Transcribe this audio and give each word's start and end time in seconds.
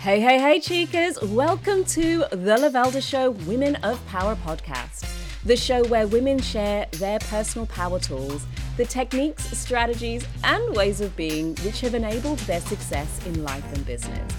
Hey, 0.00 0.20
hey, 0.20 0.38
hey, 0.38 0.60
chicas! 0.60 1.20
Welcome 1.28 1.84
to 1.86 2.18
the 2.30 2.56
Lavelda 2.56 3.02
Show 3.02 3.32
Women 3.32 3.74
of 3.82 4.06
Power 4.06 4.36
podcast, 4.36 5.04
the 5.44 5.56
show 5.56 5.82
where 5.88 6.06
women 6.06 6.38
share 6.38 6.86
their 6.92 7.18
personal 7.18 7.66
power 7.66 7.98
tools, 7.98 8.46
the 8.76 8.84
techniques, 8.84 9.42
strategies, 9.58 10.24
and 10.44 10.76
ways 10.76 11.00
of 11.00 11.16
being 11.16 11.56
which 11.64 11.80
have 11.80 11.96
enabled 11.96 12.38
their 12.40 12.60
success 12.60 13.26
in 13.26 13.42
life 13.42 13.64
and 13.74 13.84
business. 13.84 14.32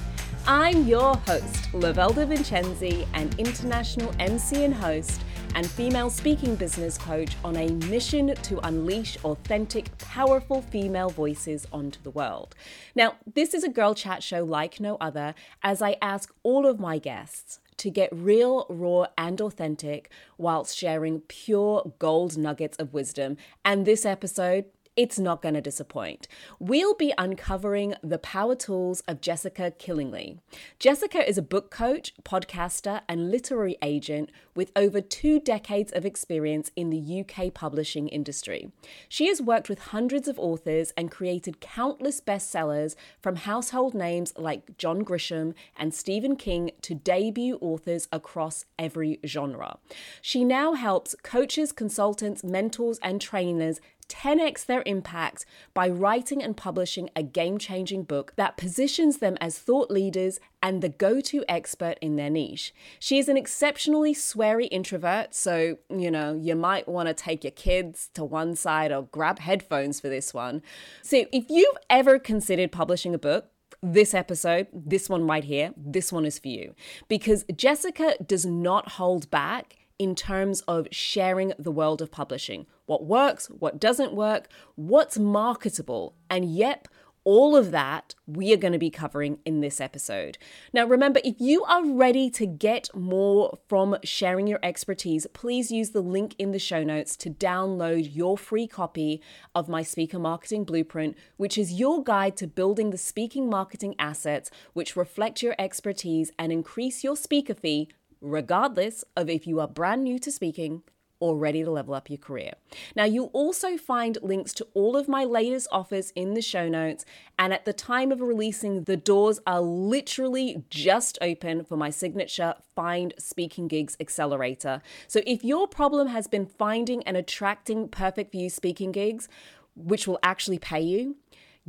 I'm 0.47 0.87
your 0.87 1.17
host, 1.17 1.69
Lavelda 1.73 2.26
Vincenzi, 2.26 3.05
an 3.13 3.29
international 3.37 4.13
MC 4.17 4.63
and 4.63 4.73
host 4.73 5.19
and 5.56 5.70
female 5.70 6.10
speaking 6.10 6.56
business 6.56 6.97
coach 6.97 7.36
on 7.44 7.56
a 7.56 7.68
mission 7.88 8.34
to 8.36 8.66
unleash 8.68 9.18
authentic, 9.24 9.96
powerful 9.98 10.62
female 10.62 11.10
voices 11.10 11.68
onto 11.72 12.02
the 12.02 12.12
world. 12.12 12.56
Now, 12.96 13.16
this 13.34 13.54
is 13.54 13.63
a 13.63 13.70
girl 13.70 13.94
chat 13.94 14.24
show 14.24 14.44
like 14.44 14.80
no 14.80 14.98
other, 15.02 15.35
as 15.63 15.81
I 15.81 15.98
ask 16.02 16.34
all 16.44 16.66
of 16.66 16.80
my 16.80 16.98
guests 16.98 17.59
to 17.77 17.90
get 17.90 18.09
real, 18.12 18.66
raw, 18.70 19.05
and 19.17 19.40
authentic 19.41 20.12
whilst 20.38 20.77
sharing 20.77 21.21
pure 21.21 21.93
gold 21.98 22.38
nuggets 22.38 22.77
of 22.77 22.93
wisdom. 22.93 23.38
And 23.63 23.85
this 23.85 24.05
episode, 24.05 24.66
it's 24.99 25.17
not 25.17 25.41
going 25.41 25.53
to 25.53 25.62
disappoint. 25.62 26.27
We'll 26.59 26.94
be 26.94 27.13
uncovering 27.17 27.95
the 28.03 28.20
power 28.20 28.53
tools 28.53 28.99
of 29.07 29.21
Jessica 29.21 29.71
Killingley. 29.71 30.40
Jessica 30.77 31.26
is 31.26 31.38
a 31.38 31.41
book 31.41 31.71
coach, 31.71 32.13
podcaster, 32.23 32.99
and 33.07 33.31
literary 33.31 33.77
agent 33.81 34.30
with 34.55 34.73
over 34.76 34.99
two 34.99 35.40
decades 35.40 35.93
of 35.93 36.05
experience 36.05 36.70
in 36.76 36.90
the 36.90 37.21
UK 37.21 37.54
publishing 37.54 38.09
industry. 38.09 38.73
She 39.07 39.27
has 39.27 39.41
worked 39.41 39.70
with 39.70 39.80
hundreds 39.80 40.27
of 40.27 40.38
authors 40.38 40.91
and 40.98 41.09
created 41.09 41.62
countless 41.62 42.20
bestsellers 42.20 42.95
from 43.21 43.38
household 43.38 43.93
names 43.93 44.34
like 44.35 44.77
John 44.77 45.05
Grisham 45.05 45.54
and 45.77 45.93
Stephen 45.93 46.35
King 46.35 46.71
to 46.81 46.93
debut 46.93 47.57
authors 47.62 48.09
across 48.12 48.66
every 48.77 49.21
genre. 49.26 49.77
She 50.21 50.43
now 50.43 50.73
helps 50.73 51.16
coaches, 51.23 51.71
consultants, 51.71 52.43
mentors, 52.43 52.99
and 53.01 53.21
trainers 53.21 53.79
10x 54.10 54.65
their 54.65 54.84
impact 54.85 55.46
by 55.74 55.88
writing 55.88 56.43
and 56.43 56.57
publishing 56.57 57.10
a 57.15 57.24
game 57.24 57.57
changing 57.57 58.04
book 58.04 58.34
that 58.35 58.57
positions 58.57 59.18
them 59.18 59.38
as 59.40 59.57
thought 59.57 59.90
leaders 59.90 60.40
and 60.62 60.82
the 60.82 60.90
go 60.90 61.21
to 61.21 61.46
expert 61.48 61.98
in 62.01 62.16
their 62.16 62.29
niche. 62.29 62.74
She 62.99 63.18
is 63.18 63.29
an 63.29 63.38
exceptionally 63.38 64.14
sweary 64.14 64.68
introvert, 64.72 65.34
so, 65.34 65.78
you 65.90 66.12
know, 66.12 66.34
you 66.36 66.56
might 66.56 66.88
want 66.88 67.08
to 67.08 67.14
take 67.14 67.44
your 67.44 67.52
kids 67.52 68.10
to 68.16 68.24
one 68.26 68.56
side 68.56 68.92
or 68.92 69.04
grab 69.04 69.40
headphones 69.40 70.00
for 70.00 70.10
this 70.10 70.34
one. 70.34 70.62
So, 71.02 71.26
if 71.32 71.46
you've 71.50 71.78
ever 71.90 72.20
considered 72.20 72.72
publishing 72.72 73.14
a 73.14 73.20
book, 73.20 73.52
this 73.82 74.14
episode, 74.14 74.68
this 74.73 75.10
one 75.10 75.26
right 75.26 75.44
here, 75.44 75.73
this 75.78 76.12
one 76.12 76.26
is 76.26 76.38
for 76.38 76.50
you. 76.50 76.76
Because 77.08 77.46
Jessica 77.56 78.16
does 78.26 78.46
not 78.46 78.94
hold 78.94 79.30
back 79.30 79.78
in 79.98 80.16
terms 80.16 80.62
of 80.62 80.88
sharing 80.92 81.54
the 81.60 81.72
world 81.72 82.02
of 82.02 82.12
publishing 82.12 82.66
what 82.90 83.06
works, 83.06 83.45
what 83.48 83.80
doesn't 83.80 84.14
work, 84.14 84.48
what's 84.73 85.20
marketable. 85.20 86.16
And 86.28 86.44
yep, 86.44 86.88
all 87.23 87.56
of 87.56 87.70
that 87.70 88.16
we 88.26 88.52
are 88.52 88.58
going 88.58 88.73
to 88.73 88.80
be 88.80 88.90
covering 88.90 89.38
in 89.45 89.62
this 89.62 89.80
episode. 89.80 90.40
Now, 90.73 90.88
remember, 90.88 91.20
if 91.23 91.36
you 91.40 91.64
are 91.66 91.86
ready 91.86 92.32
to 92.32 92.48
get 92.48 92.90
more 92.95 93.60
from 93.67 93.98
sharing 94.04 94.48
your 94.48 94.58
expertise, 94.64 95.28
please 95.34 95.70
use 95.70 95.92
the 95.92 96.02
link 96.02 96.34
in 96.40 96.50
the 96.52 96.58
show 96.58 96.84
notes 96.84 97.16
to 97.17 97.30
download 97.30 98.16
your 98.16 98.40
free 98.40 98.66
copy 98.66 99.22
of 99.54 99.70
my 99.70 99.84
Speaker 99.84 100.17
Marketing 100.17 100.64
Blueprint, 100.64 101.16
which 101.38 101.60
is 101.60 101.73
your 101.73 102.04
guide 102.04 102.36
to 102.38 102.48
building 102.48 102.90
the 102.90 102.98
speaking 102.98 103.48
marketing 103.48 103.94
assets 104.00 104.50
which 104.73 104.95
reflect 104.95 105.44
your 105.44 105.54
expertise 105.60 106.32
and 106.40 106.52
increase 106.52 107.04
your 107.04 107.16
speaker 107.16 107.54
fee, 107.54 107.88
regardless 108.20 109.04
of 109.16 109.30
if 109.30 109.45
you 109.45 109.60
are 109.60 109.67
brand 109.67 110.04
new 110.04 110.17
to 110.17 110.32
speaking 110.32 110.82
or 111.20 111.38
ready 111.38 111.64
to 111.64 111.72
level 111.72 111.94
up 111.94 112.09
your 112.09 112.17
career. 112.17 112.53
Now, 112.95 113.04
you'll 113.05 113.32
also 113.33 113.77
find 113.77 114.17
links 114.21 114.54
to 114.54 114.67
all 114.73 114.95
of 114.95 115.08
my 115.08 115.23
latest 115.23 115.67
offers 115.71 116.11
in 116.11 116.33
the 116.33 116.42
show 116.42 116.70
notes. 116.70 117.05
And 117.38 117.54
at 117.54 117.66
the 117.66 117.73
time 117.73 118.11
of 118.11 118.21
releasing, 118.21 118.83
the 118.83 118.98
doors 118.98 119.39
are 119.45 119.61
literally 119.61 120.64
just 120.70 121.17
open 121.21 121.66
for 121.66 121.77
my 121.77 121.89
signature 121.89 122.55
Find 122.76 123.14
Speaking 123.17 123.67
Gigs 123.67 123.98
Accelerator. 123.99 124.82
So 125.08 125.21
if 125.26 125.44
your 125.44 125.67
problem 125.67 126.08
has 126.08 126.27
been 126.27 126.45
finding 126.45 127.04
and 127.04 127.17
attracting 127.17 127.89
perfect 127.89 128.31
for 128.31 128.38
you 128.38 128.49
speaking 128.49 128.91
gigs, 128.91 129.27
which 129.75 130.07
will 130.07 130.19
actually 130.23 130.59
pay 130.59 130.81
you, 130.81 131.15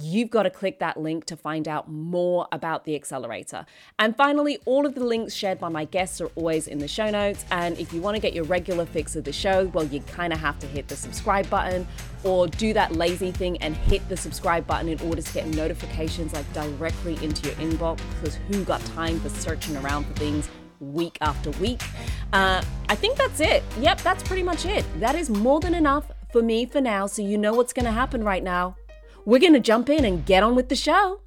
you've 0.03 0.31
got 0.31 0.45
to 0.45 0.51
click 0.51 0.79
that 0.79 0.97
link 0.97 1.25
to 1.27 1.37
find 1.37 1.69
out 1.69 1.91
more 1.91 2.47
about 2.53 2.85
the 2.85 2.95
accelerator. 2.95 3.67
And 3.99 4.17
finally, 4.17 4.59
all 4.65 4.87
of 4.87 4.95
the 4.95 5.05
links 5.05 5.35
shared 5.35 5.59
by 5.59 5.69
my 5.69 5.85
guests 5.85 6.21
are 6.21 6.31
always 6.35 6.67
in 6.67 6.79
the 6.79 6.89
show 6.89 7.11
notes. 7.11 7.45
And 7.51 7.79
if 7.79 7.93
you 7.93 8.01
want 8.01 8.17
to 8.17 8.21
get 8.21 8.33
your 8.33 8.45
regular 8.45 8.87
fix 8.87 9.17
of 9.17 9.25
the 9.25 9.33
show, 9.33 9.67
well, 9.67 9.85
you 9.85 10.01
kind 10.01 10.33
of 10.33 10.41
have 10.41 10.59
to 10.61 10.67
hit 10.67 10.89
the 10.89 10.97
subscribe 10.97 11.49
button 11.51 11.87
or 12.25 12.47
do 12.49 12.73
that 12.75 12.93
lazy 12.93 13.33
thing 13.33 13.57
and 13.59 13.77
hit 13.77 14.07
the 14.09 14.17
subscribe 14.17 14.67
button 14.67 14.89
in 14.89 15.01
order 15.01 15.23
to 15.23 15.33
get 15.33 15.47
notifications 15.49 16.33
like 16.33 16.51
directly 16.53 17.23
into 17.25 17.49
your 17.49 17.57
inbox 17.57 18.01
because 18.15 18.37
who 18.49 18.65
got 18.65 18.85
time 18.87 19.19
for 19.21 19.29
searching 19.29 19.77
around 19.79 20.05
for 20.05 20.13
things 20.15 20.49
week 20.81 21.19
after 21.21 21.51
week? 21.53 21.83
Uh, 22.33 22.63
I 22.89 22.95
think 22.95 23.17
that's 23.17 23.41
it. 23.41 23.63
Yep, 23.79 24.03
that's 24.03 24.23
pretty 24.23 24.43
much 24.43 24.67
it. 24.67 24.85
That 25.01 25.15
is 25.15 25.31
more 25.31 25.61
than 25.61 25.75
enough 25.75 26.11
for 26.33 26.43
me 26.43 26.65
for 26.65 26.81
now, 26.81 27.07
so 27.07 27.23
you 27.23 27.37
know 27.37 27.55
what's 27.55 27.73
going 27.73 27.87
to 27.87 27.93
happen 27.93 28.23
right 28.23 28.43
now. 28.43 28.77
We're 29.25 29.41
going 29.41 29.53
to 29.53 29.61
jump 29.61 29.91
in 29.91 30.05
and 30.05 30.25
get 30.25 30.43
on 30.43 30.55
with 30.55 30.69
the 30.69 30.77
show. 30.77 31.21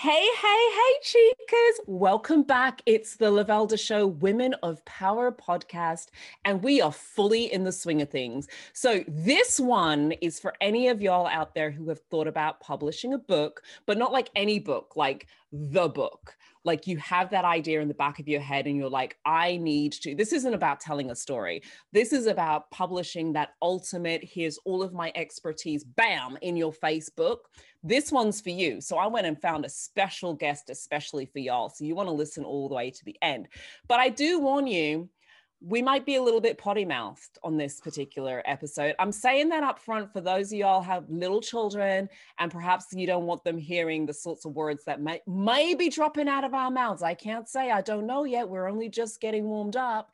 Hey, 0.00 0.28
hey, 0.40 0.70
hey, 0.76 0.94
chicas. 1.02 1.80
Welcome 1.88 2.44
back. 2.44 2.82
It's 2.86 3.16
the 3.16 3.32
Lavelda 3.32 3.76
Show 3.76 4.06
Women 4.06 4.54
of 4.62 4.84
Power 4.84 5.32
podcast, 5.32 6.10
and 6.44 6.62
we 6.62 6.80
are 6.80 6.92
fully 6.92 7.52
in 7.52 7.64
the 7.64 7.72
swing 7.72 8.00
of 8.00 8.08
things. 8.08 8.46
So, 8.74 9.02
this 9.08 9.58
one 9.58 10.12
is 10.20 10.38
for 10.38 10.54
any 10.60 10.86
of 10.86 11.02
y'all 11.02 11.26
out 11.26 11.52
there 11.52 11.72
who 11.72 11.88
have 11.88 11.98
thought 12.12 12.28
about 12.28 12.60
publishing 12.60 13.12
a 13.12 13.18
book, 13.18 13.62
but 13.86 13.98
not 13.98 14.12
like 14.12 14.30
any 14.36 14.60
book, 14.60 14.92
like 14.94 15.26
the 15.50 15.88
book 15.88 16.36
like 16.64 16.86
you 16.86 16.98
have 16.98 17.30
that 17.30 17.46
idea 17.46 17.80
in 17.80 17.88
the 17.88 17.94
back 17.94 18.18
of 18.18 18.28
your 18.28 18.40
head 18.40 18.66
and 18.66 18.76
you're 18.76 18.90
like 18.90 19.16
i 19.24 19.56
need 19.56 19.92
to 19.92 20.14
this 20.14 20.32
isn't 20.34 20.52
about 20.52 20.80
telling 20.80 21.10
a 21.10 21.16
story 21.16 21.62
this 21.92 22.12
is 22.12 22.26
about 22.26 22.70
publishing 22.70 23.32
that 23.32 23.54
ultimate 23.62 24.22
here's 24.22 24.58
all 24.66 24.82
of 24.82 24.92
my 24.92 25.10
expertise 25.14 25.82
bam 25.82 26.36
in 26.42 26.56
your 26.56 26.72
facebook 26.72 27.38
this 27.82 28.10
one's 28.10 28.40
for 28.40 28.50
you 28.50 28.80
so 28.80 28.96
i 28.96 29.06
went 29.06 29.26
and 29.26 29.40
found 29.40 29.64
a 29.64 29.68
special 29.68 30.34
guest 30.34 30.70
especially 30.70 31.26
for 31.26 31.38
y'all 31.38 31.68
so 31.68 31.84
you 31.84 31.94
want 31.94 32.08
to 32.08 32.12
listen 32.12 32.44
all 32.44 32.68
the 32.68 32.74
way 32.74 32.90
to 32.90 33.04
the 33.04 33.16
end 33.22 33.48
but 33.86 34.00
i 34.00 34.08
do 34.08 34.40
warn 34.40 34.66
you 34.66 35.08
we 35.60 35.82
might 35.82 36.06
be 36.06 36.14
a 36.14 36.22
little 36.22 36.40
bit 36.40 36.56
potty 36.56 36.84
mouthed 36.84 37.38
on 37.42 37.56
this 37.56 37.80
particular 37.80 38.42
episode. 38.44 38.94
I'm 38.98 39.10
saying 39.10 39.48
that 39.48 39.64
up 39.64 39.78
front 39.78 40.12
for 40.12 40.20
those 40.20 40.52
of 40.52 40.58
y'all 40.58 40.82
have 40.82 41.04
little 41.08 41.40
children 41.40 42.08
and 42.38 42.50
perhaps 42.50 42.86
you 42.92 43.06
don't 43.06 43.26
want 43.26 43.42
them 43.42 43.58
hearing 43.58 44.06
the 44.06 44.14
sorts 44.14 44.44
of 44.44 44.52
words 44.52 44.84
that 44.84 45.00
may, 45.00 45.20
may 45.26 45.74
be 45.74 45.88
dropping 45.88 46.28
out 46.28 46.44
of 46.44 46.54
our 46.54 46.70
mouths. 46.70 47.02
I 47.02 47.14
can't 47.14 47.48
say, 47.48 47.72
I 47.72 47.80
don't 47.80 48.06
know 48.06 48.24
yet. 48.24 48.48
We're 48.48 48.68
only 48.68 48.88
just 48.88 49.20
getting 49.20 49.44
warmed 49.44 49.76
up. 49.76 50.10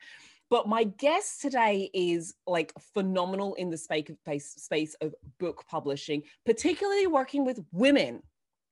But 0.49 0.67
my 0.67 0.83
guest 0.83 1.41
today 1.41 1.89
is 1.93 2.35
like 2.45 2.73
phenomenal 2.93 3.55
in 3.55 3.69
the 3.69 3.77
space 3.77 4.09
of, 4.09 4.41
space 4.41 4.93
of 5.01 5.15
book 5.39 5.65
publishing, 5.67 6.23
particularly 6.45 7.07
working 7.07 7.45
with 7.45 7.63
women, 7.71 8.21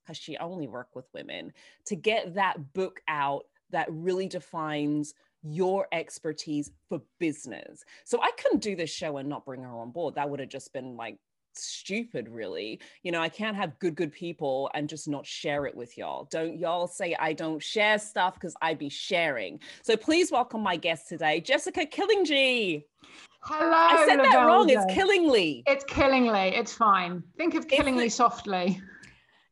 because 0.04 0.18
she 0.18 0.38
only 0.38 0.68
worked 0.68 0.96
with 0.96 1.08
women, 1.14 1.52
to 1.86 1.96
get 1.96 2.36
that 2.36 2.74
book 2.74 3.02
out 3.08 3.44
that 3.72 3.88
really 3.90 4.28
defines 4.28 5.14
your 5.42 5.88
expertise 5.92 6.72
for 6.88 7.02
business. 7.20 7.84
So 8.06 8.22
I 8.22 8.32
couldn't 8.38 8.62
do 8.62 8.76
this 8.76 8.90
show 8.90 9.18
and 9.18 9.28
not 9.28 9.46
bring 9.46 9.64
her 9.64 9.76
on 9.76 9.92
board. 9.92 10.16
That 10.16 10.30
would 10.30 10.40
have 10.40 10.50
just 10.50 10.72
been 10.74 10.96
like 10.96 11.18
stupid 11.58 12.28
really 12.30 12.80
you 13.04 13.12
know 13.12 13.22
i 13.22 13.30
can't 13.30 13.56
have 13.56 13.78
good 13.80 13.96
good 13.96 14.12
people 14.12 14.70
and 14.74 14.90
just 14.90 15.08
not 15.08 15.26
share 15.26 15.66
it 15.66 15.76
with 15.76 15.98
y'all 15.98 16.28
don't 16.32 16.58
y'all 16.58 16.88
say 16.88 17.16
i 17.20 17.34
don't 17.34 17.62
share 17.62 18.00
stuff 18.00 18.36
because 18.36 18.56
i'd 18.62 18.80
be 18.80 18.90
sharing 18.90 19.60
so 19.82 19.96
please 19.96 20.32
welcome 20.32 20.62
my 20.62 20.76
guest 20.76 21.08
today 21.08 21.40
jessica 21.40 21.86
killingly 21.86 22.86
hello 23.42 23.72
i 23.72 24.06
said 24.08 24.20
that 24.20 24.46
wrong 24.46 24.70
it's 24.70 24.86
killingly 24.94 25.64
it's 25.68 25.84
killingly 25.86 26.56
it's 26.56 26.74
fine 26.74 27.24
think 27.38 27.56
of 27.56 27.68
killingly 27.68 28.10
softly 28.10 28.82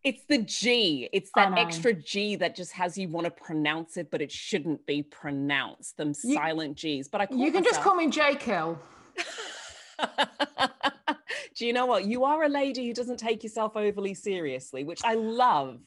it's 0.03 0.23
the 0.23 0.39
G. 0.39 1.09
It's 1.13 1.29
that 1.35 1.55
extra 1.57 1.93
G 1.93 2.35
that 2.37 2.55
just 2.55 2.71
has 2.71 2.97
you 2.97 3.07
want 3.07 3.25
to 3.25 3.31
pronounce 3.31 3.97
it, 3.97 4.09
but 4.09 4.21
it 4.21 4.31
shouldn't 4.31 4.85
be 4.87 5.03
pronounced. 5.03 5.97
Them 5.97 6.13
you, 6.23 6.33
silent 6.33 6.75
G's. 6.75 7.07
But 7.07 7.21
I 7.21 7.27
you 7.29 7.51
can 7.51 7.61
myself. 7.61 7.65
just 7.65 7.81
call 7.81 7.95
me 7.95 8.09
J 8.09 8.35
Kill. 8.35 8.79
Do 11.55 11.65
you 11.65 11.73
know 11.73 11.85
what? 11.85 12.05
You 12.05 12.23
are 12.23 12.43
a 12.43 12.49
lady 12.49 12.87
who 12.87 12.93
doesn't 12.93 13.17
take 13.17 13.43
yourself 13.43 13.75
overly 13.75 14.13
seriously, 14.13 14.83
which 14.83 15.01
I 15.03 15.15
love. 15.15 15.79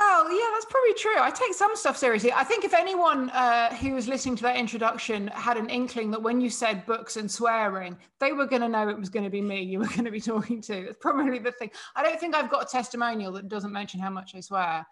Oh 0.00 0.28
yeah, 0.28 0.50
that's 0.52 0.64
probably 0.64 0.94
true. 0.94 1.20
I 1.20 1.30
take 1.30 1.54
some 1.54 1.76
stuff 1.76 1.96
seriously. 1.96 2.32
I 2.32 2.42
think 2.42 2.64
if 2.64 2.74
anyone 2.74 3.30
uh, 3.30 3.72
who 3.74 3.94
was 3.94 4.08
listening 4.08 4.34
to 4.36 4.42
that 4.42 4.56
introduction 4.56 5.28
had 5.28 5.56
an 5.56 5.70
inkling 5.70 6.10
that 6.10 6.22
when 6.22 6.40
you 6.40 6.50
said 6.50 6.84
books 6.84 7.16
and 7.16 7.30
swearing, 7.30 7.96
they 8.18 8.32
were 8.32 8.46
going 8.46 8.62
to 8.62 8.68
know 8.68 8.88
it 8.88 8.98
was 8.98 9.08
going 9.08 9.22
to 9.22 9.30
be 9.30 9.40
me 9.40 9.62
you 9.62 9.78
were 9.78 9.86
going 9.86 10.04
to 10.04 10.10
be 10.10 10.20
talking 10.32 10.60
to. 10.62 10.76
It's 10.76 10.98
probably 11.00 11.38
the 11.38 11.52
thing. 11.52 11.70
I 11.94 12.02
don't 12.02 12.18
think 12.18 12.34
I've 12.34 12.50
got 12.50 12.64
a 12.64 12.66
testimonial 12.66 13.32
that 13.32 13.48
doesn't 13.48 13.72
mention 13.72 14.00
how 14.00 14.10
much 14.10 14.34
I 14.34 14.40
swear. 14.40 14.84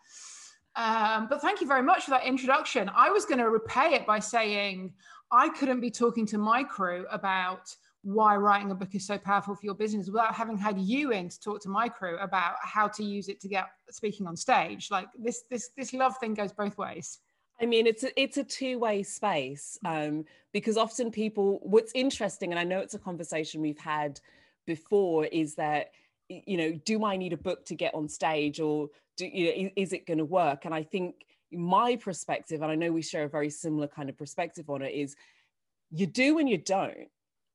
Um, 0.76 1.26
but 1.28 1.42
thank 1.42 1.60
you 1.60 1.66
very 1.66 1.82
much 1.82 2.04
for 2.04 2.10
that 2.12 2.24
introduction. 2.24 2.90
I 2.94 3.10
was 3.10 3.24
going 3.24 3.38
to 3.38 3.50
repay 3.50 3.94
it 3.94 4.06
by 4.06 4.20
saying 4.20 4.92
I 5.32 5.48
couldn't 5.48 5.80
be 5.80 5.90
talking 5.90 6.26
to 6.26 6.38
my 6.38 6.62
crew 6.62 7.06
about 7.10 7.74
why 8.02 8.36
writing 8.36 8.70
a 8.70 8.74
book 8.74 8.94
is 8.94 9.06
so 9.06 9.16
powerful 9.16 9.54
for 9.54 9.64
your 9.64 9.74
business 9.74 10.08
without 10.08 10.34
having 10.34 10.58
had 10.58 10.78
you 10.78 11.12
in 11.12 11.28
to 11.28 11.40
talk 11.40 11.60
to 11.62 11.68
my 11.68 11.88
crew 11.88 12.18
about 12.18 12.56
how 12.62 12.88
to 12.88 13.04
use 13.04 13.28
it 13.28 13.40
to 13.40 13.48
get 13.48 13.66
speaking 13.90 14.26
on 14.26 14.36
stage. 14.36 14.88
Like 14.90 15.08
this 15.16 15.44
this 15.50 15.70
this 15.76 15.92
love 15.92 16.16
thing 16.18 16.34
goes 16.34 16.52
both 16.52 16.76
ways. 16.76 17.20
I 17.60 17.66
mean, 17.66 17.86
it's 17.86 18.02
a, 18.02 18.20
it's 18.20 18.38
a 18.38 18.44
two 18.44 18.80
way 18.80 19.04
space 19.04 19.78
um, 19.84 20.24
because 20.52 20.76
often 20.76 21.12
people, 21.12 21.60
what's 21.62 21.92
interesting, 21.94 22.50
and 22.50 22.58
I 22.58 22.64
know 22.64 22.80
it's 22.80 22.94
a 22.94 22.98
conversation 22.98 23.60
we've 23.60 23.78
had 23.78 24.18
before, 24.66 25.26
is 25.26 25.54
that 25.56 25.92
you 26.28 26.56
know, 26.56 26.72
do 26.84 27.04
I 27.04 27.16
need 27.16 27.32
a 27.32 27.36
book 27.36 27.64
to 27.66 27.74
get 27.74 27.94
on 27.94 28.08
stage, 28.08 28.58
or 28.58 28.88
do 29.16 29.26
you 29.26 29.64
know, 29.64 29.70
is 29.76 29.92
it 29.92 30.06
going 30.06 30.18
to 30.18 30.24
work? 30.24 30.64
And 30.64 30.74
I 30.74 30.82
think 30.82 31.24
my 31.52 31.94
perspective, 31.96 32.62
and 32.62 32.72
I 32.72 32.74
know 32.74 32.90
we 32.90 33.02
share 33.02 33.24
a 33.24 33.28
very 33.28 33.50
similar 33.50 33.86
kind 33.86 34.08
of 34.08 34.18
perspective 34.18 34.68
on 34.68 34.82
it, 34.82 34.92
is 34.92 35.14
you 35.92 36.06
do 36.06 36.38
and 36.38 36.48
you 36.48 36.58
don't 36.58 37.08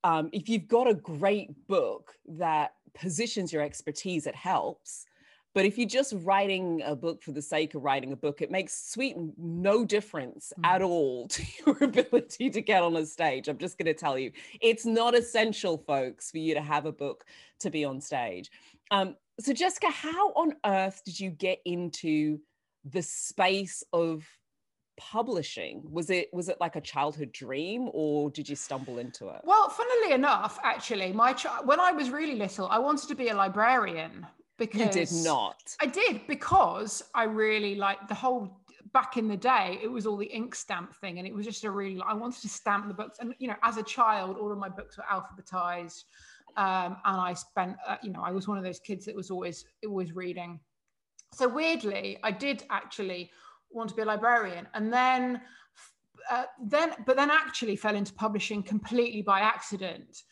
um, 0.07 0.29
if 0.31 0.47
you've 0.47 0.69
got 0.69 0.87
a 0.87 0.93
great 0.93 1.49
book 1.67 2.13
that 2.37 2.75
positions 2.93 3.51
your 3.51 3.61
expertise, 3.61 4.25
it 4.25 4.35
helps. 4.35 5.05
But 5.53 5.65
if 5.65 5.77
you're 5.77 5.85
just 5.85 6.13
writing 6.19 6.81
a 6.85 6.95
book 6.95 7.21
for 7.21 7.33
the 7.33 7.41
sake 7.41 7.75
of 7.75 7.83
writing 7.83 8.13
a 8.13 8.15
book, 8.15 8.41
it 8.41 8.49
makes 8.49 8.89
sweet 8.89 9.17
no 9.37 9.83
difference 9.83 10.53
mm. 10.57 10.65
at 10.65 10.81
all 10.81 11.27
to 11.35 11.43
your 11.65 11.83
ability 11.83 12.49
to 12.51 12.61
get 12.61 12.83
on 12.83 12.95
a 12.95 13.05
stage. 13.05 13.49
I'm 13.49 13.57
just 13.57 13.77
going 13.77 13.87
to 13.87 13.93
tell 13.93 14.17
you, 14.17 14.31
it's 14.61 14.85
not 14.85 15.13
essential, 15.13 15.77
folks, 15.77 16.31
for 16.31 16.37
you 16.37 16.53
to 16.53 16.61
have 16.61 16.85
a 16.85 16.93
book 16.93 17.25
to 17.59 17.69
be 17.69 17.83
on 17.83 17.99
stage. 17.99 18.49
Um, 18.91 19.17
so, 19.41 19.51
Jessica, 19.51 19.89
how 19.89 20.29
on 20.35 20.53
earth 20.65 21.01
did 21.03 21.19
you 21.19 21.31
get 21.31 21.59
into 21.65 22.39
the 22.85 23.01
space 23.01 23.83
of 23.91 24.25
publishing? 24.97 25.83
Was 25.89 26.09
it 26.09 26.29
was 26.33 26.49
it 26.49 26.57
like 26.59 26.75
a 26.75 26.81
childhood 26.81 27.31
dream 27.31 27.89
or 27.93 28.29
did 28.29 28.49
you 28.49 28.55
stumble 28.55 28.99
into 28.99 29.29
it? 29.29 29.41
Well 29.43 29.69
funnily 29.69 30.13
enough 30.13 30.59
actually 30.63 31.13
my 31.13 31.33
ch- 31.33 31.45
when 31.63 31.79
i 31.79 31.91
was 31.91 32.09
really 32.09 32.35
little 32.35 32.67
i 32.67 32.79
wanted 32.79 33.07
to 33.07 33.15
be 33.15 33.29
a 33.29 33.35
librarian 33.35 34.25
because 34.57 34.81
you 34.81 35.05
did 35.05 35.11
not. 35.23 35.75
I 35.81 35.85
did 35.85 36.21
because 36.27 37.03
i 37.13 37.23
really 37.23 37.75
like 37.75 38.07
the 38.07 38.15
whole 38.15 38.59
back 38.93 39.17
in 39.17 39.27
the 39.27 39.37
day 39.37 39.79
it 39.83 39.87
was 39.87 40.05
all 40.07 40.17
the 40.17 40.25
ink 40.25 40.55
stamp 40.55 40.95
thing 40.95 41.19
and 41.19 41.27
it 41.27 41.33
was 41.33 41.45
just 41.45 41.63
a 41.63 41.71
really 41.71 42.01
i 42.07 42.13
wanted 42.13 42.41
to 42.41 42.49
stamp 42.49 42.87
the 42.87 42.93
books 42.93 43.19
and 43.19 43.33
you 43.37 43.47
know 43.47 43.55
as 43.63 43.77
a 43.77 43.83
child 43.83 44.37
all 44.37 44.51
of 44.51 44.57
my 44.57 44.69
books 44.69 44.97
were 44.97 45.03
alphabetized 45.11 46.05
um, 46.55 46.97
and 47.05 47.21
i 47.21 47.33
spent 47.33 47.75
uh, 47.87 47.97
you 48.01 48.11
know 48.11 48.21
i 48.23 48.31
was 48.31 48.47
one 48.47 48.57
of 48.57 48.63
those 48.63 48.79
kids 48.79 49.05
that 49.05 49.15
was 49.15 49.29
always 49.29 49.65
always 49.85 50.13
reading. 50.15 50.59
So 51.33 51.47
weirdly 51.47 52.17
i 52.23 52.31
did 52.31 52.63
actually 52.69 53.31
want 53.71 53.89
to 53.89 53.95
be 53.95 54.01
a 54.01 54.05
librarian 54.05 54.67
and 54.73 54.91
then 54.91 55.41
uh, 56.31 56.43
then 56.65 56.91
but 57.05 57.15
then 57.15 57.29
actually 57.31 57.75
fell 57.75 57.95
into 57.95 58.13
publishing 58.13 58.63
completely 58.63 59.21
by 59.21 59.39
accident 59.39 60.23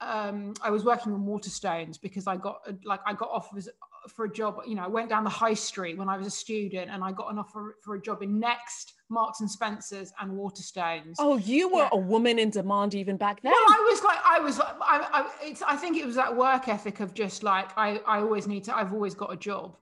um, 0.00 0.54
I 0.62 0.70
was 0.70 0.84
working 0.84 1.12
on 1.12 1.24
Waterstones 1.24 2.00
because 2.00 2.26
I 2.26 2.36
got 2.36 2.60
like 2.84 3.00
I 3.06 3.14
got 3.14 3.30
offers 3.30 3.68
for 4.08 4.24
a 4.24 4.32
job. 4.32 4.60
You 4.66 4.74
know, 4.74 4.82
I 4.82 4.88
went 4.88 5.08
down 5.08 5.24
the 5.24 5.30
high 5.30 5.54
street 5.54 5.96
when 5.96 6.08
I 6.08 6.16
was 6.16 6.26
a 6.26 6.30
student, 6.30 6.90
and 6.90 7.02
I 7.02 7.12
got 7.12 7.32
an 7.32 7.38
offer 7.38 7.76
for 7.82 7.94
a 7.94 8.02
job 8.02 8.22
in 8.22 8.38
Next, 8.38 8.94
Marks 9.08 9.40
and 9.40 9.50
Spencers, 9.50 10.12
and 10.20 10.32
Waterstones. 10.32 11.14
Oh, 11.18 11.36
you 11.36 11.68
were 11.68 11.82
yeah. 11.82 11.88
a 11.92 11.96
woman 11.96 12.38
in 12.38 12.50
demand 12.50 12.94
even 12.94 13.16
back 13.16 13.40
then. 13.42 13.52
Well, 13.52 13.62
I 13.68 13.88
was 13.90 14.02
like, 14.02 14.18
I 14.24 14.40
was, 14.40 14.60
I, 14.60 14.74
I, 14.82 15.30
it's, 15.42 15.62
I 15.62 15.76
think 15.76 15.96
it 15.96 16.04
was 16.04 16.16
that 16.16 16.36
work 16.36 16.68
ethic 16.68 17.00
of 17.00 17.14
just 17.14 17.42
like 17.42 17.70
I, 17.76 18.00
I 18.06 18.18
always 18.18 18.46
need 18.46 18.64
to. 18.64 18.76
I've 18.76 18.92
always 18.92 19.14
got 19.14 19.32
a 19.32 19.36
job. 19.36 19.76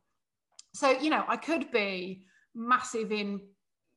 So 0.75 0.91
you 0.91 1.11
know, 1.11 1.25
I 1.26 1.37
could 1.37 1.73
be 1.73 2.25
massive 2.55 3.13
in 3.13 3.41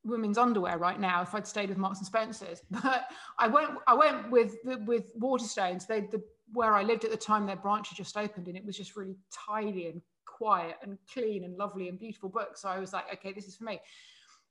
women's 0.04 0.38
underwear 0.38 0.78
right 0.78 1.00
now 1.00 1.22
if 1.24 1.34
I'd 1.34 1.48
stayed 1.48 1.69
with 1.69 1.78
Marks 1.78 2.00
and 2.00 2.07
Spencers. 2.07 2.62
But 2.69 3.07
I 3.40 3.48
went 3.48 3.72
I 3.88 3.94
went 3.94 4.30
with 4.30 4.56
with 4.63 5.18
Waterstones. 5.19 5.88
They 5.88 6.02
the 6.02 6.24
where 6.54 6.74
I 6.74 6.84
lived 6.84 7.04
at 7.06 7.12
the 7.12 7.18
time, 7.18 7.46
their 7.46 7.56
branch 7.56 7.90
had 7.90 7.98
just 7.98 8.16
opened 8.16 8.48
and 8.48 8.56
it 8.56 8.66
was 8.66 8.78
just 8.78 8.96
really 8.96 9.16
tidy 9.31 9.88
and 9.88 10.02
quiet 10.25 10.75
and 10.84 10.98
clean 11.12 11.44
and 11.44 11.57
lovely 11.57 11.90
and 11.90 11.98
beautiful 11.98 12.30
books. 12.30 12.62
So 12.62 12.69
I 12.69 12.80
was 12.80 12.94
like, 12.94 13.12
okay, 13.13 13.34
this 13.34 13.48
is 13.48 13.56
for 13.56 13.63
me. 13.63 13.80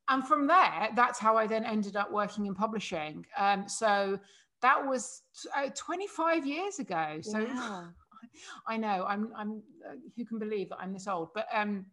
And 0.09 0.27
from 0.27 0.47
there, 0.47 0.89
that's 0.97 1.19
how 1.19 1.37
I 1.37 1.47
then 1.47 1.65
ended 1.65 1.97
up 1.97 2.11
working 2.11 2.47
in 2.47 2.55
publishing. 2.55 3.25
Um, 3.39 3.69
so 3.69 4.19
that 4.61 4.87
was 4.87 5.23
uh, 5.57 5.69
25 5.75 6.47
years 6.47 6.79
ago. 6.79 7.19
So 7.23 7.45
wow. 7.45 7.89
I 8.67 8.77
know 8.77 9.05
I'm 9.07 9.33
I'm 9.37 9.63
uh, 9.89 9.95
who 10.17 10.25
can 10.25 10.39
believe 10.39 10.71
that 10.71 10.79
I'm 10.81 10.93
this 10.93 11.07
old, 11.07 11.29
but 11.35 11.47
um, 11.53 11.87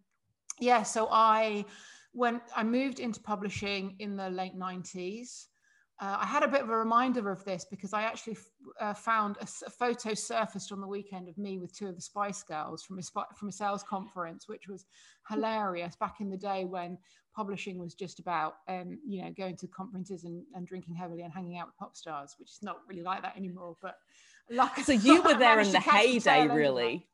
yeah. 0.59 0.83
So 0.83 1.07
I 1.11 1.65
when 2.13 2.41
I 2.55 2.63
moved 2.63 2.99
into 2.99 3.21
publishing 3.21 3.95
in 3.99 4.15
the 4.15 4.29
late 4.29 4.57
90s, 4.57 5.45
uh, 6.01 6.17
I 6.19 6.25
had 6.25 6.41
a 6.41 6.47
bit 6.47 6.61
of 6.61 6.69
a 6.69 6.75
reminder 6.75 7.29
of 7.29 7.45
this 7.45 7.63
because 7.69 7.93
I 7.93 8.01
actually 8.01 8.35
uh, 8.79 8.93
found 8.93 9.37
a, 9.37 9.47
a, 9.67 9.69
photo 9.69 10.15
surfaced 10.15 10.71
on 10.71 10.81
the 10.81 10.87
weekend 10.87 11.29
of 11.29 11.37
me 11.37 11.59
with 11.59 11.77
two 11.77 11.87
of 11.87 11.95
the 11.95 12.01
Spice 12.01 12.41
Girls 12.41 12.81
from 12.81 12.97
a, 12.97 13.03
from 13.35 13.49
a 13.49 13.51
sales 13.51 13.83
conference, 13.83 14.47
which 14.47 14.67
was 14.67 14.85
hilarious 15.29 15.95
back 15.95 16.15
in 16.19 16.31
the 16.31 16.37
day 16.37 16.65
when 16.65 16.97
publishing 17.35 17.77
was 17.77 17.93
just 17.93 18.19
about, 18.19 18.55
um, 18.67 18.97
you 19.07 19.21
know, 19.21 19.31
going 19.37 19.55
to 19.57 19.67
conferences 19.67 20.23
and, 20.23 20.43
and, 20.55 20.65
drinking 20.65 20.95
heavily 20.95 21.21
and 21.21 21.31
hanging 21.31 21.59
out 21.59 21.67
with 21.67 21.77
pop 21.77 21.95
stars, 21.95 22.35
which 22.39 22.49
is 22.49 22.59
not 22.63 22.77
really 22.89 23.03
like 23.03 23.21
that 23.21 23.37
anymore. 23.37 23.77
But 23.79 23.95
luckily, 24.49 24.83
so 24.83 24.93
you 24.93 25.21
were 25.23 25.37
there 25.37 25.59
in 25.59 25.71
the 25.71 25.79
heyday, 25.79 26.47
really. 26.47 27.07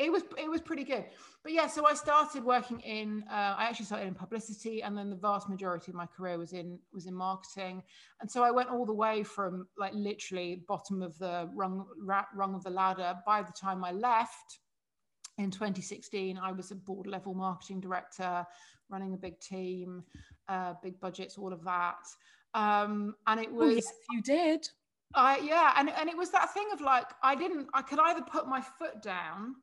It 0.00 0.10
was 0.10 0.22
it 0.36 0.50
was 0.50 0.60
pretty 0.60 0.84
good 0.84 1.04
but 1.42 1.52
yeah, 1.52 1.68
so 1.68 1.86
I 1.86 1.94
started 1.94 2.44
working 2.44 2.80
in. 2.80 3.24
Uh, 3.30 3.54
I 3.56 3.64
actually 3.64 3.86
started 3.86 4.06
in 4.06 4.14
publicity, 4.14 4.82
and 4.82 4.96
then 4.96 5.08
the 5.08 5.16
vast 5.16 5.48
majority 5.48 5.90
of 5.90 5.94
my 5.94 6.04
career 6.04 6.36
was 6.36 6.52
in 6.52 6.78
was 6.92 7.06
in 7.06 7.14
marketing. 7.14 7.82
And 8.20 8.30
so 8.30 8.42
I 8.42 8.50
went 8.50 8.68
all 8.68 8.84
the 8.84 8.94
way 8.94 9.22
from 9.22 9.66
like 9.78 9.94
literally 9.94 10.62
bottom 10.68 11.00
of 11.00 11.16
the 11.18 11.48
rung 11.54 11.86
rung 12.34 12.54
of 12.54 12.62
the 12.62 12.70
ladder. 12.70 13.14
By 13.26 13.40
the 13.40 13.52
time 13.58 13.84
I 13.84 13.92
left 13.92 14.58
in 15.38 15.50
2016, 15.50 16.36
I 16.36 16.52
was 16.52 16.70
a 16.72 16.74
board 16.74 17.06
level 17.06 17.32
marketing 17.32 17.80
director, 17.80 18.44
running 18.90 19.14
a 19.14 19.16
big 19.18 19.40
team, 19.40 20.04
uh, 20.50 20.74
big 20.82 21.00
budgets, 21.00 21.38
all 21.38 21.54
of 21.54 21.64
that. 21.64 22.04
Um, 22.52 23.14
and 23.26 23.40
it 23.40 23.50
was. 23.50 23.70
Oh, 23.70 23.74
yes, 23.76 23.92
you 24.10 24.22
did. 24.22 24.68
I 25.14 25.38
yeah, 25.38 25.72
and 25.78 25.88
and 25.88 26.10
it 26.10 26.18
was 26.18 26.30
that 26.32 26.52
thing 26.52 26.68
of 26.70 26.82
like 26.82 27.06
I 27.22 27.34
didn't. 27.34 27.68
I 27.72 27.80
could 27.80 27.98
either 27.98 28.20
put 28.30 28.46
my 28.46 28.60
foot 28.60 29.02
down 29.02 29.54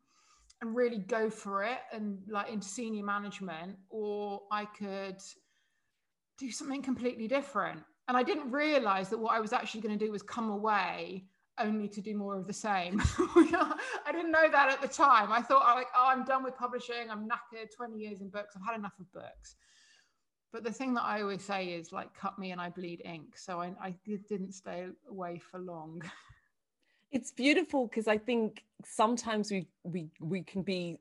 and 0.62 0.76
really 0.76 1.00
go 1.00 1.30
for 1.30 1.64
it 1.64 1.80
and 1.92 2.20
like 2.28 2.50
into 2.50 2.68
senior 2.68 3.04
management, 3.04 3.78
or 3.90 4.42
I 4.52 4.66
could 4.66 5.18
do 6.38 6.52
something 6.52 6.82
completely 6.82 7.28
different. 7.28 7.82
And 8.08 8.16
I 8.16 8.24
didn't 8.24 8.52
realize 8.52 9.10
that 9.10 9.20
what 9.20 9.36
I 9.36 9.40
was 9.40 9.54
actually 9.54 9.82
going 9.82 9.98
to 9.98 10.06
do 10.06 10.12
was 10.12 10.22
come 10.22 10.50
away 10.50 11.26
only 11.60 11.88
to 11.90 12.02
do 12.02 12.16
more 12.16 12.38
of 12.38 12.48
the 12.48 12.54
same. 12.54 13.02
I 13.36 14.12
didn't 14.12 14.32
know 14.32 14.50
that 14.50 14.70
at 14.72 14.82
the 14.82 14.88
time. 14.88 15.32
I 15.32 15.42
thought, 15.42 15.76
like, 15.76 15.88
oh, 15.96 16.08
I'm 16.08 16.24
done 16.24 16.44
with 16.44 16.56
publishing. 16.56 17.10
I'm 17.10 17.28
knackered. 17.28 17.68
20 17.76 17.98
years 17.98 18.22
in 18.22 18.30
books. 18.30 18.56
I've 18.56 18.66
had 18.66 18.78
enough 18.78 18.94
of 19.00 19.12
books. 19.12 19.56
But 20.54 20.64
the 20.64 20.72
thing 20.72 20.94
that 20.94 21.04
I 21.04 21.22
always 21.22 21.44
say 21.44 21.68
is 21.68 21.92
like, 21.92 22.14
cut 22.14 22.40
me 22.40 22.52
and 22.52 22.62
I 22.62 22.70
bleed 22.70 23.02
ink. 23.04 23.38
So 23.38 23.60
I, 23.60 23.74
I 23.82 23.96
didn't 24.06 24.54
stay 24.54 24.88
away 25.10 25.40
for 25.40 25.60
long. 25.60 26.02
It's 27.12 27.32
beautiful 27.32 27.88
because 27.88 28.08
I 28.08 28.18
think 28.18 28.64
sometimes 28.84 29.52
we 29.52 29.68
we 29.84 30.10
we 30.20 30.44
can 30.44 30.62
be 30.62 31.00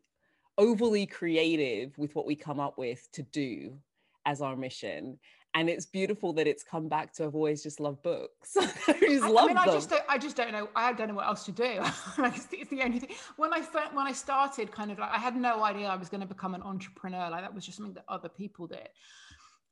overly 0.58 1.06
creative 1.06 1.96
with 1.98 2.14
what 2.14 2.26
we 2.26 2.34
come 2.34 2.60
up 2.60 2.78
with 2.78 3.06
to 3.12 3.22
do 3.22 3.78
as 4.24 4.40
our 4.40 4.56
mission 4.56 5.18
and 5.56 5.70
it's 5.70 5.86
beautiful 5.86 6.34
that 6.34 6.46
it's 6.46 6.62
come 6.62 6.86
back 6.86 7.14
to 7.14 7.24
I've 7.24 7.34
always 7.34 7.62
just 7.62 7.80
loved 7.80 8.02
books. 8.02 8.56
I 8.60 8.66
just 9.00 9.24
I, 9.24 9.28
love 9.28 9.46
mean, 9.46 9.54
them. 9.56 9.64
I 9.66 9.72
just 9.72 9.88
don't, 9.88 10.04
I 10.06 10.18
just 10.18 10.36
don't 10.36 10.52
know. 10.52 10.68
I 10.76 10.92
don't 10.92 11.08
know 11.08 11.14
what 11.14 11.26
else 11.26 11.44
to 11.46 11.52
do. 11.52 11.64
it's, 12.18 12.44
the, 12.44 12.58
it's, 12.58 12.70
the, 12.70 12.82
only 12.82 12.98
thing. 13.00 13.16
When 13.36 13.54
I 13.54 13.60
when 13.94 14.06
I 14.06 14.12
started, 14.12 14.70
kind 14.70 14.90
of 14.90 14.98
like 14.98 15.10
I 15.10 15.16
had 15.16 15.34
no 15.34 15.64
idea 15.64 15.86
I 15.86 15.96
was 15.96 16.10
going 16.10 16.20
to 16.20 16.26
become 16.26 16.54
an 16.54 16.60
entrepreneur. 16.60 17.30
Like 17.30 17.40
that 17.40 17.54
was 17.54 17.64
just 17.64 17.78
something 17.78 17.94
that 17.94 18.04
other 18.06 18.28
people 18.28 18.66
did. 18.66 18.90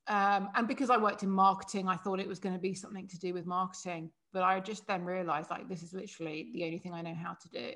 Um, 0.07 0.49
and 0.55 0.67
because 0.67 0.89
I 0.89 0.97
worked 0.97 1.23
in 1.23 1.29
marketing, 1.29 1.87
I 1.87 1.95
thought 1.95 2.19
it 2.19 2.27
was 2.27 2.39
going 2.39 2.53
to 2.53 2.61
be 2.61 2.73
something 2.73 3.07
to 3.07 3.19
do 3.19 3.33
with 3.33 3.45
marketing 3.45 4.11
but 4.35 4.43
I 4.43 4.59
just 4.59 4.85
then 4.85 5.05
realized 5.05 5.49
like 5.49 5.69
this 5.69 5.81
is 5.81 5.93
literally 5.93 6.49
the 6.53 6.65
only 6.65 6.77
thing 6.77 6.93
I 6.93 7.01
know 7.01 7.15
how 7.15 7.37
to 7.41 7.49
do. 7.49 7.71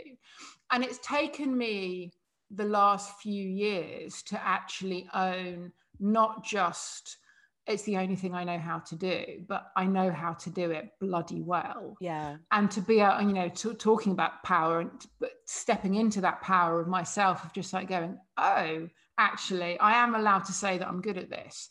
And 0.71 0.83
it's 0.83 1.00
taken 1.00 1.57
me 1.57 2.12
the 2.51 2.65
last 2.65 3.17
few 3.21 3.48
years 3.48 4.21
to 4.24 4.45
actually 4.45 5.07
own 5.15 5.71
not 6.01 6.43
just 6.43 7.17
it's 7.65 7.83
the 7.83 7.98
only 7.98 8.15
thing 8.15 8.33
I 8.33 8.43
know 8.43 8.57
how 8.57 8.79
to 8.79 8.95
do, 8.95 9.45
but 9.48 9.67
I 9.77 9.86
know 9.86 10.12
how 10.12 10.33
to 10.33 10.50
do 10.50 10.71
it 10.71 10.89
bloody 11.00 11.41
well. 11.41 11.95
Yeah. 12.01 12.38
And 12.51 12.69
to 12.71 12.81
be, 12.81 13.00
uh, 13.00 13.21
you 13.21 13.31
know, 13.31 13.48
t- 13.48 13.75
talking 13.75 14.12
about 14.12 14.43
power 14.43 14.79
and 14.79 14.91
t- 15.00 15.27
stepping 15.45 15.95
into 15.95 16.19
that 16.21 16.41
power 16.41 16.81
of 16.81 16.88
myself 16.88 17.45
of 17.45 17.53
just 17.53 17.71
like 17.71 17.88
going, 17.88 18.17
oh, 18.38 18.89
actually 19.17 19.79
I 19.79 20.03
am 20.03 20.15
allowed 20.15 20.45
to 20.45 20.51
say 20.51 20.77
that 20.77 20.88
I'm 20.88 21.00
good 21.00 21.17
at 21.17 21.29
this. 21.29 21.69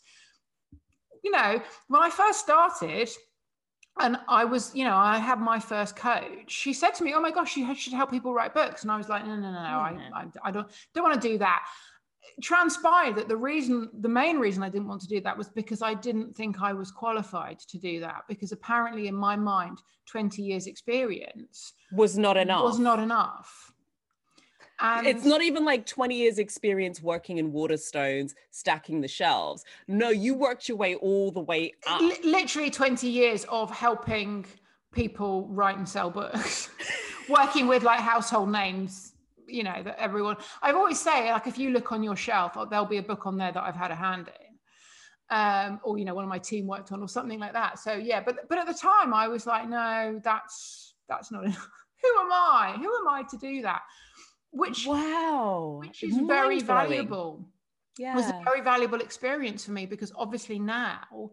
You 1.23 1.31
know, 1.31 1.61
when 1.87 2.01
I 2.01 2.09
first 2.09 2.39
started, 2.39 3.09
and 3.99 4.17
I 4.27 4.45
was, 4.45 4.73
you 4.73 4.85
know, 4.85 4.95
I 4.95 5.17
had 5.17 5.39
my 5.39 5.59
first 5.59 5.95
coach. 5.95 6.49
She 6.51 6.73
said 6.73 6.91
to 6.95 7.03
me, 7.03 7.13
"Oh 7.13 7.21
my 7.21 7.31
gosh, 7.31 7.57
you 7.57 7.73
should 7.75 7.93
help 7.93 8.11
people 8.11 8.33
write 8.33 8.53
books," 8.53 8.83
and 8.83 8.91
I 8.91 8.97
was 8.97 9.09
like, 9.09 9.25
"No, 9.25 9.35
no, 9.35 9.51
no, 9.51 9.51
no, 9.51 9.59
I, 9.59 10.09
I, 10.13 10.25
I 10.43 10.51
don't, 10.51 10.67
don't 10.93 11.03
want 11.03 11.21
to 11.21 11.27
do 11.27 11.37
that." 11.39 11.63
transpired 12.41 13.15
that 13.15 13.27
the 13.27 13.35
reason 13.35 13.89
the 14.01 14.09
main 14.09 14.37
reason 14.37 14.63
i 14.63 14.69
didn't 14.69 14.87
want 14.87 15.01
to 15.01 15.07
do 15.07 15.19
that 15.19 15.37
was 15.37 15.49
because 15.49 15.81
i 15.81 15.93
didn't 15.93 16.35
think 16.35 16.61
i 16.61 16.71
was 16.71 16.91
qualified 16.91 17.59
to 17.59 17.77
do 17.77 17.99
that 17.99 18.23
because 18.27 18.51
apparently 18.51 19.07
in 19.07 19.15
my 19.15 19.35
mind 19.35 19.77
20 20.05 20.41
years 20.41 20.67
experience 20.67 21.73
was 21.91 22.17
not 22.17 22.37
enough 22.37 22.63
was 22.63 22.79
not 22.79 22.99
enough 22.99 23.71
and 24.81 25.07
it's 25.07 25.25
not 25.25 25.41
even 25.41 25.65
like 25.65 25.85
20 25.85 26.15
years 26.15 26.39
experience 26.39 27.01
working 27.01 27.37
in 27.37 27.51
waterstones 27.51 28.33
stacking 28.51 29.01
the 29.01 29.07
shelves. 29.07 29.63
No 29.87 30.09
you 30.09 30.33
worked 30.33 30.67
your 30.67 30.77
way 30.77 30.95
all 30.95 31.31
the 31.31 31.41
way 31.41 31.73
up. 31.87 32.01
literally 32.23 32.69
20 32.69 33.07
years 33.07 33.45
of 33.49 33.71
helping 33.71 34.45
people 34.91 35.47
write 35.49 35.77
and 35.77 35.87
sell 35.87 36.09
books 36.09 36.69
working 37.29 37.67
with 37.67 37.83
like 37.83 37.99
household 37.99 38.51
names 38.51 39.13
you 39.47 39.63
know 39.63 39.83
that 39.83 39.95
everyone 39.99 40.35
i've 40.63 40.75
always 40.75 40.99
say 40.99 41.31
like 41.31 41.45
if 41.45 41.59
you 41.59 41.69
look 41.69 41.91
on 41.91 42.01
your 42.01 42.15
shelf 42.15 42.53
oh, 42.55 42.65
there'll 42.65 42.85
be 42.85 42.97
a 42.97 43.03
book 43.03 43.27
on 43.27 43.37
there 43.37 43.51
that 43.51 43.63
i've 43.63 43.75
had 43.75 43.91
a 43.91 43.95
hand 43.95 44.27
in 44.27 44.49
um, 45.31 45.79
or 45.83 45.97
you 45.97 46.05
know 46.05 46.15
one 46.15 46.23
of 46.23 46.29
my 46.29 46.39
team 46.39 46.67
worked 46.67 46.91
on 46.91 47.01
or 47.01 47.07
something 47.07 47.39
like 47.39 47.53
that. 47.53 47.79
So 47.79 47.93
yeah 47.93 48.21
but 48.21 48.47
but 48.49 48.57
at 48.57 48.67
the 48.67 48.73
time 48.73 49.13
i 49.13 49.27
was 49.27 49.45
like 49.45 49.69
no 49.69 50.19
that's 50.23 50.93
that's 51.07 51.31
not 51.31 51.45
enough. 51.45 51.69
who 52.01 52.09
am 52.21 52.31
i? 52.31 52.75
Who 52.77 52.85
am 52.85 53.07
i 53.07 53.23
to 53.29 53.37
do 53.37 53.61
that 53.63 53.81
which 54.51 54.85
wow 54.87 55.79
which 55.83 56.03
is 56.03 56.17
very 56.17 56.59
valuable 56.59 57.47
yeah 57.97 58.13
it 58.13 58.15
was 58.15 58.27
a 58.27 58.41
very 58.43 58.61
valuable 58.61 58.99
experience 58.99 59.65
for 59.65 59.71
me 59.71 59.85
because 59.85 60.11
obviously 60.15 60.59
now 60.59 61.31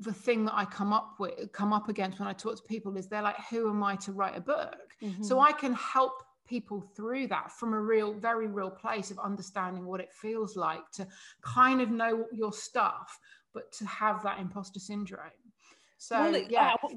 the 0.00 0.12
thing 0.12 0.46
that 0.46 0.54
I 0.54 0.64
come 0.64 0.92
up 0.92 1.16
with 1.18 1.52
come 1.52 1.72
up 1.72 1.88
against 1.88 2.18
when 2.18 2.26
I 2.26 2.32
talk 2.32 2.56
to 2.56 2.62
people 2.62 2.96
is 2.96 3.06
they're 3.06 3.22
like, 3.22 3.36
who 3.50 3.68
am 3.68 3.82
I 3.82 3.96
to 3.96 4.12
write 4.12 4.36
a 4.36 4.40
book? 4.40 4.94
Mm-hmm. 5.02 5.22
So 5.22 5.40
I 5.40 5.52
can 5.52 5.74
help 5.74 6.22
people 6.48 6.80
through 6.96 7.28
that 7.28 7.52
from 7.52 7.74
a 7.74 7.80
real, 7.80 8.14
very 8.14 8.48
real 8.48 8.70
place 8.70 9.10
of 9.10 9.18
understanding 9.18 9.86
what 9.86 10.00
it 10.00 10.10
feels 10.12 10.56
like 10.56 10.90
to 10.92 11.06
kind 11.42 11.80
of 11.80 11.90
know 11.90 12.24
your 12.32 12.52
stuff, 12.52 13.18
but 13.52 13.70
to 13.72 13.86
have 13.86 14.22
that 14.22 14.40
imposter 14.40 14.80
syndrome. 14.80 15.30
So, 15.98 16.18
well, 16.18 16.36
yeah. 16.48 16.74
Uh, 16.82 16.88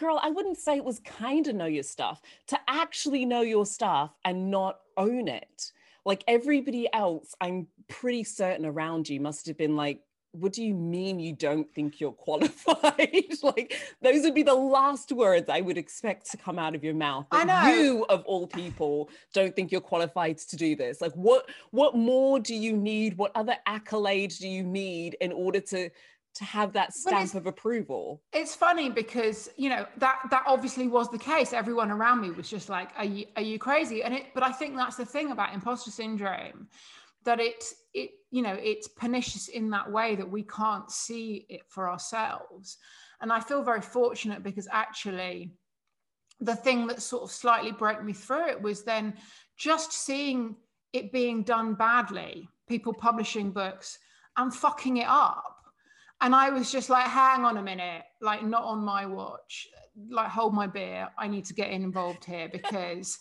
girl, 0.00 0.18
I 0.20 0.30
wouldn't 0.30 0.56
say 0.56 0.76
it 0.76 0.84
was 0.84 0.98
kind 1.00 1.46
of 1.46 1.54
know 1.54 1.66
your 1.66 1.82
stuff, 1.82 2.22
to 2.48 2.58
actually 2.66 3.26
know 3.26 3.42
your 3.42 3.66
stuff 3.66 4.16
and 4.24 4.50
not 4.50 4.80
own 4.96 5.28
it. 5.28 5.72
Like 6.06 6.24
everybody 6.26 6.88
else, 6.92 7.34
I'm 7.40 7.66
pretty 7.86 8.24
certain 8.24 8.64
around 8.64 9.10
you 9.10 9.20
must 9.20 9.46
have 9.46 9.58
been 9.58 9.76
like, 9.76 10.00
what 10.32 10.52
do 10.52 10.64
you 10.64 10.74
mean 10.74 11.18
you 11.18 11.34
don't 11.34 11.68
think 11.70 12.00
you're 12.00 12.12
qualified? 12.26 13.26
like 13.42 13.76
those 14.00 14.22
would 14.22 14.34
be 14.34 14.42
the 14.42 14.54
last 14.54 15.12
words 15.12 15.50
I 15.50 15.60
would 15.60 15.76
expect 15.76 16.30
to 16.30 16.38
come 16.38 16.58
out 16.58 16.74
of 16.74 16.82
your 16.82 16.94
mouth. 16.94 17.26
I 17.30 17.44
know. 17.44 17.74
You 17.74 18.06
of 18.08 18.24
all 18.24 18.46
people 18.46 19.10
don't 19.34 19.54
think 19.54 19.70
you're 19.70 19.80
qualified 19.80 20.38
to 20.38 20.56
do 20.56 20.76
this. 20.76 21.00
Like 21.00 21.12
what 21.12 21.50
what 21.72 21.94
more 21.94 22.38
do 22.38 22.54
you 22.54 22.76
need? 22.76 23.18
What 23.18 23.32
other 23.34 23.56
accolades 23.68 24.38
do 24.38 24.48
you 24.48 24.62
need 24.62 25.16
in 25.20 25.32
order 25.32 25.60
to 25.60 25.90
to 26.34 26.44
have 26.44 26.72
that 26.74 26.94
stamp 26.94 27.34
of 27.34 27.46
approval? 27.46 28.22
It's 28.32 28.54
funny 28.54 28.88
because 28.90 29.50
you 29.56 29.68
know 29.68 29.86
that 29.98 30.20
that 30.30 30.44
obviously 30.46 30.88
was 30.88 31.10
the 31.10 31.18
case. 31.18 31.52
Everyone 31.52 31.90
around 31.90 32.20
me 32.20 32.30
was 32.30 32.48
just 32.48 32.68
like, 32.68 32.90
"Are 32.96 33.04
you 33.04 33.26
are 33.36 33.42
you 33.42 33.58
crazy?" 33.58 34.02
And 34.02 34.14
it, 34.14 34.26
but 34.34 34.42
I 34.42 34.52
think 34.52 34.76
that's 34.76 34.96
the 34.96 35.06
thing 35.06 35.32
about 35.32 35.54
imposter 35.54 35.90
syndrome 35.90 36.68
that 37.24 37.40
it 37.40 37.64
it 37.94 38.10
you 38.30 38.42
know 38.42 38.54
it's 38.54 38.88
pernicious 38.88 39.48
in 39.48 39.70
that 39.70 39.90
way 39.90 40.16
that 40.16 40.30
we 40.30 40.42
can't 40.42 40.90
see 40.90 41.46
it 41.48 41.62
for 41.68 41.88
ourselves 41.88 42.78
and 43.20 43.32
i 43.32 43.40
feel 43.40 43.62
very 43.62 43.80
fortunate 43.80 44.42
because 44.42 44.68
actually 44.70 45.52
the 46.40 46.56
thing 46.56 46.86
that 46.86 47.02
sort 47.02 47.22
of 47.22 47.30
slightly 47.30 47.72
broke 47.72 48.02
me 48.02 48.12
through 48.12 48.48
it 48.48 48.60
was 48.60 48.82
then 48.82 49.14
just 49.56 49.92
seeing 49.92 50.56
it 50.92 51.12
being 51.12 51.42
done 51.42 51.74
badly 51.74 52.48
people 52.68 52.92
publishing 52.92 53.50
books 53.50 53.98
and 54.36 54.54
fucking 54.54 54.98
it 54.98 55.08
up 55.08 55.49
and 56.20 56.34
i 56.34 56.50
was 56.50 56.70
just 56.70 56.90
like 56.90 57.06
hang 57.06 57.44
on 57.44 57.56
a 57.56 57.62
minute 57.62 58.02
like 58.20 58.42
not 58.42 58.62
on 58.64 58.84
my 58.84 59.06
watch 59.06 59.68
like 60.08 60.28
hold 60.28 60.54
my 60.54 60.66
beer. 60.66 61.08
I 61.18 61.28
need 61.28 61.44
to 61.46 61.54
get 61.54 61.70
involved 61.70 62.24
here 62.24 62.48
because 62.50 63.18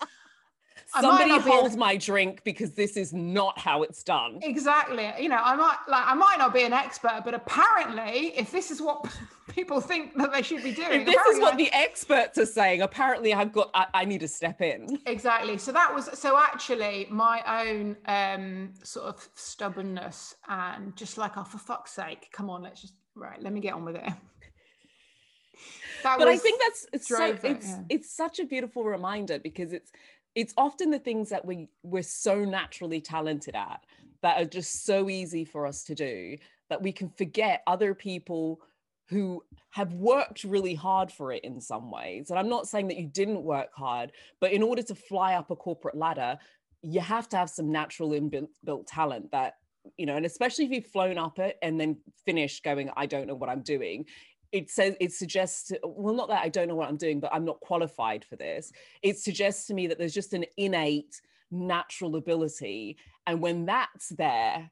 somebody 0.87 1.37
holds 1.39 1.75
my 1.75 1.97
drink 1.97 2.41
because 2.43 2.71
this 2.71 2.97
is 2.97 3.13
not 3.13 3.57
how 3.57 3.83
it's 3.83 4.03
done. 4.03 4.39
Exactly. 4.41 5.11
You 5.19 5.29
know 5.29 5.39
i 5.49 5.55
might 5.55 5.77
like 5.87 6.05
i 6.05 6.13
might 6.13 6.37
not 6.37 6.53
be 6.53 6.63
an 6.63 6.73
expert 6.73 7.21
but 7.25 7.33
apparently 7.33 8.33
if 8.37 8.51
this 8.51 8.71
is 8.71 8.81
what 8.81 9.05
people 9.49 9.81
think 9.81 10.15
that 10.15 10.31
they 10.31 10.41
should 10.41 10.63
be 10.63 10.71
doing 10.71 11.01
if 11.01 11.05
this 11.05 11.25
is 11.27 11.39
what 11.39 11.57
the 11.57 11.69
experts 11.71 12.37
are 12.37 12.45
saying 12.45 12.81
apparently 12.81 13.33
i've 13.33 13.51
got 13.51 13.69
I, 13.73 13.87
I, 13.93 14.05
need 14.05 14.19
to 14.21 14.27
step 14.27 14.61
in. 14.61 14.99
Exactly. 15.05 15.57
So 15.57 15.71
that 15.71 15.93
was 15.93 16.05
so 16.13 16.37
actually 16.37 17.07
my 17.09 17.41
own 17.61 17.97
um 18.05 18.73
sort 18.83 19.07
of 19.07 19.27
stubbornness 19.33 20.35
and 20.47 20.95
just 20.95 21.17
like 21.17 21.37
oh 21.37 21.43
for 21.43 21.57
fuck's 21.57 21.91
sake 21.91 22.29
come 22.31 22.49
on 22.49 22.61
let's 22.61 22.81
just 22.81 22.93
right 23.15 23.41
let 23.41 23.53
me 23.53 23.59
get 23.59 23.73
on 23.73 23.85
with 23.85 23.95
it. 23.95 24.03
That 26.03 26.17
but 26.17 26.29
I 26.29 26.37
think 26.37 26.61
that's 26.65 26.87
it's 26.93 27.07
so 27.09 27.25
it, 27.25 27.41
it's 27.43 27.67
yeah. 27.67 27.81
it's 27.89 28.15
such 28.15 28.39
a 28.39 28.45
beautiful 28.45 28.85
reminder 28.85 29.37
because 29.37 29.73
it's 29.73 29.91
it's 30.35 30.53
often 30.57 30.91
the 30.91 30.99
things 30.99 31.29
that 31.29 31.45
we 31.45 31.67
we're 31.83 32.03
so 32.03 32.43
naturally 32.45 33.01
talented 33.01 33.55
at 33.55 33.83
that 34.21 34.41
are 34.41 34.45
just 34.45 34.85
so 34.85 35.09
easy 35.09 35.45
for 35.45 35.65
us 35.65 35.83
to 35.83 35.95
do 35.95 36.37
that 36.69 36.81
we 36.81 36.91
can 36.91 37.09
forget 37.09 37.63
other 37.67 37.93
people 37.93 38.59
who 39.09 39.43
have 39.71 39.93
worked 39.93 40.43
really 40.43 40.75
hard 40.75 41.11
for 41.11 41.31
it 41.31 41.43
in 41.43 41.59
some 41.59 41.89
ways. 41.89 42.29
And 42.29 42.37
I'm 42.37 42.49
not 42.49 42.67
saying 42.67 42.89
that 42.89 42.97
you 42.97 43.07
didn't 43.07 43.41
work 43.41 43.69
hard, 43.73 44.11
but 44.39 44.51
in 44.51 44.61
order 44.61 44.83
to 44.83 44.93
fly 44.93 45.33
up 45.33 45.49
a 45.49 45.55
corporate 45.55 45.97
ladder, 45.97 46.37
you 46.83 47.01
have 47.01 47.27
to 47.29 47.37
have 47.37 47.49
some 47.49 47.71
natural 47.71 48.11
inbuilt 48.11 48.85
talent 48.87 49.31
that 49.31 49.55
you 49.97 50.05
know 50.05 50.15
and 50.15 50.25
especially 50.25 50.65
if 50.65 50.71
you've 50.71 50.87
flown 50.87 51.17
up 51.17 51.39
it 51.39 51.57
and 51.61 51.79
then 51.79 51.97
finished 52.25 52.63
going 52.63 52.89
i 52.95 53.05
don't 53.05 53.27
know 53.27 53.35
what 53.35 53.49
i'm 53.49 53.61
doing 53.61 54.05
it 54.51 54.69
says 54.69 54.95
it 54.99 55.11
suggests 55.11 55.71
well 55.83 56.13
not 56.13 56.27
that 56.27 56.43
i 56.43 56.49
don't 56.49 56.67
know 56.67 56.75
what 56.75 56.89
i'm 56.89 56.97
doing 56.97 57.19
but 57.19 57.33
i'm 57.33 57.45
not 57.45 57.59
qualified 57.59 58.25
for 58.25 58.35
this. 58.35 58.71
It 59.01 59.17
suggests 59.17 59.67
to 59.67 59.73
me 59.73 59.87
that 59.87 59.97
there's 59.97 60.13
just 60.13 60.33
an 60.33 60.45
innate 60.57 61.21
natural 61.51 62.15
ability 62.15 62.97
and 63.27 63.41
when 63.41 63.65
that's 63.65 64.09
there 64.09 64.69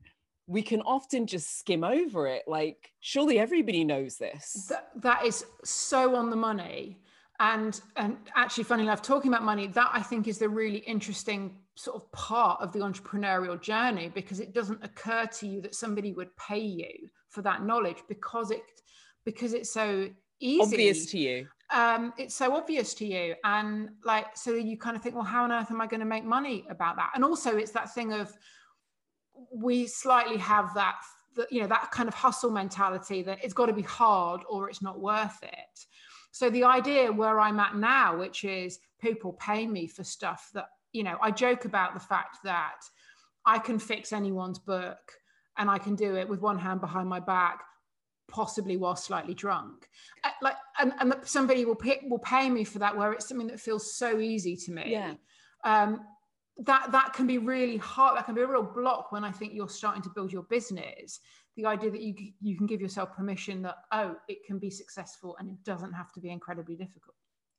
we 0.48 0.62
can 0.62 0.82
often 0.82 1.28
just 1.28 1.60
skim 1.60 1.84
over 1.84 2.28
it 2.28 2.44
like 2.48 2.92
surely 3.02 3.38
everybody 3.38 3.84
knows 3.84 4.18
this. 4.18 4.68
That, 4.70 4.90
that 5.02 5.26
is 5.26 5.46
so 5.64 6.16
on 6.16 6.30
the 6.30 6.36
money 6.36 7.00
and 7.40 7.82
and 7.96 8.18
actually 8.36 8.64
funny 8.64 8.84
enough 8.84 9.02
talking 9.02 9.32
about 9.32 9.44
money 9.44 9.68
that 9.68 9.90
i 9.94 10.02
think 10.02 10.28
is 10.28 10.40
the 10.40 10.50
really 10.50 10.80
interesting 10.80 11.56
sort 11.76 11.96
of 11.96 12.12
part 12.12 12.60
of 12.62 12.74
the 12.74 12.80
entrepreneurial 12.80 13.62
journey 13.62 14.10
because 14.14 14.40
it 14.40 14.54
doesn't 14.54 14.84
occur 14.84 15.28
to 15.28 15.48
you 15.48 15.62
that 15.62 15.76
somebody 15.76 16.14
would 16.14 16.36
pay 16.38 16.60
you 16.60 17.10
for 17.30 17.44
that 17.44 17.64
knowledge 17.64 17.98
because 18.10 18.50
it 18.50 18.64
because 19.28 19.54
it's 19.54 19.70
so 19.70 20.10
easy. 20.40 20.62
Obvious 20.62 21.06
to 21.08 21.20
you. 21.20 21.48
Um, 21.70 22.14
it's 22.18 22.34
so 22.34 22.56
obvious 22.56 22.94
to 22.94 23.06
you. 23.06 23.36
And 23.44 23.90
like 24.06 24.38
so 24.38 24.54
you 24.54 24.78
kind 24.78 24.96
of 24.96 25.04
think 25.04 25.16
well 25.16 25.26
how 25.26 25.44
on 25.44 25.52
earth 25.52 25.70
am 25.70 25.82
i 25.82 25.86
going 25.86 26.00
to 26.00 26.06
make 26.06 26.24
money 26.24 26.66
about 26.70 26.96
that? 26.96 27.12
And 27.14 27.26
also 27.26 27.58
it's 27.58 27.72
that 27.72 27.94
thing 27.94 28.14
of 28.14 28.34
we 29.54 29.86
slightly 29.86 30.38
have 30.38 30.74
that 30.76 30.96
you 31.52 31.60
know 31.60 31.68
that 31.68 31.92
kind 31.92 32.08
of 32.08 32.16
hustle 32.16 32.50
mentality 32.50 33.22
that 33.22 33.44
it's 33.44 33.54
got 33.54 33.66
to 33.66 33.74
be 33.74 33.82
hard 33.82 34.42
or 34.50 34.70
it's 34.70 34.82
not 34.82 34.98
worth 35.02 35.44
it. 35.44 35.86
So 36.32 36.50
the 36.50 36.64
idea 36.64 37.12
where 37.12 37.40
i'm 37.40 37.60
at 37.60 37.76
now 37.76 38.18
which 38.18 38.46
is 38.46 38.80
people 39.02 39.34
pay 39.34 39.68
me 39.68 39.88
for 39.88 40.06
stuff 40.06 40.50
that 40.54 40.70
you 40.94 41.04
know 41.04 41.18
i 41.22 41.32
joke 41.32 41.66
about 41.66 41.94
the 41.94 42.00
fact 42.00 42.38
that 42.44 42.80
i 43.46 43.60
can 43.60 43.78
fix 43.78 44.14
anyone's 44.14 44.60
book 44.60 45.04
and 45.58 45.70
i 45.70 45.78
can 45.78 45.96
do 45.96 46.16
it 46.16 46.30
with 46.30 46.42
one 46.42 46.60
hand 46.60 46.80
behind 46.82 47.08
my 47.10 47.20
back 47.20 47.62
possibly 48.38 48.78
while 48.78 48.96
slightly 48.96 49.34
drunk. 49.34 49.90
Uh, 50.24 50.30
like 50.44 50.58
and, 50.80 50.94
and 51.00 51.16
somebody 51.24 51.66
will 51.66 51.76
pay, 51.76 52.02
will 52.08 52.20
pay 52.20 52.52
me 52.52 52.64
for 52.64 52.78
that 52.78 52.96
where 52.96 53.12
it's 53.12 53.28
something 53.28 53.48
that 53.48 53.60
feels 53.60 53.96
so 53.96 54.20
easy 54.20 54.56
to 54.56 54.72
me. 54.72 54.92
Yeah. 54.92 55.14
Um 55.64 56.02
that 56.60 56.92
that 56.92 57.14
can 57.14 57.26
be 57.26 57.40
really 57.40 57.78
hard 57.78 58.16
that 58.16 58.26
can 58.26 58.36
be 58.36 58.42
a 58.42 58.48
real 58.48 58.64
block 58.64 59.12
when 59.12 59.24
i 59.24 59.32
think 59.32 59.54
you're 59.54 59.70
starting 59.70 60.02
to 60.04 60.10
build 60.10 60.32
your 60.32 60.44
business. 60.44 61.20
The 61.56 61.66
idea 61.66 61.90
that 61.90 62.02
you 62.02 62.14
you 62.40 62.56
can 62.56 62.68
give 62.68 62.80
yourself 62.80 63.16
permission 63.16 63.64
that 63.64 63.78
oh 63.92 64.16
it 64.28 64.46
can 64.46 64.60
be 64.60 64.70
successful 64.70 65.36
and 65.40 65.50
it 65.50 65.64
doesn't 65.64 65.94
have 65.94 66.12
to 66.14 66.20
be 66.20 66.30
incredibly 66.30 66.76
difficult. 66.76 67.16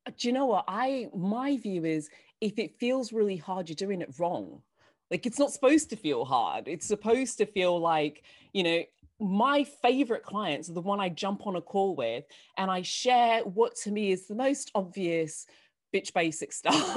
Uh, 0.07 0.13
do 0.17 0.29
you 0.29 0.33
know 0.33 0.47
what? 0.47 0.65
I 0.69 1.09
my 1.13 1.57
view 1.57 1.85
is 1.85 2.09
if 2.41 2.57
it 2.57 2.79
feels 2.79 3.13
really 3.13 3.37
hard 3.37 3.69
you're 3.69 3.85
doing 3.87 4.01
it 4.01 4.15
wrong. 4.21 4.63
Like 5.11 5.27
it's 5.27 5.39
not 5.39 5.53
supposed 5.53 5.91
to 5.91 5.97
feel 5.97 6.25
hard. 6.25 6.69
It's 6.69 6.87
supposed 6.87 7.39
to 7.39 7.47
feel 7.47 7.81
like 7.81 8.23
you 8.53 8.63
know 8.63 8.83
my 9.21 9.65
favorite 9.65 10.23
clients 10.23 10.69
are 10.69 10.75
the 10.75 10.81
one 10.81 11.01
I 11.01 11.09
jump 11.09 11.47
on 11.47 11.57
a 11.57 11.61
call 11.61 11.97
with 11.97 12.25
and 12.57 12.71
I 12.71 12.83
share 12.83 13.41
what 13.41 13.75
to 13.83 13.91
me 13.91 14.13
is 14.13 14.27
the 14.27 14.35
most 14.35 14.71
obvious 14.75 15.47
bitch 15.95 16.13
basic 16.13 16.53
stuff 16.55 16.97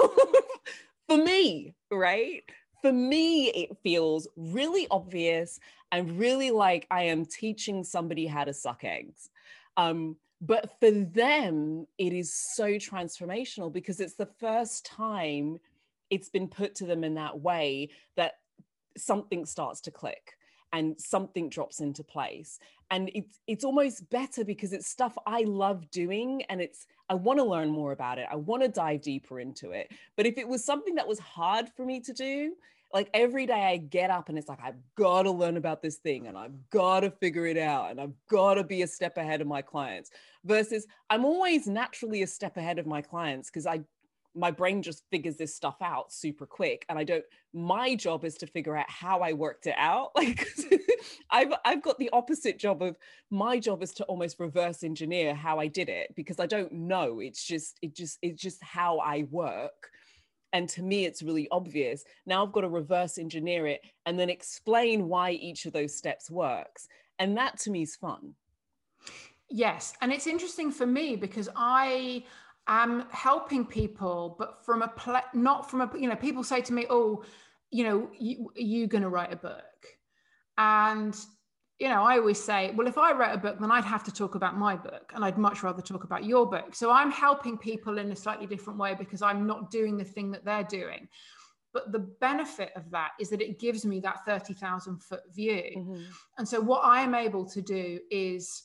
for 1.07 1.17
me, 1.17 1.73
right? 1.89 2.43
for 2.81 2.91
me, 2.91 3.47
it 3.49 3.77
feels 3.83 4.27
really 4.35 4.87
obvious 4.89 5.59
and 5.91 6.17
really 6.19 6.51
like 6.51 6.87
I 6.89 7.03
am 7.03 7.25
teaching 7.25 7.83
somebody 7.83 8.25
how 8.25 8.43
to 8.43 8.53
suck 8.53 8.83
eggs. 8.83 9.29
Um, 9.77 10.17
but 10.41 10.79
for 10.79 10.89
them, 10.89 11.85
it 11.97 12.13
is 12.13 12.33
so 12.33 12.65
transformational 12.71 13.71
because 13.71 13.99
it's 13.99 14.15
the 14.15 14.29
first 14.39 14.85
time 14.85 15.59
it's 16.09 16.29
been 16.29 16.47
put 16.47 16.75
to 16.75 16.85
them 16.85 17.03
in 17.03 17.15
that 17.15 17.39
way 17.39 17.89
that 18.15 18.33
something 18.97 19.45
starts 19.45 19.81
to 19.81 19.91
click 19.91 20.33
and 20.73 20.99
something 20.99 21.49
drops 21.49 21.79
into 21.79 22.03
place. 22.03 22.59
And 22.89 23.09
it's 23.13 23.39
it's 23.47 23.63
almost 23.63 24.09
better 24.09 24.43
because 24.43 24.73
it's 24.73 24.87
stuff 24.87 25.17
i 25.25 25.43
love 25.43 25.89
doing 25.91 26.43
and 26.49 26.59
it's 26.59 26.87
i 27.09 27.13
want 27.13 27.39
to 27.39 27.45
learn 27.45 27.69
more 27.69 27.91
about 27.91 28.17
it. 28.17 28.27
I 28.29 28.35
want 28.35 28.63
to 28.63 28.69
dive 28.69 29.01
deeper 29.01 29.39
into 29.39 29.71
it. 29.71 29.91
But 30.17 30.25
if 30.25 30.37
it 30.37 30.47
was 30.47 30.63
something 30.63 30.95
that 30.95 31.07
was 31.07 31.19
hard 31.19 31.69
for 31.75 31.85
me 31.85 31.99
to 32.01 32.13
do 32.13 32.53
like 32.93 33.09
every 33.13 33.45
day 33.45 33.67
I 33.67 33.77
get 33.77 34.09
up 34.09 34.29
and 34.29 34.37
it's 34.37 34.49
like, 34.49 34.59
I've 34.63 34.79
got 34.95 35.23
to 35.23 35.31
learn 35.31 35.57
about 35.57 35.81
this 35.81 35.97
thing 35.97 36.27
and 36.27 36.37
I've 36.37 36.69
got 36.69 37.01
to 37.01 37.11
figure 37.11 37.45
it 37.45 37.57
out 37.57 37.91
and 37.91 38.01
I've 38.01 38.13
got 38.29 38.55
to 38.55 38.63
be 38.63 38.81
a 38.81 38.87
step 38.87 39.17
ahead 39.17 39.41
of 39.41 39.47
my 39.47 39.61
clients 39.61 40.11
versus 40.43 40.85
I'm 41.09 41.25
always 41.25 41.67
naturally 41.67 42.23
a 42.23 42.27
step 42.27 42.57
ahead 42.57 42.79
of 42.79 42.85
my 42.85 43.01
clients 43.01 43.49
because 43.49 43.65
I, 43.65 43.81
my 44.35 44.51
brain 44.51 44.81
just 44.81 45.03
figures 45.11 45.37
this 45.37 45.55
stuff 45.55 45.77
out 45.81 46.11
super 46.11 46.45
quick 46.45 46.85
and 46.89 46.97
I 46.97 47.03
don't, 47.03 47.23
my 47.53 47.95
job 47.95 48.23
is 48.23 48.35
to 48.35 48.47
figure 48.47 48.77
out 48.77 48.89
how 48.89 49.19
I 49.19 49.33
worked 49.33 49.67
it 49.67 49.75
out. 49.77 50.11
Like 50.21 50.47
I've, 51.31 51.53
I've 51.65 51.81
got 51.81 51.97
the 51.97 52.11
opposite 52.13 52.59
job 52.59 52.83
of 52.83 52.95
my 53.31 53.57
job 53.57 53.81
is 53.81 53.91
to 53.93 54.03
almost 54.03 54.39
reverse 54.39 54.83
engineer 54.83 55.33
how 55.33 55.59
I 55.59 55.65
did 55.65 55.89
it 55.89 56.13
because 56.15 56.39
I 56.39 56.45
don't 56.45 56.71
know. 56.71 57.19
It's 57.19 57.43
just, 57.43 57.79
it 57.81 57.95
just, 57.95 58.19
it's 58.21 58.39
just 58.39 58.63
how 58.63 58.99
I 58.99 59.25
work 59.31 59.89
and 60.53 60.67
to 60.69 60.83
me 60.83 61.05
it's 61.05 61.23
really 61.23 61.47
obvious 61.51 62.03
now 62.25 62.45
i've 62.45 62.51
got 62.51 62.61
to 62.61 62.69
reverse 62.69 63.17
engineer 63.17 63.67
it 63.67 63.81
and 64.05 64.19
then 64.19 64.29
explain 64.29 65.07
why 65.07 65.31
each 65.31 65.65
of 65.65 65.73
those 65.73 65.95
steps 65.95 66.29
works 66.29 66.87
and 67.19 67.37
that 67.37 67.57
to 67.57 67.71
me 67.71 67.83
is 67.83 67.95
fun 67.95 68.33
yes 69.49 69.93
and 70.01 70.11
it's 70.11 70.27
interesting 70.27 70.71
for 70.71 70.85
me 70.85 71.15
because 71.15 71.49
i 71.55 72.23
am 72.67 73.05
helping 73.11 73.65
people 73.65 74.35
but 74.37 74.63
from 74.65 74.81
a 74.81 74.87
pl- 74.89 75.21
not 75.33 75.69
from 75.69 75.81
a 75.81 75.91
you 75.97 76.07
know 76.07 76.15
people 76.15 76.43
say 76.43 76.61
to 76.61 76.73
me 76.73 76.85
oh 76.89 77.23
you 77.69 77.83
know 77.83 78.09
you, 78.17 78.51
are 78.55 78.61
you 78.61 78.87
going 78.87 79.01
to 79.01 79.09
write 79.09 79.33
a 79.33 79.35
book 79.35 79.63
and 80.57 81.15
you 81.81 81.89
know, 81.89 82.03
I 82.03 82.19
always 82.19 82.39
say, 82.39 82.71
well, 82.75 82.85
if 82.85 82.99
I 82.99 83.11
wrote 83.11 83.33
a 83.33 83.39
book, 83.39 83.57
then 83.59 83.71
I'd 83.71 83.83
have 83.83 84.03
to 84.03 84.11
talk 84.11 84.35
about 84.35 84.55
my 84.55 84.75
book 84.75 85.11
and 85.15 85.25
I'd 85.25 85.39
much 85.39 85.63
rather 85.63 85.81
talk 85.81 86.03
about 86.03 86.23
your 86.23 86.47
book. 86.47 86.75
So 86.75 86.91
I'm 86.91 87.09
helping 87.09 87.57
people 87.57 87.97
in 87.97 88.11
a 88.11 88.15
slightly 88.15 88.45
different 88.45 88.77
way 88.77 88.93
because 88.93 89.23
I'm 89.23 89.47
not 89.47 89.71
doing 89.71 89.97
the 89.97 90.03
thing 90.03 90.29
that 90.29 90.45
they're 90.45 90.63
doing. 90.63 91.07
But 91.73 91.91
the 91.91 91.97
benefit 91.97 92.69
of 92.75 92.91
that 92.91 93.13
is 93.19 93.31
that 93.31 93.41
it 93.41 93.57
gives 93.57 93.83
me 93.83 93.99
that 94.01 94.23
30,000 94.27 95.01
foot 95.01 95.21
view. 95.33 95.63
Mm-hmm. 95.75 96.03
And 96.37 96.47
so 96.47 96.61
what 96.61 96.81
I 96.85 97.01
am 97.01 97.15
able 97.15 97.45
to 97.45 97.63
do 97.63 97.99
is 98.11 98.61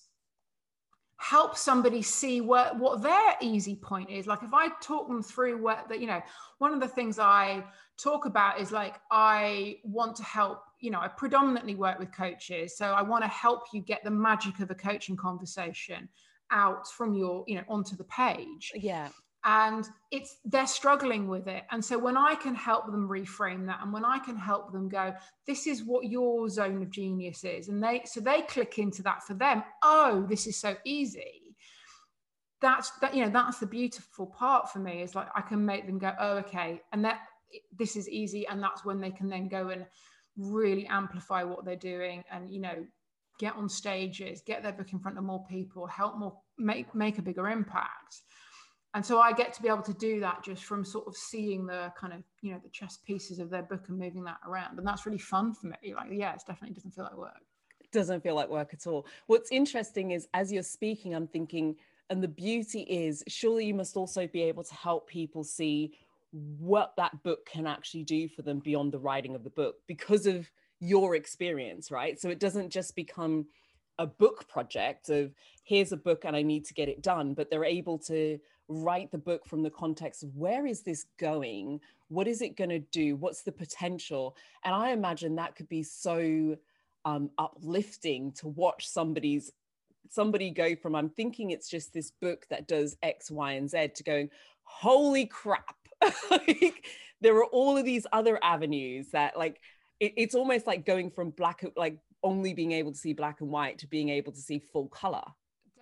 help 1.19 1.57
somebody 1.57 2.03
see 2.03 2.41
what, 2.41 2.79
what 2.79 3.03
their 3.03 3.37
easy 3.41 3.77
point 3.77 4.11
is. 4.11 4.27
Like 4.27 4.43
if 4.43 4.53
I 4.53 4.69
talk 4.81 5.09
them 5.09 5.23
through 5.23 5.63
what 5.63 5.89
that, 5.89 6.01
you 6.01 6.07
know, 6.07 6.21
one 6.59 6.73
of 6.73 6.81
the 6.81 6.89
things 6.89 7.19
I 7.19 7.65
talk 7.97 8.27
about 8.27 8.61
is 8.61 8.71
like, 8.71 8.97
I 9.11 9.79
want 9.85 10.17
to 10.17 10.23
help 10.23 10.63
you 10.81 10.91
know, 10.91 11.01
I 11.01 11.09
predominantly 11.09 11.75
work 11.75 11.99
with 11.99 12.13
coaches. 12.13 12.77
So 12.77 12.87
I 12.87 13.03
want 13.03 13.25
to 13.25 13.29
help 13.29 13.65
you 13.73 13.81
get 13.81 14.05
the 14.05 14.11
magic 14.11 14.61
of 14.61 14.71
a 14.71 14.75
coaching 14.75 15.17
conversation 15.17 16.09
out 16.51 16.89
from 16.89 17.15
your, 17.15 17.45
you 17.47 17.57
know, 17.57 17.65
onto 17.69 17.97
the 17.97 18.05
page. 18.05 18.73
Yeah. 18.75 19.09
And 19.49 19.89
it's 20.11 20.39
they're 20.45 20.67
struggling 20.67 21.29
with 21.29 21.47
it. 21.47 21.63
And 21.71 21.85
so 21.85 21.97
when 21.97 22.17
I 22.17 22.35
can 22.35 22.55
help 22.55 22.87
them 22.87 23.09
reframe 23.09 23.67
that 23.67 23.79
and 23.81 23.93
when 23.93 24.05
I 24.05 24.19
can 24.19 24.37
help 24.37 24.73
them 24.73 24.89
go, 24.89 25.15
this 25.47 25.69
is 25.69 25.85
what 25.85 26.07
your 26.07 26.49
zone 26.49 26.83
of 26.83 26.91
genius 26.91 27.45
is, 27.45 27.69
and 27.69 27.83
they 27.83 28.03
so 28.05 28.21
they 28.21 28.43
click 28.43 28.79
into 28.79 29.03
that 29.05 29.23
for 29.23 29.35
them, 29.35 29.63
oh, 29.85 30.27
this 30.29 30.49
is 30.49 30.57
so 30.57 30.75
easy. 30.85 31.43
That's 32.61 32.91
that, 33.01 33.15
you 33.15 33.25
know, 33.25 33.31
that's 33.31 33.59
the 33.59 33.67
beautiful 33.67 34.27
part 34.27 34.73
for 34.73 34.81
me 34.81 35.03
is 35.03 35.15
like 35.15 35.29
I 35.37 35.43
can 35.43 35.65
make 35.65 35.87
them 35.87 35.99
go, 35.99 36.13
oh, 36.19 36.39
okay, 36.39 36.83
and 36.93 37.05
that 37.05 37.21
this 37.79 37.95
is 37.95 38.09
easy. 38.09 38.49
And 38.49 38.61
that's 38.61 38.85
when 38.85 39.01
they 39.01 39.11
can 39.13 39.29
then 39.29 39.47
go 39.47 39.69
and 39.69 39.87
really 40.37 40.87
amplify 40.87 41.43
what 41.43 41.65
they're 41.65 41.77
doing 41.77 42.23
and 42.31 42.51
you 42.51 42.61
know 42.61 42.85
get 43.39 43.55
on 43.57 43.69
stages 43.69 44.43
get 44.47 44.63
their 44.63 44.73
book 44.73 44.93
in 44.93 44.99
front 44.99 45.17
of 45.17 45.25
more 45.25 45.45
people 45.49 45.87
help 45.87 46.17
more 46.19 46.37
make 46.59 46.95
make 46.95 47.19
a 47.19 47.23
bigger 47.23 47.49
impact 47.49 48.23
and 48.97 49.05
so 49.05 49.21
i 49.21 49.31
get 49.31 49.53
to 49.53 49.61
be 49.63 49.69
able 49.69 49.83
to 49.83 49.93
do 49.93 50.19
that 50.21 50.43
just 50.43 50.65
from 50.65 50.83
sort 50.85 51.07
of 51.07 51.15
seeing 51.15 51.67
the 51.67 51.93
kind 52.01 52.15
of 52.15 52.23
you 52.41 52.51
know 52.51 52.61
the 52.63 52.71
chess 52.71 52.99
pieces 53.07 53.39
of 53.39 53.51
their 53.51 53.63
book 53.63 53.85
and 53.89 53.99
moving 53.99 54.25
that 54.25 54.39
around. 54.49 54.79
And 54.79 54.87
that's 54.87 55.05
really 55.05 55.19
fun 55.19 55.53
for 55.53 55.67
me. 55.67 55.95
Like 55.95 56.09
yeah 56.11 56.33
it 56.33 56.43
definitely 56.47 56.75
doesn't 56.75 56.93
feel 56.93 57.05
like 57.05 57.17
work. 57.17 57.43
It 57.81 57.93
doesn't 57.93 58.23
feel 58.23 58.35
like 58.35 58.49
work 58.49 58.71
at 58.73 58.87
all. 58.87 59.07
What's 59.27 59.53
interesting 59.53 60.13
is 60.13 60.27
as 60.35 60.51
you're 60.51 60.63
speaking 60.63 61.15
i'm 61.15 61.29
thinking 61.29 61.77
and 62.09 62.23
the 62.23 62.29
beauty 62.29 62.83
is 62.83 63.23
surely 63.29 63.67
you 63.67 63.75
must 63.75 63.97
also 63.97 64.27
be 64.27 64.43
able 64.43 64.65
to 64.65 64.75
help 64.75 65.09
people 65.09 65.45
see 65.45 65.93
what 66.59 66.95
that 66.97 67.23
book 67.23 67.47
can 67.47 67.67
actually 67.67 68.05
do 68.05 68.29
for 68.29 68.43
them 68.43 68.61
beyond 68.61 68.93
the 68.93 68.99
writing 68.99 69.35
of 69.35 69.45
the 69.45 69.51
book 69.51 69.77
because 69.87 70.27
of 70.27 70.51
your 70.81 71.17
experience, 71.17 71.91
right? 71.91 72.21
So 72.21 72.29
it 72.29 72.39
doesn't 72.39 72.71
just 72.71 72.95
become 72.95 73.47
a 73.99 74.07
book 74.07 74.47
project 74.49 75.09
of 75.09 75.33
here's 75.65 75.93
a 75.93 75.97
book 75.97 76.25
and 76.25 76.37
I 76.37 76.43
need 76.43 76.65
to 76.67 76.75
get 76.75 76.89
it 76.89 77.03
done, 77.03 77.35
but 77.35 77.51
they're 77.51 77.65
able 77.65 77.99
to 78.01 78.39
write 78.69 79.11
the 79.11 79.19
book 79.19 79.47
from 79.47 79.63
the 79.63 79.71
context 79.71 80.23
of 80.23 80.35
where 80.37 80.67
is 80.67 80.83
this 80.83 81.07
going? 81.19 81.81
What 82.09 82.29
is 82.29 82.43
it 82.43 82.57
going 82.57 82.71
to 82.71 82.79
do? 82.79 83.17
What's 83.17 83.43
the 83.43 83.53
potential? 83.53 84.37
And 84.65 84.75
I 84.75 84.91
imagine 84.91 85.37
that 85.37 85.57
could 85.57 85.69
be 85.69 85.83
so 85.83 86.57
um, 87.05 87.31
uplifting 87.39 88.33
to 88.33 88.49
watch 88.49 88.89
somebody's 88.89 89.53
somebody 90.09 90.51
go 90.51 90.77
from 90.77 90.95
I'm 90.95 91.09
thinking 91.09 91.51
it's 91.51 91.69
just 91.69 91.93
this 91.93 92.11
book 92.11 92.47
that 92.49 92.69
does 92.69 92.97
X, 93.03 93.31
Y, 93.31 93.53
and 93.53 93.69
Z 93.69 93.89
to 93.97 94.05
going, 94.05 94.31
holy 94.63 95.27
crap, 95.27 95.77
like, 96.31 96.87
there 97.21 97.37
are 97.37 97.47
all 97.47 97.77
of 97.77 97.85
these 97.85 98.07
other 98.13 98.39
avenues 98.43 99.09
that 99.13 99.37
like 99.39 99.61
it, 100.01 100.13
it's 100.17 100.35
almost 100.35 100.67
like 100.67 100.85
going 100.85 101.11
from 101.11 101.31
black 101.31 101.65
like 101.77 101.99
only 102.23 102.55
being 102.55 102.73
able 102.73 102.93
to 102.93 102.99
see 102.99 103.13
black 103.13 103.41
and 103.41 103.51
white 103.51 103.79
to 103.79 103.87
being 103.87 104.09
able 104.11 104.33
to 104.33 104.41
see 104.41 104.59
full 104.59 104.89
color 104.89 105.23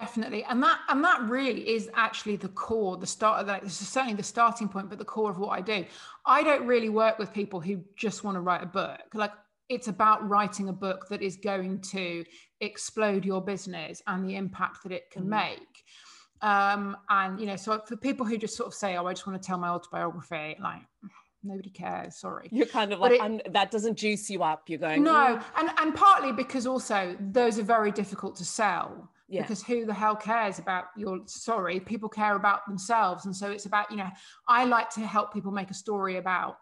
definitely 0.00 0.44
and 0.44 0.62
that 0.62 0.78
and 0.88 1.04
that 1.04 1.20
really 1.22 1.68
is 1.68 1.88
actually 1.94 2.36
the 2.36 2.48
core 2.48 2.96
the 2.96 3.06
start 3.06 3.40
of 3.40 3.46
that 3.46 3.62
this 3.62 3.80
is 3.80 3.88
certainly 3.88 4.14
the 4.14 4.22
starting 4.22 4.68
point 4.68 4.88
but 4.88 4.98
the 4.98 5.04
core 5.04 5.30
of 5.30 5.38
what 5.38 5.50
i 5.50 5.60
do 5.60 5.84
i 6.26 6.42
don't 6.42 6.66
really 6.66 6.88
work 6.88 7.18
with 7.18 7.32
people 7.32 7.60
who 7.60 7.80
just 7.96 8.24
want 8.24 8.34
to 8.34 8.40
write 8.40 8.62
a 8.62 8.66
book 8.66 9.00
like 9.14 9.32
it's 9.68 9.88
about 9.88 10.28
writing 10.28 10.68
a 10.68 10.72
book 10.72 11.06
that 11.08 11.22
is 11.22 11.36
going 11.36 11.80
to 11.80 12.24
explode 12.60 13.24
your 13.24 13.40
business 13.40 14.02
and 14.08 14.28
the 14.28 14.34
impact 14.34 14.82
that 14.82 14.92
it 14.92 15.10
can 15.10 15.24
mm. 15.24 15.28
make 15.28 15.84
um, 16.44 16.96
and 17.08 17.40
you 17.40 17.46
know, 17.46 17.56
so 17.56 17.80
for 17.86 17.96
people 17.96 18.26
who 18.26 18.36
just 18.36 18.54
sort 18.54 18.66
of 18.66 18.74
say, 18.74 18.96
"Oh, 18.96 19.06
I 19.06 19.14
just 19.14 19.26
want 19.26 19.40
to 19.40 19.46
tell 19.46 19.56
my 19.56 19.68
autobiography," 19.68 20.56
like 20.60 20.82
nobody 21.42 21.70
cares. 21.70 22.16
Sorry, 22.16 22.48
you're 22.52 22.66
kind 22.66 22.92
of 22.92 23.00
like 23.00 23.18
it, 23.18 23.52
that 23.54 23.70
doesn't 23.70 23.96
juice 23.96 24.28
you 24.28 24.42
up. 24.42 24.68
You're 24.68 24.78
going 24.78 25.02
no, 25.02 25.40
and 25.56 25.70
and 25.78 25.94
partly 25.94 26.32
because 26.32 26.66
also 26.66 27.16
those 27.18 27.58
are 27.58 27.62
very 27.62 27.90
difficult 27.90 28.36
to 28.36 28.44
sell. 28.44 29.10
Yeah. 29.28 29.42
Because 29.42 29.62
who 29.62 29.86
the 29.86 29.94
hell 29.94 30.16
cares 30.16 30.58
about 30.58 30.84
your 30.96 31.20
sorry? 31.26 31.80
People 31.80 32.08
care 32.08 32.36
about 32.36 32.66
themselves, 32.66 33.24
and 33.24 33.34
so 33.34 33.50
it's 33.50 33.66
about 33.66 33.90
you 33.90 33.96
know. 33.96 34.10
I 34.48 34.64
like 34.64 34.90
to 34.90 35.00
help 35.00 35.32
people 35.32 35.52
make 35.52 35.70
a 35.70 35.74
story 35.74 36.16
about 36.16 36.56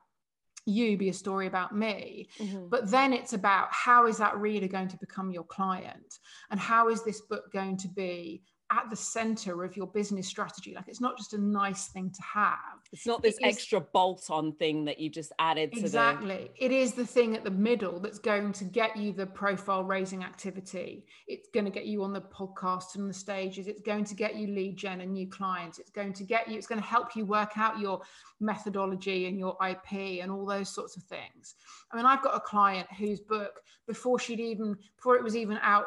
you 0.65 0.97
be 0.97 1.09
a 1.09 1.13
story 1.13 1.47
about 1.47 1.75
me 1.75 2.29
mm-hmm. 2.39 2.69
but 2.69 2.89
then 2.89 3.13
it's 3.13 3.33
about 3.33 3.67
how 3.71 4.07
is 4.07 4.19
that 4.19 4.37
reader 4.39 4.69
going 4.69 4.87
to 4.89 4.97
become 4.99 5.33
your 5.33 5.45
client 5.45 6.19
and 6.51 6.61
how 6.61 6.89
is 6.89 7.03
this 7.03 7.21
book 7.23 7.53
going 7.53 7.77
to 7.77 7.89
be 7.89 8.43
at 8.73 8.89
the 8.89 8.97
center 8.97 9.65
of 9.65 9.77
your 9.77 9.87
business 9.87 10.27
strategy. 10.27 10.73
Like 10.75 10.89
it's 10.89 11.01
not 11.01 11.19
just 11.19 11.35
a 11.35 11.39
nice 11.39 11.89
thing 11.89 12.11
to 12.11 12.23
have. 12.23 12.57
It's 12.91 13.07
not 13.07 13.23
this 13.23 13.37
it 13.39 13.45
extra 13.45 13.81
bolt 13.81 14.31
on 14.31 14.53
thing 14.53 14.87
that 14.87 14.99
you 14.99 15.11
just 15.11 15.33
added 15.39 15.77
exactly. 15.77 16.51
The... 16.59 16.65
It 16.65 16.73
is 16.73 16.95
the 16.95 17.07
thing 17.07 17.37
at 17.37 17.45
the 17.45 17.51
middle 17.51 18.01
that's 18.01 18.19
going 18.19 18.53
to 18.55 18.65
get 18.65 18.97
you 18.97 19.13
the 19.13 19.27
profile 19.27 19.85
raising 19.85 20.25
activity. 20.25 21.05
It's 21.29 21.49
going 21.53 21.67
to 21.67 21.71
get 21.71 21.85
you 21.85 22.03
on 22.03 22.15
the 22.15 22.23
podcast 22.23 22.95
and 22.95 23.09
the 23.09 23.15
stages. 23.15 23.67
It's 23.67 23.83
going 23.83 24.05
to 24.07 24.15
get 24.15 24.37
you 24.37 24.47
lead 24.47 24.79
gen 24.79 25.03
and 25.03 25.13
new 25.13 25.29
clients. 25.29 25.79
It's 25.79 25.91
going 25.91 26.15
to 26.15 26.25
get 26.25 26.49
you, 26.49 26.57
it's 26.57 26.67
going 26.67 26.81
to 26.81 26.87
help 26.87 27.15
you 27.15 27.27
work 27.27 27.53
out 27.57 27.79
your 27.79 28.01
methodology 28.41 29.27
and 29.27 29.39
your 29.39 29.57
IP 29.69 30.23
and 30.23 30.31
all 30.31 30.47
those 30.47 30.75
sorts 30.75 30.97
of 30.97 31.03
things. 31.03 31.57
I 31.91 31.97
mean, 31.97 32.07
I've 32.07 32.23
got 32.23 32.35
a 32.35 32.41
client 32.41 32.89
whose 32.99 33.21
book, 33.21 33.61
before 33.87 34.19
she'd 34.19 34.41
even, 34.41 34.77
before 34.97 35.17
it 35.17 35.23
was 35.23 35.37
even 35.37 35.59
out, 35.61 35.85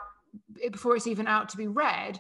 before 0.71 0.95
it's 0.95 1.07
even 1.07 1.27
out 1.27 1.49
to 1.49 1.57
be 1.57 1.67
read, 1.67 2.19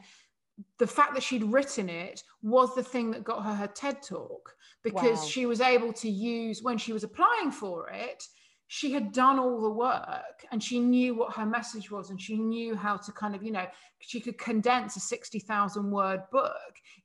the 0.77 0.87
fact 0.87 1.13
that 1.13 1.23
she'd 1.23 1.43
written 1.43 1.89
it 1.89 2.23
was 2.41 2.73
the 2.75 2.83
thing 2.83 3.11
that 3.11 3.23
got 3.23 3.43
her 3.43 3.53
her 3.53 3.67
TED 3.67 4.01
talk 4.01 4.53
because 4.83 5.19
wow. 5.19 5.25
she 5.25 5.45
was 5.45 5.61
able 5.61 5.91
to 5.93 6.09
use 6.09 6.61
when 6.61 6.77
she 6.77 6.93
was 6.93 7.03
applying 7.03 7.51
for 7.51 7.89
it 7.89 8.23
she 8.67 8.91
had 8.91 9.11
done 9.11 9.37
all 9.37 9.61
the 9.61 9.69
work 9.69 10.45
and 10.51 10.63
she 10.63 10.79
knew 10.79 11.13
what 11.13 11.33
her 11.33 11.45
message 11.45 11.91
was 11.91 12.09
and 12.09 12.19
she 12.19 12.37
knew 12.37 12.75
how 12.75 12.97
to 12.97 13.11
kind 13.11 13.35
of 13.35 13.43
you 13.43 13.51
know 13.51 13.65
she 13.99 14.19
could 14.19 14.37
condense 14.37 14.95
a 14.95 14.99
60,000 14.99 15.91
word 15.91 16.21
book 16.31 16.53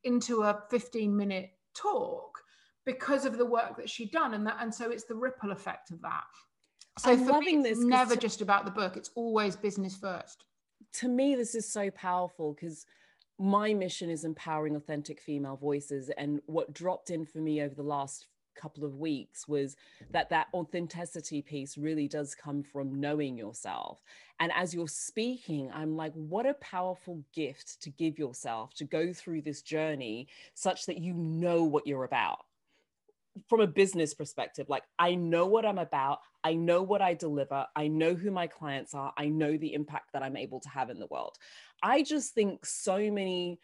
into 0.04 0.42
a 0.42 0.62
15 0.70 1.16
minute 1.16 1.50
talk 1.74 2.38
because 2.86 3.24
of 3.24 3.36
the 3.36 3.46
work 3.46 3.76
that 3.76 3.90
she'd 3.90 4.10
done 4.10 4.34
and 4.34 4.46
that 4.46 4.56
and 4.60 4.74
so 4.74 4.90
it's 4.90 5.04
the 5.04 5.14
ripple 5.14 5.52
effect 5.52 5.90
of 5.90 6.00
that 6.02 6.24
So 6.98 7.12
I'm 7.12 7.24
for 7.24 7.40
me, 7.40 7.56
it's 7.56 7.78
this 7.78 7.78
never 7.78 8.14
to, 8.14 8.20
just 8.20 8.40
about 8.40 8.64
the 8.64 8.70
book. 8.70 8.96
It's 8.96 9.10
always 9.14 9.56
business 9.56 9.96
first. 9.96 10.44
To 10.94 11.08
me, 11.08 11.34
this 11.34 11.54
is 11.54 11.70
so 11.70 11.90
powerful 11.90 12.52
because 12.52 12.84
my 13.40 13.72
mission 13.72 14.11
is 14.11 14.24
empowering 14.24 14.76
authentic 14.76 15.18
female 15.18 15.57
voices. 15.57 16.11
And 16.18 16.40
what 16.46 16.74
dropped 16.74 17.11
in 17.11 17.24
for 17.24 17.38
me 17.38 17.62
over 17.62 17.74
the 17.74 17.83
last 17.83 18.26
couple 18.55 18.85
of 18.85 18.98
weeks 18.98 19.48
was 19.48 19.74
that 20.11 20.29
that 20.29 20.48
authenticity 20.53 21.40
piece 21.40 21.79
really 21.79 22.07
does 22.07 22.35
come 22.35 22.62
from 22.62 23.00
knowing 23.00 23.38
yourself 23.38 24.03
and 24.40 24.53
as 24.55 24.74
you're 24.74 24.88
speaking 24.88 25.70
i'm 25.72 25.96
like 25.96 26.12
what 26.14 26.44
a 26.44 26.55
powerful 26.55 27.22
gift 27.33 27.81
to 27.81 27.88
give 27.90 28.18
yourself 28.18 28.74
to 28.74 28.85
go 28.85 29.12
through 29.12 29.40
this 29.40 29.62
journey 29.62 30.26
such 30.53 30.85
that 30.85 30.98
you 30.98 31.14
know 31.14 31.62
what 31.62 31.87
you're 31.87 32.05
about 32.05 32.40
from 33.48 33.60
a 33.60 33.66
business 33.66 34.12
perspective 34.12 34.68
like 34.68 34.82
i 34.98 35.14
know 35.14 35.46
what 35.46 35.64
i'm 35.64 35.78
about 35.78 36.18
i 36.42 36.52
know 36.52 36.82
what 36.82 37.00
i 37.00 37.14
deliver 37.14 37.64
i 37.76 37.86
know 37.86 38.14
who 38.14 38.30
my 38.30 38.46
clients 38.46 38.92
are 38.92 39.12
i 39.16 39.26
know 39.28 39.56
the 39.56 39.72
impact 39.72 40.12
that 40.12 40.22
i'm 40.22 40.36
able 40.36 40.60
to 40.60 40.68
have 40.68 40.90
in 40.90 40.98
the 40.98 41.06
world. 41.06 41.36
I 41.82 42.02
just 42.02 42.34
think 42.34 42.66
so 42.66 43.10
many 43.10 43.58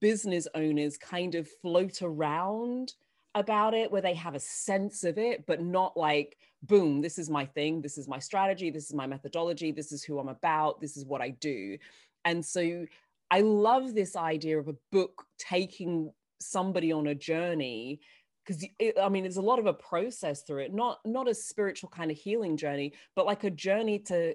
business 0.00 0.46
owners 0.54 0.96
kind 0.96 1.34
of 1.34 1.48
float 1.60 2.02
around 2.02 2.94
about 3.34 3.74
it 3.74 3.90
where 3.90 4.02
they 4.02 4.14
have 4.14 4.34
a 4.34 4.40
sense 4.40 5.04
of 5.04 5.16
it 5.16 5.46
but 5.46 5.62
not 5.62 5.96
like 5.96 6.36
boom 6.64 7.00
this 7.00 7.18
is 7.18 7.30
my 7.30 7.46
thing 7.46 7.80
this 7.80 7.96
is 7.96 8.06
my 8.06 8.18
strategy 8.18 8.70
this 8.70 8.84
is 8.84 8.94
my 8.94 9.06
methodology 9.06 9.72
this 9.72 9.90
is 9.90 10.04
who 10.04 10.18
i'm 10.18 10.28
about 10.28 10.80
this 10.80 10.96
is 10.96 11.04
what 11.06 11.22
i 11.22 11.30
do. 11.30 11.78
And 12.24 12.44
so 12.44 12.86
i 13.30 13.40
love 13.40 13.94
this 13.94 14.16
idea 14.16 14.58
of 14.58 14.68
a 14.68 14.76
book 14.90 15.24
taking 15.38 16.12
somebody 16.40 16.92
on 16.92 17.06
a 17.06 17.14
journey 17.14 18.00
because 18.44 18.64
i 19.02 19.08
mean 19.08 19.22
there's 19.22 19.36
a 19.36 19.42
lot 19.42 19.58
of 19.58 19.66
a 19.66 19.72
process 19.72 20.42
through 20.42 20.58
it 20.58 20.72
not 20.72 20.98
not 21.04 21.28
a 21.28 21.34
spiritual 21.34 21.88
kind 21.88 22.10
of 22.10 22.16
healing 22.16 22.56
journey 22.56 22.92
but 23.14 23.26
like 23.26 23.44
a 23.44 23.50
journey 23.50 23.98
to 23.98 24.34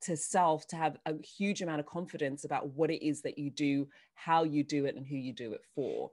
to 0.00 0.16
self 0.16 0.66
to 0.68 0.76
have 0.76 0.96
a 1.06 1.14
huge 1.22 1.62
amount 1.62 1.80
of 1.80 1.86
confidence 1.86 2.44
about 2.44 2.68
what 2.74 2.90
it 2.90 3.04
is 3.04 3.22
that 3.22 3.38
you 3.38 3.50
do 3.50 3.86
how 4.14 4.44
you 4.44 4.62
do 4.62 4.84
it 4.84 4.96
and 4.96 5.06
who 5.06 5.16
you 5.16 5.32
do 5.32 5.52
it 5.52 5.62
for. 5.74 6.10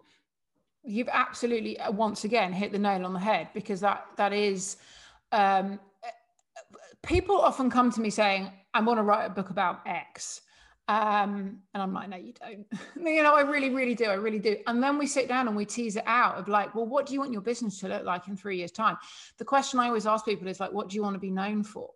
You've 0.84 1.10
absolutely 1.12 1.80
uh, 1.80 1.92
once 1.92 2.24
again 2.24 2.54
hit 2.54 2.72
the 2.72 2.80
nail 2.80 3.06
on 3.06 3.14
the 3.14 3.20
head 3.20 3.50
because 3.54 3.80
that 3.82 4.06
that 4.18 4.34
is 4.34 4.78
um, 5.32 5.80
people 7.04 7.40
often 7.40 7.70
come 7.70 7.92
to 7.92 8.02
me 8.02 8.10
saying 8.10 8.52
i 8.74 8.82
want 8.82 8.98
to 8.98 9.04
write 9.04 9.26
a 9.26 9.30
book 9.30 9.50
about 9.50 9.82
x 9.86 10.42
um, 10.88 11.60
and 11.74 11.82
i'm 11.84 11.94
like 11.94 12.10
no 12.10 12.18
you 12.18 12.34
don't. 12.34 12.66
You 12.96 13.24
know 13.24 13.36
i 13.36 13.42
really 13.42 13.70
really 13.70 13.96
do. 13.96 14.06
I 14.06 14.14
really 14.16 14.40
do. 14.40 14.58
And 14.68 14.82
then 14.82 14.98
we 14.98 15.08
sit 15.08 15.28
down 15.28 15.48
and 15.48 15.56
we 15.56 15.66
tease 15.66 15.96
it 15.96 16.04
out 16.06 16.36
of 16.36 16.48
like 16.48 16.76
well 16.76 16.86
what 16.86 17.06
do 17.06 17.14
you 17.14 17.20
want 17.20 17.32
your 17.32 17.42
business 17.42 17.80
to 17.80 17.88
look 17.88 18.04
like 18.04 18.28
in 18.28 18.38
three 18.38 18.58
years 18.58 18.72
time? 18.72 18.98
The 19.38 19.46
question 19.46 19.80
i 19.80 19.88
always 19.88 20.08
ask 20.08 20.26
people 20.26 20.48
is 20.48 20.60
like 20.60 20.72
what 20.72 20.90
do 20.90 20.96
you 20.96 21.04
want 21.04 21.16
to 21.16 21.20
be 21.20 21.32
known 21.32 21.64
for? 21.64 21.90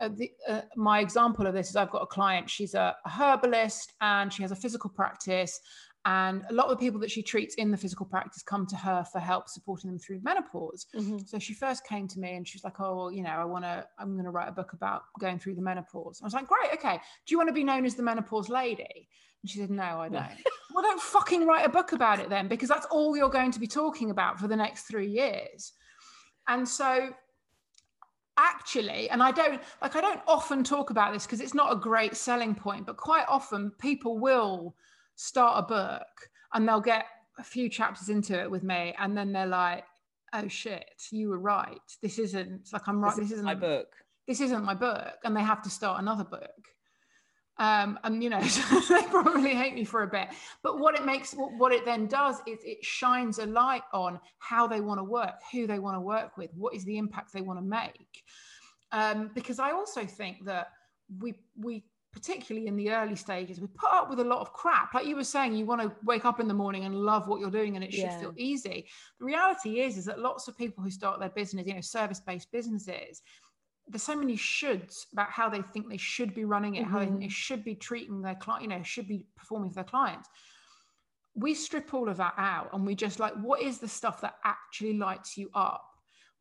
Uh, 0.00 0.08
the, 0.14 0.30
uh, 0.48 0.62
my 0.74 1.00
example 1.00 1.46
of 1.46 1.54
this 1.54 1.68
is 1.68 1.76
I've 1.76 1.90
got 1.90 2.02
a 2.02 2.06
client, 2.06 2.48
she's 2.48 2.74
a, 2.74 2.96
a 3.04 3.10
herbalist 3.10 3.92
and 4.00 4.32
she 4.32 4.42
has 4.42 4.52
a 4.52 4.56
physical 4.56 4.90
practice 4.90 5.60
and 6.06 6.44
a 6.48 6.52
lot 6.52 6.66
of 6.66 6.70
the 6.70 6.76
people 6.76 7.00
that 7.00 7.10
she 7.10 7.20
treats 7.20 7.56
in 7.56 7.72
the 7.72 7.76
physical 7.76 8.06
practice 8.06 8.40
come 8.40 8.64
to 8.68 8.76
her 8.76 9.04
for 9.10 9.18
help 9.18 9.48
supporting 9.48 9.90
them 9.90 9.98
through 9.98 10.20
menopause. 10.22 10.86
Mm-hmm. 10.94 11.18
So 11.26 11.40
she 11.40 11.52
first 11.52 11.84
came 11.84 12.06
to 12.06 12.20
me 12.20 12.36
and 12.36 12.46
she's 12.46 12.62
like, 12.62 12.78
Oh, 12.78 12.96
well, 12.96 13.12
you 13.12 13.24
know, 13.24 13.30
I 13.30 13.44
want 13.44 13.64
to, 13.64 13.84
I'm 13.98 14.12
going 14.12 14.24
to 14.24 14.30
write 14.30 14.48
a 14.48 14.52
book 14.52 14.72
about 14.72 15.02
going 15.18 15.40
through 15.40 15.56
the 15.56 15.62
menopause. 15.62 16.20
I 16.22 16.24
was 16.24 16.32
like, 16.32 16.46
Great. 16.46 16.72
Okay. 16.74 16.94
Do 16.94 17.32
you 17.32 17.38
want 17.38 17.48
to 17.48 17.52
be 17.52 17.64
known 17.64 17.84
as 17.84 17.96
the 17.96 18.04
menopause 18.04 18.48
lady? 18.48 19.08
And 19.42 19.50
she 19.50 19.58
said, 19.58 19.68
No, 19.68 19.82
I 19.82 20.08
don't. 20.08 20.30
well, 20.72 20.84
don't 20.84 21.00
fucking 21.00 21.44
write 21.44 21.66
a 21.66 21.70
book 21.70 21.90
about 21.90 22.20
it 22.20 22.30
then, 22.30 22.46
because 22.46 22.68
that's 22.68 22.86
all 22.86 23.16
you're 23.16 23.28
going 23.28 23.50
to 23.50 23.58
be 23.58 23.66
talking 23.66 24.10
about 24.12 24.38
for 24.38 24.46
the 24.46 24.56
next 24.56 24.84
three 24.84 25.08
years. 25.08 25.72
And 26.46 26.68
so 26.68 27.10
actually 28.38 29.08
and 29.08 29.22
i 29.22 29.30
don't 29.30 29.62
like 29.80 29.96
i 29.96 30.00
don't 30.02 30.20
often 30.26 30.62
talk 30.62 30.90
about 30.90 31.10
this 31.10 31.24
because 31.24 31.40
it's 31.40 31.54
not 31.54 31.72
a 31.72 31.76
great 31.76 32.14
selling 32.14 32.54
point 32.54 32.84
but 32.84 32.98
quite 32.98 33.24
often 33.28 33.72
people 33.78 34.18
will 34.18 34.74
start 35.16 35.64
a 35.64 35.66
book 35.66 36.30
and 36.54 36.68
they'll 36.68 36.80
get 36.80 37.06
a 37.38 37.44
few 37.44 37.68
chapters 37.68 38.08
into 38.08 38.38
it 38.40 38.50
with 38.50 38.62
me 38.62 38.94
and 38.98 39.16
then 39.16 39.32
they're 39.32 39.46
like 39.46 39.84
oh 40.32 40.48
shit 40.48 40.84
you 41.10 41.28
were 41.28 41.38
right. 41.38 41.80
This 42.02 42.18
isn't 42.18 42.68
like 42.72 42.86
i'm 42.86 43.02
right 43.02 43.14
this, 43.16 43.26
this 43.26 43.32
isn't 43.32 43.44
my 43.44 43.54
book. 43.54 43.88
This 44.28 44.40
isn't 44.40 44.64
my 44.64 44.74
book 44.74 45.16
and 45.24 45.36
they 45.36 45.42
have 45.42 45.62
to 45.62 45.70
start 45.70 46.00
another 46.00 46.24
book. 46.24 46.50
Um, 47.58 47.98
and 48.04 48.22
you 48.22 48.28
know 48.28 48.40
they 48.88 49.02
probably 49.04 49.54
hate 49.54 49.74
me 49.74 49.84
for 49.84 50.02
a 50.02 50.06
bit. 50.06 50.28
But 50.62 50.78
what 50.78 50.94
it 50.94 51.06
makes 51.06 51.34
what 51.34 51.72
it 51.72 51.84
then 51.84 52.06
does 52.06 52.36
is 52.46 52.58
it 52.64 52.84
shines 52.84 53.38
a 53.38 53.46
light 53.46 53.82
on 53.94 54.20
how 54.38 54.66
they 54.66 54.80
want 54.80 55.00
to 55.00 55.04
work 55.04 55.40
who 55.52 55.66
they 55.66 55.78
want 55.78 55.96
to 55.96 56.00
work 56.00 56.36
with 56.36 56.50
what 56.54 56.74
is 56.74 56.84
the 56.84 56.98
impact 56.98 57.32
they 57.32 57.40
want 57.40 57.58
to 57.58 57.64
make. 57.64 58.22
Um, 58.92 59.30
because 59.34 59.58
i 59.58 59.72
also 59.72 60.06
think 60.06 60.44
that 60.44 60.68
we 61.20 61.34
we 61.58 61.84
particularly 62.16 62.66
in 62.66 62.76
the 62.76 62.90
early 62.90 63.14
stages, 63.14 63.60
we 63.60 63.66
put 63.66 63.92
up 63.92 64.08
with 64.08 64.20
a 64.20 64.24
lot 64.24 64.40
of 64.40 64.50
crap. 64.54 64.94
Like 64.94 65.04
you 65.04 65.16
were 65.16 65.22
saying, 65.22 65.54
you 65.54 65.66
want 65.66 65.82
to 65.82 65.92
wake 66.02 66.24
up 66.24 66.40
in 66.40 66.48
the 66.48 66.54
morning 66.54 66.86
and 66.86 66.94
love 66.94 67.28
what 67.28 67.40
you're 67.40 67.50
doing 67.50 67.76
and 67.76 67.84
it 67.84 67.92
should 67.92 68.04
yeah. 68.04 68.18
feel 68.18 68.32
easy. 68.38 68.86
The 69.18 69.26
reality 69.26 69.80
is, 69.80 69.98
is 69.98 70.06
that 70.06 70.18
lots 70.18 70.48
of 70.48 70.56
people 70.56 70.82
who 70.82 70.90
start 70.90 71.20
their 71.20 71.28
business, 71.28 71.66
you 71.66 71.74
know, 71.74 71.82
service-based 71.82 72.50
businesses, 72.50 73.20
there's 73.86 74.02
so 74.02 74.16
many 74.16 74.34
shoulds 74.34 75.12
about 75.12 75.30
how 75.30 75.50
they 75.50 75.60
think 75.74 75.90
they 75.90 75.98
should 75.98 76.34
be 76.34 76.46
running 76.46 76.76
it, 76.76 76.84
mm-hmm. 76.84 76.90
how 76.90 77.00
they, 77.00 77.04
they 77.04 77.12
mm-hmm. 77.12 77.28
should 77.28 77.62
be 77.62 77.74
treating 77.74 78.22
their 78.22 78.34
client, 78.34 78.62
you 78.62 78.70
know, 78.70 78.82
should 78.82 79.06
be 79.06 79.26
performing 79.36 79.68
for 79.68 79.74
their 79.74 79.84
clients. 79.84 80.26
We 81.34 81.52
strip 81.52 81.92
all 81.92 82.08
of 82.08 82.16
that 82.16 82.32
out 82.38 82.70
and 82.72 82.86
we 82.86 82.94
just 82.94 83.20
like, 83.20 83.34
what 83.34 83.60
is 83.60 83.78
the 83.78 83.88
stuff 83.88 84.22
that 84.22 84.36
actually 84.42 84.96
lights 84.96 85.36
you 85.36 85.50
up? 85.52 85.84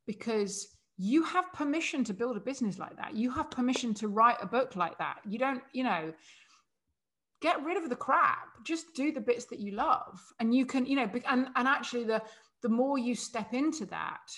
Because 0.07 0.74
you 0.97 1.23
have 1.23 1.51
permission 1.53 2.03
to 2.05 2.13
build 2.13 2.37
a 2.37 2.39
business 2.39 2.79
like 2.79 2.95
that. 2.97 3.15
You 3.15 3.31
have 3.31 3.51
permission 3.51 3.93
to 3.95 4.07
write 4.07 4.37
a 4.41 4.47
book 4.47 4.75
like 4.75 4.97
that. 4.97 5.17
You 5.27 5.37
don't, 5.37 5.61
you 5.73 5.83
know, 5.83 6.13
get 7.41 7.63
rid 7.63 7.77
of 7.77 7.89
the 7.89 7.95
crap. 7.95 8.63
Just 8.63 8.93
do 8.93 9.11
the 9.11 9.19
bits 9.19 9.45
that 9.45 9.59
you 9.59 9.73
love. 9.73 10.19
And 10.39 10.55
you 10.55 10.65
can, 10.65 10.85
you 10.85 10.95
know, 10.95 11.09
and, 11.27 11.47
and 11.55 11.67
actually 11.67 12.05
the 12.05 12.21
the 12.61 12.69
more 12.69 12.97
you 12.97 13.13
step 13.13 13.53
into 13.53 13.85
that, 13.87 14.31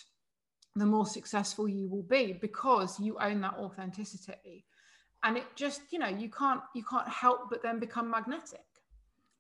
the 0.75 0.85
more 0.85 1.05
successful 1.05 1.69
you 1.69 1.87
will 1.87 2.03
be 2.03 2.33
because 2.33 2.99
you 2.99 3.17
own 3.21 3.39
that 3.41 3.53
authenticity. 3.53 4.65
And 5.23 5.37
it 5.37 5.45
just, 5.55 5.81
you 5.91 5.99
know, 5.99 6.07
you 6.07 6.29
can't 6.29 6.61
you 6.73 6.83
can't 6.83 7.07
help 7.07 7.49
but 7.49 7.61
then 7.61 7.79
become 7.79 8.09
magnetic. 8.09 8.65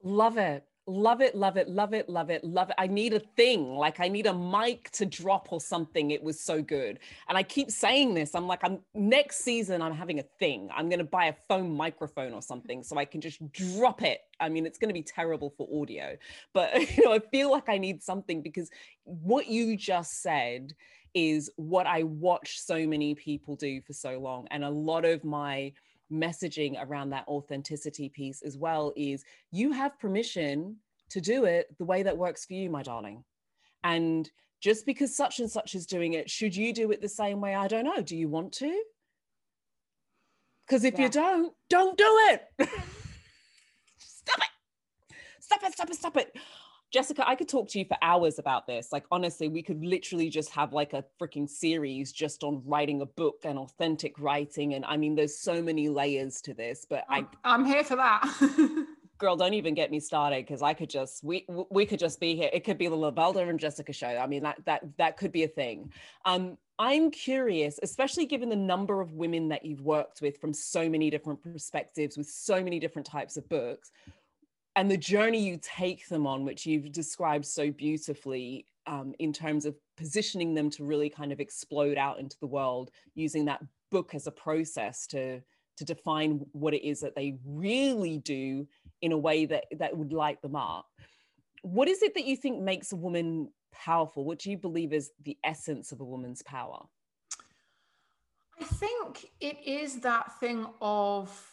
Love 0.03 0.37
it 0.37 0.63
love 0.87 1.19
it 1.19 1.35
love 1.35 1.57
it 1.57 1.67
love 1.67 1.93
it 1.93 2.07
love 2.07 2.29
it 2.29 2.43
love 2.45 2.69
it. 2.69 2.75
I 2.77 2.87
need 2.87 3.13
a 3.13 3.19
thing 3.19 3.75
like 3.75 3.99
i 3.99 4.07
need 4.07 4.25
a 4.25 4.33
mic 4.33 4.89
to 4.91 5.05
drop 5.05 5.51
or 5.51 5.59
something. 5.59 6.11
It 6.11 6.23
was 6.23 6.39
so 6.39 6.61
good. 6.61 6.99
And 7.27 7.37
i 7.37 7.43
keep 7.43 7.69
saying 7.69 8.13
this 8.13 8.33
i'm 8.33 8.47
like 8.47 8.61
i'm 8.63 8.79
next 8.93 9.43
season 9.43 9.81
i'm 9.81 9.93
having 9.93 10.19
a 10.19 10.23
thing. 10.39 10.69
I'm 10.75 10.87
going 10.87 10.99
to 10.99 11.05
buy 11.05 11.25
a 11.25 11.35
phone 11.49 11.75
microphone 11.75 12.33
or 12.33 12.41
something 12.41 12.83
so 12.83 12.97
i 12.97 13.05
can 13.05 13.19
just 13.19 13.51
drop 13.51 14.01
it. 14.01 14.21
I 14.39 14.47
mean 14.49 14.65
it's 14.65 14.77
going 14.77 14.89
to 14.89 14.93
be 14.93 15.03
terrible 15.03 15.53
for 15.57 15.67
audio 15.81 16.15
but 16.53 16.73
you 16.97 17.03
know 17.03 17.13
i 17.13 17.19
feel 17.19 17.51
like 17.51 17.67
i 17.67 17.77
need 17.77 18.01
something 18.01 18.41
because 18.41 18.69
what 19.03 19.47
you 19.47 19.75
just 19.75 20.21
said 20.21 20.73
is 21.13 21.49
what 21.57 21.85
i 21.85 22.03
watch 22.03 22.59
so 22.59 22.87
many 22.87 23.13
people 23.13 23.55
do 23.55 23.81
for 23.81 23.93
so 23.93 24.19
long. 24.19 24.47
And 24.51 24.63
a 24.63 24.69
lot 24.69 25.03
of 25.03 25.25
my 25.25 25.73
messaging 26.11 26.81
around 26.81 27.09
that 27.09 27.27
authenticity 27.27 28.09
piece 28.09 28.41
as 28.41 28.57
well 28.57 28.93
is 28.95 29.23
you 29.51 29.71
have 29.71 29.99
permission 29.99 30.77
to 31.09 31.21
do 31.21 31.45
it 31.45 31.67
the 31.77 31.85
way 31.85 32.03
that 32.03 32.17
works 32.17 32.45
for 32.45 32.53
you, 32.53 32.69
my 32.69 32.83
darling. 32.83 33.23
And 33.83 34.29
just 34.59 34.85
because 34.85 35.15
such 35.15 35.39
and 35.39 35.49
such 35.49 35.75
is 35.75 35.85
doing 35.85 36.13
it, 36.13 36.29
should 36.29 36.55
you 36.55 36.73
do 36.73 36.91
it 36.91 37.01
the 37.01 37.09
same 37.09 37.41
way? 37.41 37.55
I 37.55 37.67
don't 37.67 37.85
know. 37.85 38.01
Do 38.01 38.15
you 38.15 38.27
want 38.27 38.53
to? 38.53 38.83
Because 40.65 40.83
if 40.83 40.95
yeah. 40.95 41.05
you 41.05 41.09
don't, 41.09 41.53
don't 41.69 41.97
do 41.97 42.17
it. 42.29 42.41
stop 43.97 44.39
it. 44.39 45.15
Stop 45.39 45.63
it, 45.63 45.73
stop 45.73 45.89
it, 45.89 45.95
stop 45.95 46.17
it. 46.17 46.37
Jessica, 46.91 47.27
I 47.27 47.35
could 47.35 47.49
talk 47.49 47.67
to 47.69 47.79
you 47.79 47.85
for 47.85 47.97
hours 48.01 48.39
about 48.39 48.65
this. 48.65 48.91
Like, 48.91 49.05
honestly, 49.11 49.49
we 49.49 49.61
could 49.61 49.83
literally 49.83 50.29
just 50.29 50.49
have 50.51 50.71
like 50.71 50.93
a 50.93 51.03
freaking 51.21 51.49
series 51.49 52.11
just 52.11 52.43
on 52.43 52.61
writing 52.65 53.01
a 53.01 53.05
book 53.05 53.41
and 53.43 53.59
authentic 53.59 54.17
writing. 54.19 54.73
And 54.73 54.85
I 54.85 54.95
mean, 54.95 55.15
there's 55.15 55.37
so 55.37 55.61
many 55.61 55.89
layers 55.89 56.41
to 56.41 56.53
this, 56.53 56.85
but 56.89 57.03
I'm, 57.09 57.27
I, 57.43 57.53
I'm 57.53 57.65
here 57.65 57.83
for 57.83 57.97
that. 57.97 58.85
girl, 59.17 59.35
don't 59.35 59.53
even 59.53 59.73
get 59.73 59.91
me 59.91 59.99
started 59.99 60.45
because 60.45 60.61
I 60.61 60.73
could 60.73 60.89
just 60.89 61.23
we 61.23 61.45
we 61.69 61.85
could 61.85 61.99
just 61.99 62.19
be 62.19 62.35
here. 62.35 62.49
It 62.53 62.63
could 62.63 62.77
be 62.77 62.87
the 62.87 62.95
Lavelda 62.95 63.47
and 63.49 63.59
Jessica 63.59 63.93
show. 63.93 64.07
I 64.07 64.27
mean, 64.27 64.43
that 64.43 64.57
that 64.65 64.83
that 64.97 65.17
could 65.17 65.31
be 65.31 65.43
a 65.43 65.47
thing. 65.47 65.91
Um, 66.25 66.57
I'm 66.79 67.09
curious, 67.09 67.79
especially 67.81 68.27
given 68.27 68.49
the 68.49 68.55
number 68.55 69.01
of 69.01 69.13
women 69.13 69.49
that 69.49 69.65
you've 69.65 69.81
worked 69.81 70.21
with 70.21 70.39
from 70.39 70.53
so 70.53 70.87
many 70.87 71.09
different 71.09 71.41
perspectives, 71.41 72.17
with 72.17 72.29
so 72.29 72.63
many 72.63 72.79
different 72.79 73.07
types 73.07 73.35
of 73.35 73.49
books 73.49 73.91
and 74.77 74.91
the 74.91 74.97
journey 74.97 75.39
you 75.39 75.59
take 75.59 76.07
them 76.07 76.27
on, 76.27 76.45
which 76.45 76.67
you've 76.67 76.91
described 76.91 77.45
so 77.45 77.71
beautifully 77.71 78.67
um, 78.85 79.15
in 79.17 79.33
terms 79.33 79.65
of 79.65 79.75
positioning 79.97 80.53
them 80.53 80.69
to 80.69 80.85
really 80.85 81.09
kind 81.09 81.31
of 81.31 81.39
explode 81.39 81.97
out 81.97 82.19
into 82.19 82.37
the 82.39 82.47
world, 82.47 82.91
using 83.15 83.43
that 83.45 83.59
book 83.91 84.13
as 84.13 84.27
a 84.27 84.31
process 84.31 85.07
to 85.07 85.41
to 85.77 85.85
define 85.85 86.43
what 86.53 86.73
it 86.73 86.87
is 86.87 86.99
that 86.99 87.15
they 87.15 87.37
really 87.45 88.17
do 88.19 88.67
in 89.01 89.11
a 89.11 89.17
way 89.17 89.45
that 89.45 89.65
that 89.77 89.95
would 89.95 90.13
light 90.13 90.41
them 90.41 90.55
up. 90.55 90.87
What 91.63 91.87
is 91.87 92.01
it 92.03 92.13
that 92.13 92.25
you 92.25 92.35
think 92.37 92.61
makes 92.61 92.91
a 92.91 92.95
woman 92.95 93.49
powerful? 93.71 94.25
What 94.25 94.39
do 94.39 94.51
you 94.51 94.57
believe 94.57 94.93
is 94.93 95.11
the 95.23 95.37
essence 95.43 95.91
of 95.91 96.01
a 96.01 96.05
woman's 96.05 96.43
power? 96.43 96.83
I 98.59 98.63
think 98.63 99.25
it 99.39 99.57
is 99.65 100.01
that 100.01 100.39
thing 100.39 100.67
of 100.81 101.51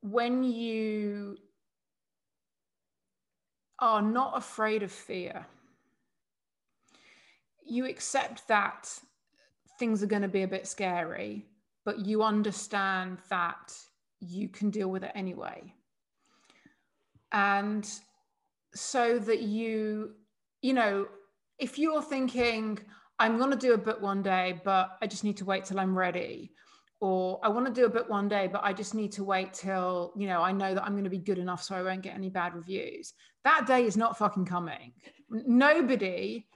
when 0.00 0.44
you 0.44 1.36
are 3.78 4.02
not 4.02 4.36
afraid 4.36 4.82
of 4.82 4.90
fear, 4.90 5.46
you 7.64 7.86
accept 7.86 8.46
that 8.48 8.88
things 9.78 10.02
are 10.02 10.06
going 10.06 10.22
to 10.22 10.28
be 10.28 10.42
a 10.42 10.48
bit 10.48 10.66
scary, 10.66 11.46
but 11.84 12.06
you 12.06 12.22
understand 12.22 13.18
that 13.28 13.74
you 14.20 14.48
can 14.48 14.70
deal 14.70 14.88
with 14.88 15.04
it 15.04 15.12
anyway. 15.14 15.72
And 17.32 17.88
so 18.74 19.18
that 19.18 19.42
you, 19.42 20.14
you 20.62 20.72
know, 20.72 21.06
if 21.58 21.78
you're 21.78 22.02
thinking, 22.02 22.78
I'm 23.18 23.38
going 23.38 23.50
to 23.50 23.56
do 23.56 23.74
a 23.74 23.78
book 23.78 24.00
one 24.00 24.22
day, 24.22 24.60
but 24.64 24.96
I 25.02 25.06
just 25.06 25.24
need 25.24 25.38
to 25.38 25.44
wait 25.44 25.64
till 25.64 25.80
I'm 25.80 25.96
ready. 25.96 26.52
Or 27.00 27.38
I 27.42 27.48
want 27.48 27.66
to 27.66 27.72
do 27.72 27.84
a 27.84 27.90
book 27.90 28.08
one 28.08 28.28
day, 28.28 28.48
but 28.50 28.62
I 28.64 28.72
just 28.72 28.94
need 28.94 29.12
to 29.12 29.24
wait 29.24 29.52
till, 29.52 30.12
you 30.16 30.26
know, 30.26 30.40
I 30.42 30.52
know 30.52 30.74
that 30.74 30.82
I'm 30.82 30.92
going 30.92 31.04
to 31.04 31.10
be 31.10 31.18
good 31.18 31.38
enough 31.38 31.62
so 31.62 31.74
I 31.74 31.82
won't 31.82 32.02
get 32.02 32.14
any 32.14 32.30
bad 32.30 32.54
reviews. 32.54 33.12
That 33.44 33.66
day 33.66 33.84
is 33.84 33.96
not 33.96 34.16
fucking 34.16 34.46
coming. 34.46 34.92
Nobody 35.28 36.46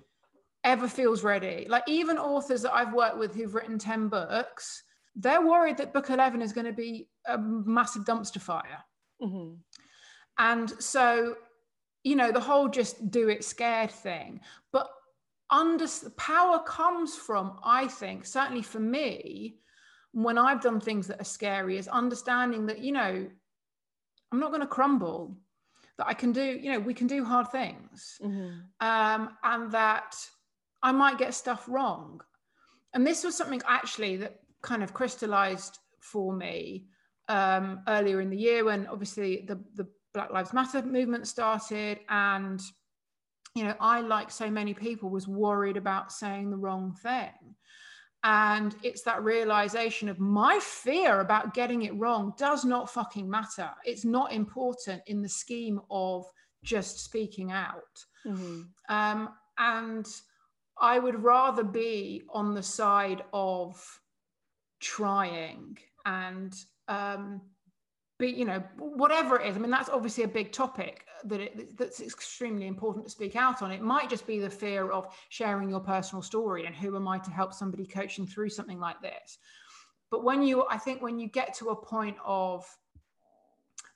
ever 0.64 0.88
feels 0.88 1.22
ready. 1.22 1.66
Like 1.68 1.84
even 1.86 2.16
authors 2.16 2.62
that 2.62 2.74
I've 2.74 2.94
worked 2.94 3.18
with 3.18 3.34
who've 3.34 3.54
written 3.54 3.78
10 3.78 4.08
books, 4.08 4.82
they're 5.14 5.46
worried 5.46 5.76
that 5.76 5.92
book 5.92 6.08
11 6.08 6.40
is 6.40 6.52
going 6.52 6.66
to 6.66 6.72
be 6.72 7.08
a 7.26 7.36
massive 7.36 8.04
dumpster 8.04 8.40
fire. 8.40 8.82
Mm-hmm. 9.22 9.56
And 10.38 10.70
so, 10.82 11.36
you 12.02 12.16
know, 12.16 12.32
the 12.32 12.40
whole 12.40 12.68
just 12.68 13.10
do 13.10 13.28
it 13.28 13.44
scared 13.44 13.90
thing. 13.90 14.40
But 14.72 14.88
under 15.50 15.86
power 16.16 16.60
comes 16.60 17.14
from, 17.14 17.58
I 17.62 17.88
think, 17.88 18.24
certainly 18.24 18.62
for 18.62 18.80
me, 18.80 19.56
when 20.12 20.38
I've 20.38 20.60
done 20.60 20.80
things 20.80 21.06
that 21.06 21.20
are 21.20 21.24
scary, 21.24 21.76
is 21.78 21.88
understanding 21.88 22.66
that, 22.66 22.80
you 22.80 22.92
know, 22.92 23.26
I'm 24.32 24.40
not 24.40 24.50
going 24.50 24.60
to 24.60 24.66
crumble, 24.66 25.36
that 25.98 26.06
I 26.06 26.14
can 26.14 26.32
do, 26.32 26.42
you 26.42 26.72
know, 26.72 26.80
we 26.80 26.94
can 26.94 27.06
do 27.06 27.24
hard 27.24 27.50
things. 27.50 28.18
Mm-hmm. 28.22 28.60
Um, 28.80 29.36
and 29.42 29.72
that 29.72 30.16
I 30.82 30.92
might 30.92 31.18
get 31.18 31.34
stuff 31.34 31.66
wrong. 31.68 32.20
And 32.94 33.06
this 33.06 33.22
was 33.22 33.36
something 33.36 33.62
actually 33.68 34.16
that 34.16 34.40
kind 34.62 34.82
of 34.82 34.94
crystallized 34.94 35.78
for 36.00 36.32
me 36.32 36.86
um, 37.28 37.82
earlier 37.86 38.20
in 38.20 38.30
the 38.30 38.36
year 38.36 38.64
when 38.64 38.86
obviously 38.86 39.44
the, 39.46 39.60
the 39.74 39.86
Black 40.12 40.32
Lives 40.32 40.52
Matter 40.52 40.82
movement 40.82 41.28
started. 41.28 42.00
And, 42.08 42.60
you 43.54 43.64
know, 43.64 43.74
I, 43.78 44.00
like 44.00 44.30
so 44.30 44.50
many 44.50 44.74
people, 44.74 45.10
was 45.10 45.28
worried 45.28 45.76
about 45.76 46.12
saying 46.12 46.50
the 46.50 46.56
wrong 46.56 46.96
thing. 47.02 47.54
And 48.22 48.76
it's 48.82 49.02
that 49.02 49.24
realization 49.24 50.08
of 50.08 50.18
my 50.18 50.58
fear 50.60 51.20
about 51.20 51.54
getting 51.54 51.82
it 51.82 51.94
wrong 51.96 52.34
does 52.36 52.64
not 52.64 52.90
fucking 52.90 53.28
matter. 53.28 53.70
It's 53.84 54.04
not 54.04 54.32
important 54.32 55.02
in 55.06 55.22
the 55.22 55.28
scheme 55.28 55.80
of 55.90 56.26
just 56.62 57.02
speaking 57.02 57.50
out. 57.50 58.04
Mm-hmm. 58.26 58.62
Um, 58.88 59.30
and 59.58 60.06
I 60.80 60.98
would 60.98 61.22
rather 61.22 61.64
be 61.64 62.22
on 62.32 62.54
the 62.54 62.62
side 62.62 63.22
of 63.32 63.82
trying 64.80 65.78
and 66.04 66.54
um, 66.88 67.40
be, 68.20 68.28
you 68.28 68.44
know, 68.44 68.62
whatever 68.78 69.40
it 69.40 69.48
is. 69.48 69.56
I 69.56 69.58
mean, 69.58 69.70
that's 69.70 69.88
obviously 69.88 70.24
a 70.24 70.28
big 70.28 70.52
topic 70.52 71.06
that 71.24 71.40
it, 71.40 71.76
that's 71.76 72.00
extremely 72.00 72.66
important 72.66 73.06
to 73.06 73.10
speak 73.10 73.34
out 73.34 73.62
on. 73.62 73.72
It 73.72 73.82
might 73.82 74.08
just 74.08 74.26
be 74.26 74.38
the 74.38 74.50
fear 74.50 74.92
of 74.92 75.12
sharing 75.30 75.70
your 75.70 75.80
personal 75.80 76.22
story 76.22 76.66
and 76.66 76.74
who 76.74 76.94
am 76.94 77.08
I 77.08 77.18
to 77.18 77.30
help 77.30 77.52
somebody 77.52 77.86
coaching 77.86 78.26
through 78.26 78.50
something 78.50 78.78
like 78.78 79.00
this. 79.00 79.38
But 80.10 80.22
when 80.22 80.42
you, 80.42 80.66
I 80.70 80.76
think, 80.76 81.02
when 81.02 81.18
you 81.18 81.28
get 81.28 81.54
to 81.54 81.70
a 81.70 81.76
point 81.76 82.16
of 82.24 82.64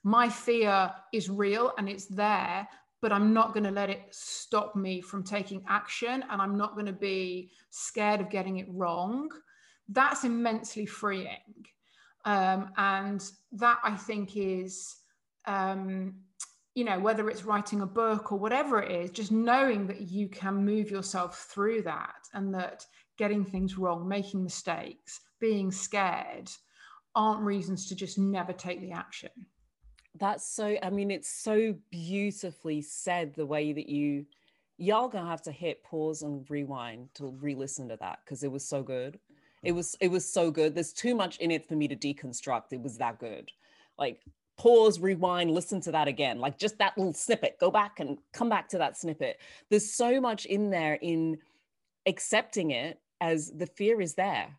my 0.03 0.27
fear 0.27 0.91
is 1.13 1.29
real 1.29 1.73
and 1.77 1.87
it's 1.87 2.05
there, 2.05 2.67
but 3.01 3.11
I'm 3.11 3.33
not 3.33 3.53
going 3.53 3.65
to 3.65 3.71
let 3.71 3.89
it 3.89 4.01
stop 4.11 4.75
me 4.75 5.01
from 5.01 5.23
taking 5.23 5.63
action 5.67 6.23
and 6.29 6.41
I'm 6.41 6.57
not 6.57 6.73
going 6.73 6.85
to 6.87 6.93
be 6.93 7.51
scared 7.69 8.21
of 8.21 8.29
getting 8.29 8.57
it 8.57 8.67
wrong. 8.69 9.29
That's 9.89 10.23
immensely 10.23 10.85
freeing. 10.85 11.67
Um, 12.25 12.71
and 12.77 13.23
that 13.53 13.79
I 13.83 13.95
think 13.95 14.35
is, 14.35 14.95
um, 15.45 16.15
you 16.73 16.83
know, 16.83 16.99
whether 16.99 17.29
it's 17.29 17.45
writing 17.45 17.81
a 17.81 17.85
book 17.85 18.31
or 18.31 18.39
whatever 18.39 18.81
it 18.81 18.91
is, 18.91 19.11
just 19.11 19.31
knowing 19.31 19.87
that 19.87 20.01
you 20.01 20.27
can 20.27 20.65
move 20.65 20.89
yourself 20.89 21.47
through 21.51 21.83
that 21.83 22.15
and 22.33 22.53
that 22.53 22.85
getting 23.17 23.45
things 23.45 23.77
wrong, 23.77 24.07
making 24.07 24.43
mistakes, 24.43 25.21
being 25.39 25.71
scared 25.71 26.49
aren't 27.15 27.41
reasons 27.43 27.87
to 27.87 27.95
just 27.95 28.17
never 28.17 28.53
take 28.53 28.81
the 28.81 28.91
action. 28.91 29.29
That's 30.17 30.47
so 30.49 30.77
i 30.81 30.89
mean 30.89 31.11
it's 31.11 31.29
so 31.29 31.75
beautifully 31.91 32.81
said 32.81 33.35
the 33.35 33.45
way 33.45 33.73
that 33.73 33.89
you 33.89 34.25
y'all 34.77 35.09
gonna 35.09 35.29
have 35.29 35.41
to 35.41 35.51
hit 35.51 35.83
pause 35.83 36.21
and 36.21 36.49
rewind 36.49 37.09
to 37.15 37.27
re-listen 37.27 37.89
to 37.89 37.97
that 37.99 38.19
because 38.23 38.43
it 38.43 38.51
was 38.51 38.67
so 38.67 38.81
good 38.81 39.19
it 39.65 39.71
was 39.71 39.95
it 39.99 40.09
was 40.09 40.31
so 40.31 40.51
good. 40.51 40.75
There's 40.75 40.93
too 40.93 41.15
much 41.15 41.37
in 41.37 41.51
it 41.51 41.67
for 41.67 41.75
me 41.75 41.87
to 41.87 41.95
deconstruct. 41.95 42.71
It 42.71 42.81
was 42.81 42.97
that 42.99 43.19
good. 43.19 43.51
Like 43.97 44.21
pause 44.57 44.99
rewind 44.99 45.51
listen 45.51 45.81
to 45.81 45.91
that 45.91 46.07
again. 46.07 46.39
Like 46.39 46.57
just 46.57 46.77
that 46.77 46.97
little 46.97 47.13
snippet. 47.13 47.57
Go 47.59 47.71
back 47.71 47.99
and 47.99 48.19
come 48.31 48.47
back 48.47 48.69
to 48.69 48.77
that 48.77 48.95
snippet. 48.95 49.39
There's 49.69 49.91
so 49.91 50.21
much 50.21 50.45
in 50.45 50.69
there 50.69 50.93
in 51.01 51.39
accepting 52.05 52.71
it 52.71 52.99
as 53.19 53.51
the 53.51 53.65
fear 53.65 53.99
is 53.99 54.13
there. 54.13 54.55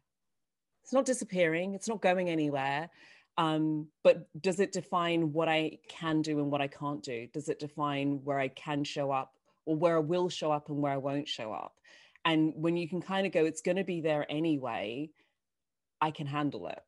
It's 0.82 0.92
not 0.92 1.06
disappearing. 1.06 1.74
It's 1.74 1.88
not 1.88 2.02
going 2.02 2.28
anywhere. 2.28 2.90
Um, 3.38 3.88
but 4.02 4.28
does 4.42 4.60
it 4.60 4.72
define 4.72 5.32
what 5.32 5.48
I 5.48 5.78
can 5.88 6.22
do 6.22 6.40
and 6.40 6.50
what 6.50 6.60
I 6.60 6.68
can't 6.68 7.02
do? 7.02 7.28
Does 7.32 7.48
it 7.48 7.58
define 7.60 8.20
where 8.24 8.40
I 8.40 8.48
can 8.48 8.82
show 8.82 9.10
up 9.12 9.34
or 9.66 9.76
where 9.76 9.96
I 9.96 10.00
will 10.00 10.28
show 10.28 10.50
up 10.50 10.68
and 10.68 10.78
where 10.78 10.92
I 10.92 10.96
won't 10.96 11.28
show 11.28 11.52
up? 11.52 11.74
And 12.26 12.52
when 12.56 12.76
you 12.76 12.88
can 12.88 13.00
kind 13.00 13.24
of 13.24 13.32
go, 13.32 13.44
it's 13.44 13.62
going 13.62 13.76
to 13.76 13.84
be 13.84 14.00
there 14.00 14.26
anyway, 14.28 15.10
I 16.00 16.10
can 16.10 16.26
handle 16.26 16.66
it. 16.66 16.80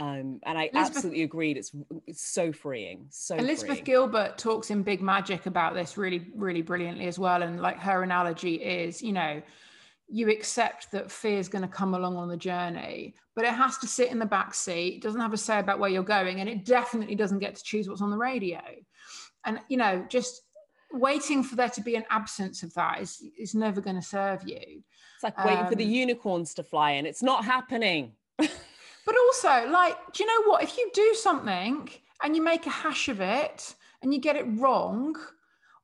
Um, 0.00 0.40
and 0.44 0.58
I 0.58 0.70
Elizabeth, 0.72 0.96
absolutely 0.96 1.22
agreed. 1.22 1.56
It's 1.56 1.70
it's 2.08 2.26
so 2.26 2.52
freeing. 2.52 3.06
So 3.10 3.36
Elizabeth 3.36 3.76
freeing. 3.76 3.84
Gilbert 3.84 4.36
talks 4.36 4.70
in 4.70 4.82
Big 4.82 5.00
Magic 5.00 5.46
about 5.46 5.74
this 5.74 5.96
really, 5.96 6.32
really 6.34 6.62
brilliantly 6.62 7.06
as 7.06 7.20
well. 7.20 7.44
And 7.44 7.60
like 7.60 7.78
her 7.78 8.02
analogy 8.02 8.56
is, 8.56 9.00
you 9.00 9.12
know, 9.12 9.40
you 10.08 10.28
accept 10.28 10.90
that 10.90 11.12
fear 11.12 11.38
is 11.38 11.48
going 11.48 11.62
to 11.62 11.68
come 11.68 11.94
along 11.94 12.16
on 12.16 12.28
the 12.28 12.36
journey, 12.36 13.14
but 13.36 13.44
it 13.44 13.54
has 13.54 13.78
to 13.78 13.86
sit 13.86 14.10
in 14.10 14.18
the 14.18 14.26
back 14.26 14.54
seat, 14.54 15.02
doesn't 15.02 15.20
have 15.20 15.32
a 15.32 15.36
say 15.36 15.60
about 15.60 15.78
where 15.78 15.90
you're 15.90 16.02
going, 16.02 16.40
and 16.40 16.48
it 16.48 16.64
definitely 16.64 17.14
doesn't 17.14 17.38
get 17.38 17.54
to 17.54 17.62
choose 17.62 17.88
what's 17.88 18.02
on 18.02 18.10
the 18.10 18.18
radio. 18.18 18.60
And 19.46 19.60
you 19.68 19.76
know, 19.76 20.04
just 20.08 20.42
waiting 20.94 21.42
for 21.42 21.56
there 21.56 21.68
to 21.70 21.80
be 21.80 21.96
an 21.96 22.04
absence 22.10 22.62
of 22.62 22.72
that 22.74 23.00
is 23.00 23.22
is 23.38 23.54
never 23.54 23.80
going 23.80 23.96
to 23.96 24.02
serve 24.02 24.48
you. 24.48 24.82
It's 25.14 25.24
like 25.24 25.44
waiting 25.44 25.64
um, 25.64 25.68
for 25.68 25.74
the 25.74 25.84
um, 25.84 25.90
unicorns 25.90 26.54
to 26.54 26.62
fly 26.62 26.92
in. 26.92 27.06
It's 27.06 27.22
not 27.22 27.44
happening. 27.44 28.12
but 28.36 29.16
also, 29.26 29.68
like, 29.70 29.96
do 30.12 30.24
you 30.24 30.26
know 30.26 30.50
what? 30.50 30.62
If 30.62 30.76
you 30.76 30.90
do 30.94 31.14
something 31.14 31.90
and 32.22 32.36
you 32.36 32.42
make 32.42 32.66
a 32.66 32.70
hash 32.70 33.08
of 33.08 33.20
it 33.20 33.74
and 34.02 34.12
you 34.12 34.20
get 34.20 34.36
it 34.36 34.46
wrong, 34.58 35.16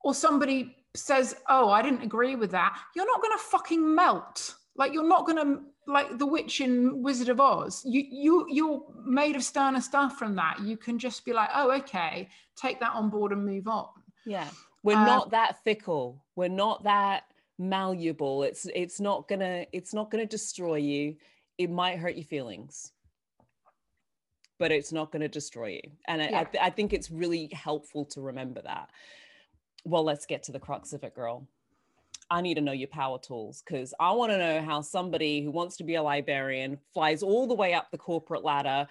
or 0.02 0.14
somebody 0.14 0.76
says, 0.94 1.36
"Oh, 1.48 1.70
I 1.70 1.82
didn't 1.82 2.02
agree 2.02 2.36
with 2.36 2.50
that," 2.52 2.78
you're 2.94 3.06
not 3.06 3.20
going 3.20 3.36
to 3.36 3.44
fucking 3.44 3.94
melt. 3.94 4.54
Like 4.76 4.92
you're 4.92 5.08
not 5.08 5.26
going 5.26 5.36
to 5.36 5.62
like 5.86 6.18
the 6.18 6.26
witch 6.26 6.60
in 6.60 7.02
Wizard 7.02 7.28
of 7.28 7.40
Oz. 7.40 7.82
You 7.84 8.04
you 8.10 8.46
you're 8.48 8.82
made 9.04 9.36
of 9.36 9.42
sterner 9.42 9.80
stuff 9.80 10.16
from 10.16 10.36
that. 10.36 10.60
You 10.60 10.76
can 10.76 10.98
just 10.98 11.24
be 11.24 11.32
like, 11.32 11.50
"Oh, 11.54 11.70
okay, 11.78 12.28
take 12.56 12.80
that 12.80 12.94
on 12.94 13.10
board 13.10 13.32
and 13.32 13.44
move 13.44 13.68
on." 13.68 13.88
Yeah, 14.24 14.48
we're 14.82 14.96
um, 14.96 15.06
not 15.06 15.30
that 15.30 15.62
fickle. 15.64 16.24
We're 16.36 16.48
not 16.48 16.84
that 16.84 17.24
malleable. 17.58 18.42
It's 18.42 18.66
it's 18.74 19.00
not 19.00 19.28
gonna 19.28 19.66
it's 19.72 19.94
not 19.94 20.10
gonna 20.10 20.26
destroy 20.26 20.76
you. 20.76 21.16
It 21.58 21.70
might 21.70 21.98
hurt 21.98 22.16
your 22.16 22.24
feelings 22.24 22.92
but 24.58 24.70
it's 24.70 24.92
not 24.92 25.10
going 25.10 25.22
to 25.22 25.28
destroy 25.28 25.68
you. 25.68 25.90
And 26.06 26.20
yeah. 26.20 26.36
I, 26.36 26.40
I, 26.40 26.44
th- 26.44 26.64
I, 26.64 26.68
think 26.68 26.92
it's 26.92 27.10
really 27.10 27.48
helpful 27.50 28.04
to 28.04 28.20
remember 28.20 28.60
that 28.60 28.90
well, 29.84 30.04
let's 30.04 30.26
get 30.26 30.42
to 30.44 30.52
the 30.52 30.58
crux 30.58 30.92
of 30.92 31.04
it, 31.04 31.14
girl. 31.14 31.46
I 32.30 32.40
need 32.40 32.54
to 32.54 32.60
know 32.60 32.72
your 32.72 32.88
power 32.88 33.18
tools 33.18 33.62
because 33.66 33.92
I 33.98 34.12
want 34.12 34.30
to 34.30 34.38
know 34.38 34.62
how 34.62 34.82
somebody 34.82 35.42
who 35.42 35.50
wants 35.50 35.76
to 35.78 35.84
be 35.84 35.96
a 35.96 36.02
librarian 36.02 36.78
flies 36.94 37.22
all 37.22 37.46
the 37.46 37.54
way 37.54 37.74
up 37.74 37.90
the 37.90 37.98
corporate 37.98 38.44
ladder, 38.44 38.86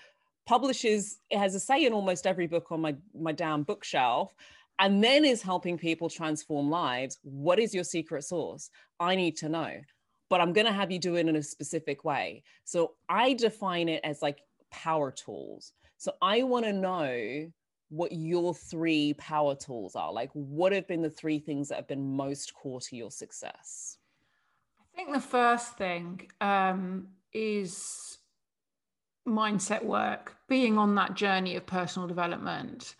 publishes, 0.46 1.20
has 1.32 1.56
a 1.56 1.60
say 1.60 1.86
in 1.86 1.94
almost 1.94 2.28
every 2.28 2.48
book 2.48 2.72
on 2.72 2.82
my, 2.82 2.96
my 3.18 3.32
damn 3.32 3.64
bookshelf, 3.64 4.36
and 4.80 5.04
then 5.04 5.26
is 5.26 5.42
helping 5.42 5.78
people 5.78 6.10
transform 6.10 6.70
lives. 6.70 7.20
What 7.24 7.60
is 7.60 7.74
your 7.74 7.84
secret 7.84 8.24
sauce? 8.24 8.70
I 9.00 9.16
need 9.16 9.36
to 9.38 9.50
know, 9.50 9.72
but 10.30 10.42
I'm 10.42 10.54
going 10.54 10.68
to 10.68 10.74
have 10.74 10.92
you 10.92 11.00
do 11.00 11.16
it 11.16 11.28
in 11.28 11.36
a 11.36 11.44
specific 11.44 12.06
way. 12.06 12.44
So 12.64 12.94
I 13.10 13.34
define 13.34 13.90
it 13.90 14.02
as 14.04 14.22
like 14.22 14.40
power 14.72 15.12
tools. 15.12 15.74
So 15.98 16.14
I 16.22 16.44
want 16.44 16.66
to 16.66 16.74
know 16.74 17.52
what 17.90 18.12
your 18.12 18.54
three 18.54 19.14
power 19.16 19.56
tools 19.56 19.96
are. 19.96 20.14
Like, 20.14 20.30
what 20.34 20.72
have 20.72 20.88
been 20.88 21.02
the 21.02 21.10
three 21.10 21.40
things 21.40 21.70
that 21.70 21.76
have 21.76 21.88
been 21.88 22.16
most 22.16 22.54
core 22.54 22.80
to 22.82 22.96
your 22.96 23.12
success? 23.12 23.98
I 24.80 24.96
think 24.96 25.14
the 25.14 25.20
first 25.20 25.78
thing 25.78 26.30
um, 26.40 27.08
is 27.34 28.18
mindset 29.28 29.84
work, 29.84 30.38
being 30.48 30.78
on 30.78 30.96
that 30.96 31.16
journey 31.16 31.56
of 31.56 31.66
personal 31.66 32.08
development, 32.08 32.96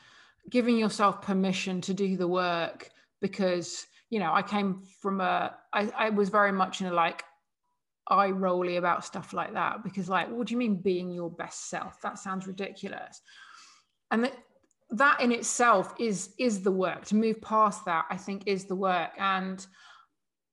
giving 0.50 0.78
yourself 0.78 1.22
permission 1.22 1.82
to 1.82 1.94
do 1.94 2.18
the 2.18 2.28
work 2.28 2.90
because, 3.22 3.86
you 4.10 4.20
know, 4.20 4.34
I 4.34 4.42
came 4.42 4.82
from 5.02 5.22
a, 5.22 5.56
I, 5.74 5.92
I 5.98 6.10
was 6.10 6.30
very 6.30 6.52
much 6.52 6.82
in 6.82 6.88
a 6.88 6.94
like, 6.94 7.24
eye 8.10 8.32
rolly 8.32 8.78
about 8.78 9.06
stuff 9.06 9.34
like 9.34 9.54
that 9.54 9.84
because 9.84 10.10
like 10.10 10.30
what 10.30 10.48
do 10.48 10.54
you 10.54 10.58
mean 10.58 10.82
being 10.82 11.12
your 11.12 11.30
best 11.30 11.70
self? 11.70 12.02
That 12.02 12.18
sounds 12.18 12.48
ridiculous. 12.48 13.22
And 14.12 14.24
that 14.24 14.34
that 14.92 15.22
in 15.22 15.32
itself 15.32 15.94
is 16.00 16.34
is 16.40 16.62
the 16.62 16.72
work. 16.72 17.06
To 17.06 17.16
move 17.16 17.42
past 17.42 17.86
that 17.86 18.06
i 18.10 18.18
think 18.18 18.44
is 18.46 18.66
the 18.66 18.76
work. 18.76 19.12
And 19.18 19.66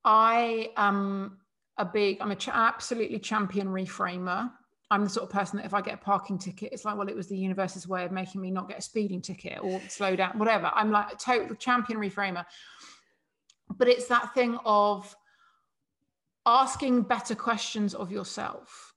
i 0.04 0.70
am 0.76 1.38
a 1.78 1.84
big 1.84 2.18
i'm 2.20 2.30
a 2.30 2.36
ch- 2.36 2.48
absolutely 2.48 3.18
champion 3.18 3.68
reframer 3.68 4.50
i'm 4.90 5.04
the 5.04 5.10
sort 5.10 5.24
of 5.24 5.30
person 5.30 5.56
that 5.56 5.66
if 5.66 5.74
i 5.74 5.80
get 5.80 5.94
a 5.94 5.98
parking 5.98 6.38
ticket 6.38 6.72
it's 6.72 6.84
like 6.84 6.96
well 6.96 7.08
it 7.08 7.16
was 7.16 7.26
the 7.26 7.36
universe's 7.36 7.88
way 7.88 8.04
of 8.04 8.12
making 8.12 8.40
me 8.40 8.50
not 8.50 8.68
get 8.68 8.78
a 8.78 8.82
speeding 8.82 9.20
ticket 9.20 9.58
or 9.62 9.80
slow 9.88 10.14
down 10.16 10.38
whatever. 10.38 10.70
I'm 10.74 10.90
like 10.90 11.12
a 11.12 11.16
total 11.16 11.54
champion 11.56 11.98
reframer. 11.98 12.44
But 13.76 13.88
it's 13.88 14.06
that 14.06 14.32
thing 14.34 14.58
of 14.64 15.14
asking 16.44 17.02
better 17.02 17.34
questions 17.34 17.94
of 17.94 18.12
yourself 18.12 18.94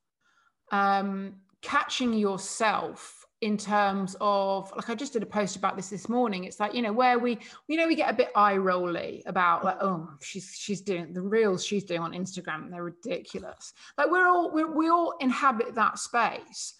um, 0.71 1.35
catching 1.61 2.13
yourself 2.13 3.18
in 3.41 3.55
terms 3.55 4.17
of 4.19 4.71
like 4.75 4.89
I 4.89 4.95
just 4.95 5.13
did 5.13 5.23
a 5.23 5.25
post 5.25 5.55
about 5.55 5.77
this 5.77 5.89
this 5.89 6.09
morning. 6.09 6.43
It's 6.43 6.59
like 6.59 6.73
you 6.73 6.81
know 6.81 6.91
where 6.91 7.17
we 7.17 7.39
you 7.67 7.77
know 7.77 7.87
we 7.87 7.95
get 7.95 8.09
a 8.09 8.13
bit 8.13 8.31
eye 8.35 8.57
rolly 8.57 9.23
about 9.25 9.63
like 9.63 9.77
oh 9.81 10.09
she's 10.21 10.53
she's 10.57 10.81
doing 10.81 11.13
the 11.13 11.21
reels 11.21 11.65
she's 11.65 11.85
doing 11.85 12.01
on 12.01 12.11
Instagram 12.11 12.69
they're 12.69 12.83
ridiculous. 12.83 13.73
Like 13.97 14.11
we're 14.11 14.27
all 14.27 14.51
we 14.51 14.65
we 14.65 14.89
all 14.89 15.15
inhabit 15.21 15.73
that 15.75 15.99
space, 15.99 16.73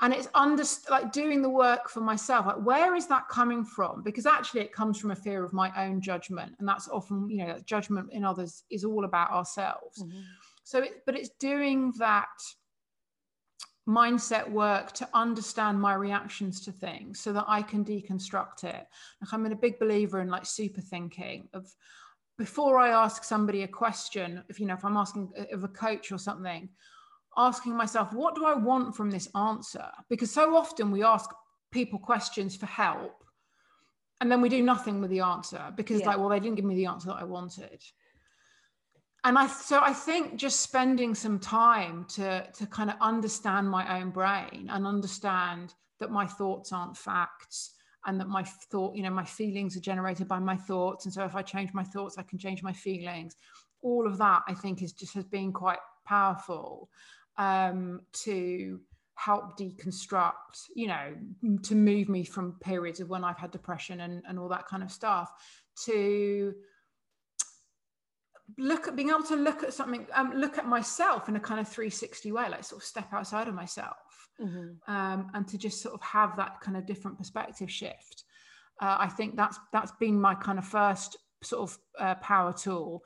and 0.00 0.12
it's 0.12 0.28
under 0.34 0.64
like 0.90 1.12
doing 1.12 1.40
the 1.40 1.50
work 1.50 1.88
for 1.88 2.00
myself. 2.00 2.46
Like 2.46 2.64
where 2.64 2.96
is 2.96 3.06
that 3.06 3.28
coming 3.28 3.64
from? 3.64 4.02
Because 4.02 4.26
actually 4.26 4.62
it 4.62 4.72
comes 4.72 4.98
from 4.98 5.12
a 5.12 5.16
fear 5.16 5.44
of 5.44 5.52
my 5.52 5.70
own 5.76 6.00
judgment, 6.00 6.56
and 6.58 6.66
that's 6.66 6.88
often 6.88 7.30
you 7.30 7.46
know 7.46 7.60
judgment 7.64 8.08
in 8.12 8.24
others 8.24 8.64
is 8.70 8.84
all 8.84 9.04
about 9.04 9.30
ourselves. 9.30 10.02
Mm-hmm. 10.02 10.20
So 10.64 10.80
it, 10.80 11.02
but 11.06 11.14
it's 11.14 11.30
doing 11.38 11.92
that 11.98 12.26
mindset 13.88 14.50
work 14.50 14.92
to 14.92 15.08
understand 15.14 15.80
my 15.80 15.94
reactions 15.94 16.60
to 16.62 16.72
things 16.72 17.20
so 17.20 17.32
that 17.32 17.44
I 17.46 17.62
can 17.62 17.84
deconstruct 17.84 18.64
it. 18.64 18.86
Like 19.20 19.32
I'm 19.32 19.46
a 19.46 19.54
big 19.54 19.78
believer 19.78 20.20
in 20.20 20.28
like 20.28 20.44
super 20.44 20.80
thinking 20.80 21.48
of 21.52 21.72
before 22.36 22.78
I 22.78 22.88
ask 22.90 23.24
somebody 23.24 23.62
a 23.62 23.68
question, 23.68 24.42
if 24.48 24.60
you 24.60 24.66
know, 24.66 24.74
if 24.74 24.84
I'm 24.84 24.96
asking 24.96 25.30
uh, 25.38 25.54
of 25.54 25.64
a 25.64 25.68
coach 25.68 26.12
or 26.12 26.18
something, 26.18 26.68
asking 27.36 27.76
myself, 27.76 28.12
what 28.12 28.34
do 28.34 28.44
I 28.44 28.54
want 28.54 28.96
from 28.96 29.10
this 29.10 29.28
answer? 29.34 29.88
Because 30.08 30.30
so 30.30 30.56
often 30.56 30.90
we 30.90 31.02
ask 31.02 31.30
people 31.70 31.98
questions 31.98 32.56
for 32.56 32.66
help 32.66 33.24
and 34.20 34.30
then 34.30 34.40
we 34.40 34.48
do 34.48 34.62
nothing 34.62 35.00
with 35.00 35.10
the 35.10 35.20
answer 35.20 35.72
because 35.76 36.00
yeah. 36.00 36.08
like, 36.08 36.18
well, 36.18 36.28
they 36.28 36.40
didn't 36.40 36.56
give 36.56 36.64
me 36.64 36.74
the 36.74 36.86
answer 36.86 37.08
that 37.08 37.16
I 37.20 37.24
wanted 37.24 37.82
and 39.26 39.36
I 39.36 39.48
so 39.48 39.80
I 39.82 39.92
think 39.92 40.36
just 40.36 40.60
spending 40.60 41.14
some 41.14 41.40
time 41.40 42.06
to 42.10 42.46
to 42.48 42.66
kind 42.66 42.90
of 42.90 42.96
understand 43.00 43.68
my 43.68 43.98
own 44.00 44.10
brain 44.10 44.68
and 44.70 44.86
understand 44.86 45.74
that 45.98 46.12
my 46.12 46.26
thoughts 46.26 46.72
aren't 46.72 46.96
facts 46.96 47.72
and 48.06 48.20
that 48.20 48.28
my 48.28 48.44
thought 48.44 48.94
you 48.94 49.02
know 49.02 49.10
my 49.10 49.24
feelings 49.24 49.76
are 49.76 49.80
generated 49.80 50.28
by 50.28 50.38
my 50.38 50.56
thoughts. 50.56 51.06
And 51.06 51.12
so 51.12 51.24
if 51.24 51.34
I 51.34 51.42
change 51.42 51.74
my 51.74 51.82
thoughts 51.82 52.18
I 52.18 52.22
can 52.22 52.38
change 52.38 52.62
my 52.62 52.72
feelings. 52.72 53.34
All 53.82 54.06
of 54.06 54.16
that 54.18 54.42
I 54.46 54.54
think 54.54 54.80
is 54.80 54.92
just 54.92 55.14
has 55.14 55.24
been 55.24 55.52
quite 55.52 55.78
powerful 56.06 56.88
um, 57.36 58.02
to 58.24 58.80
help 59.16 59.58
deconstruct 59.58 60.68
you 60.76 60.86
know 60.86 61.14
to 61.64 61.74
move 61.74 62.08
me 62.08 62.22
from 62.22 62.56
periods 62.60 63.00
of 63.00 63.08
when 63.08 63.24
I've 63.24 63.38
had 63.38 63.50
depression 63.50 64.00
and, 64.02 64.22
and 64.28 64.38
all 64.38 64.48
that 64.50 64.68
kind 64.68 64.84
of 64.84 64.92
stuff 64.92 65.32
to 65.84 66.54
look 68.58 68.86
at 68.86 68.96
being 68.96 69.10
able 69.10 69.22
to 69.22 69.36
look 69.36 69.62
at 69.62 69.72
something 69.72 70.06
um, 70.14 70.32
look 70.34 70.58
at 70.58 70.66
myself 70.66 71.28
in 71.28 71.36
a 71.36 71.40
kind 71.40 71.60
of 71.60 71.68
360 71.68 72.32
way 72.32 72.48
like 72.48 72.64
sort 72.64 72.80
of 72.80 72.86
step 72.86 73.08
outside 73.12 73.48
of 73.48 73.54
myself 73.54 73.96
mm-hmm. 74.40 74.92
um, 74.92 75.30
and 75.34 75.46
to 75.48 75.58
just 75.58 75.82
sort 75.82 75.94
of 75.94 76.02
have 76.02 76.36
that 76.36 76.60
kind 76.60 76.76
of 76.76 76.86
different 76.86 77.18
perspective 77.18 77.70
shift. 77.70 78.24
Uh, 78.80 78.96
i 79.00 79.08
think 79.08 79.36
that's 79.36 79.58
that's 79.72 79.92
been 79.98 80.20
my 80.20 80.34
kind 80.34 80.58
of 80.58 80.64
first 80.64 81.16
sort 81.42 81.70
of 81.70 81.78
uh, 81.98 82.14
power 82.16 82.52
tool. 82.52 83.02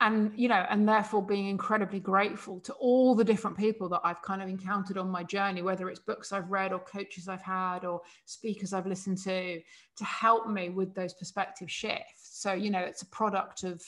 And 0.00 0.32
you 0.36 0.46
know 0.48 0.64
and 0.70 0.88
therefore 0.88 1.26
being 1.26 1.48
incredibly 1.48 1.98
grateful 1.98 2.60
to 2.60 2.72
all 2.74 3.16
the 3.16 3.24
different 3.24 3.58
people 3.58 3.88
that 3.88 4.00
i've 4.04 4.22
kind 4.22 4.40
of 4.40 4.48
encountered 4.48 4.96
on 4.96 5.10
my 5.10 5.24
journey 5.24 5.60
whether 5.60 5.90
it's 5.90 5.98
books 5.98 6.32
i've 6.32 6.48
read 6.48 6.72
or 6.72 6.78
coaches 6.78 7.26
i've 7.26 7.42
had 7.42 7.84
or 7.84 8.00
speakers 8.24 8.72
i've 8.72 8.86
listened 8.86 9.18
to 9.18 9.60
to 9.96 10.04
help 10.04 10.48
me 10.48 10.68
with 10.68 10.94
those 10.94 11.14
perspective 11.14 11.68
shifts. 11.68 12.30
So 12.40 12.52
you 12.52 12.70
know 12.70 12.78
it's 12.78 13.02
a 13.02 13.06
product 13.06 13.64
of 13.64 13.82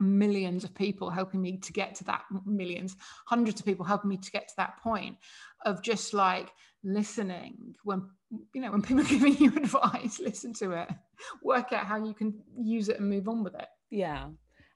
millions 0.00 0.64
of 0.64 0.74
people 0.74 1.10
helping 1.10 1.40
me 1.40 1.56
to 1.58 1.72
get 1.72 1.94
to 1.94 2.04
that 2.04 2.22
millions 2.46 2.96
hundreds 3.26 3.60
of 3.60 3.66
people 3.66 3.84
helping 3.84 4.08
me 4.08 4.16
to 4.16 4.30
get 4.30 4.48
to 4.48 4.54
that 4.56 4.78
point 4.82 5.16
of 5.66 5.82
just 5.82 6.14
like 6.14 6.50
listening 6.82 7.74
when 7.84 8.08
you 8.54 8.62
know 8.62 8.70
when 8.70 8.82
people 8.82 9.02
are 9.04 9.08
giving 9.08 9.36
you 9.36 9.48
advice 9.56 10.18
listen 10.18 10.52
to 10.52 10.72
it 10.72 10.88
work 11.42 11.72
out 11.72 11.86
how 11.86 12.04
you 12.04 12.14
can 12.14 12.34
use 12.58 12.88
it 12.88 13.00
and 13.00 13.08
move 13.08 13.28
on 13.28 13.44
with 13.44 13.54
it. 13.54 13.68
Yeah. 13.90 14.28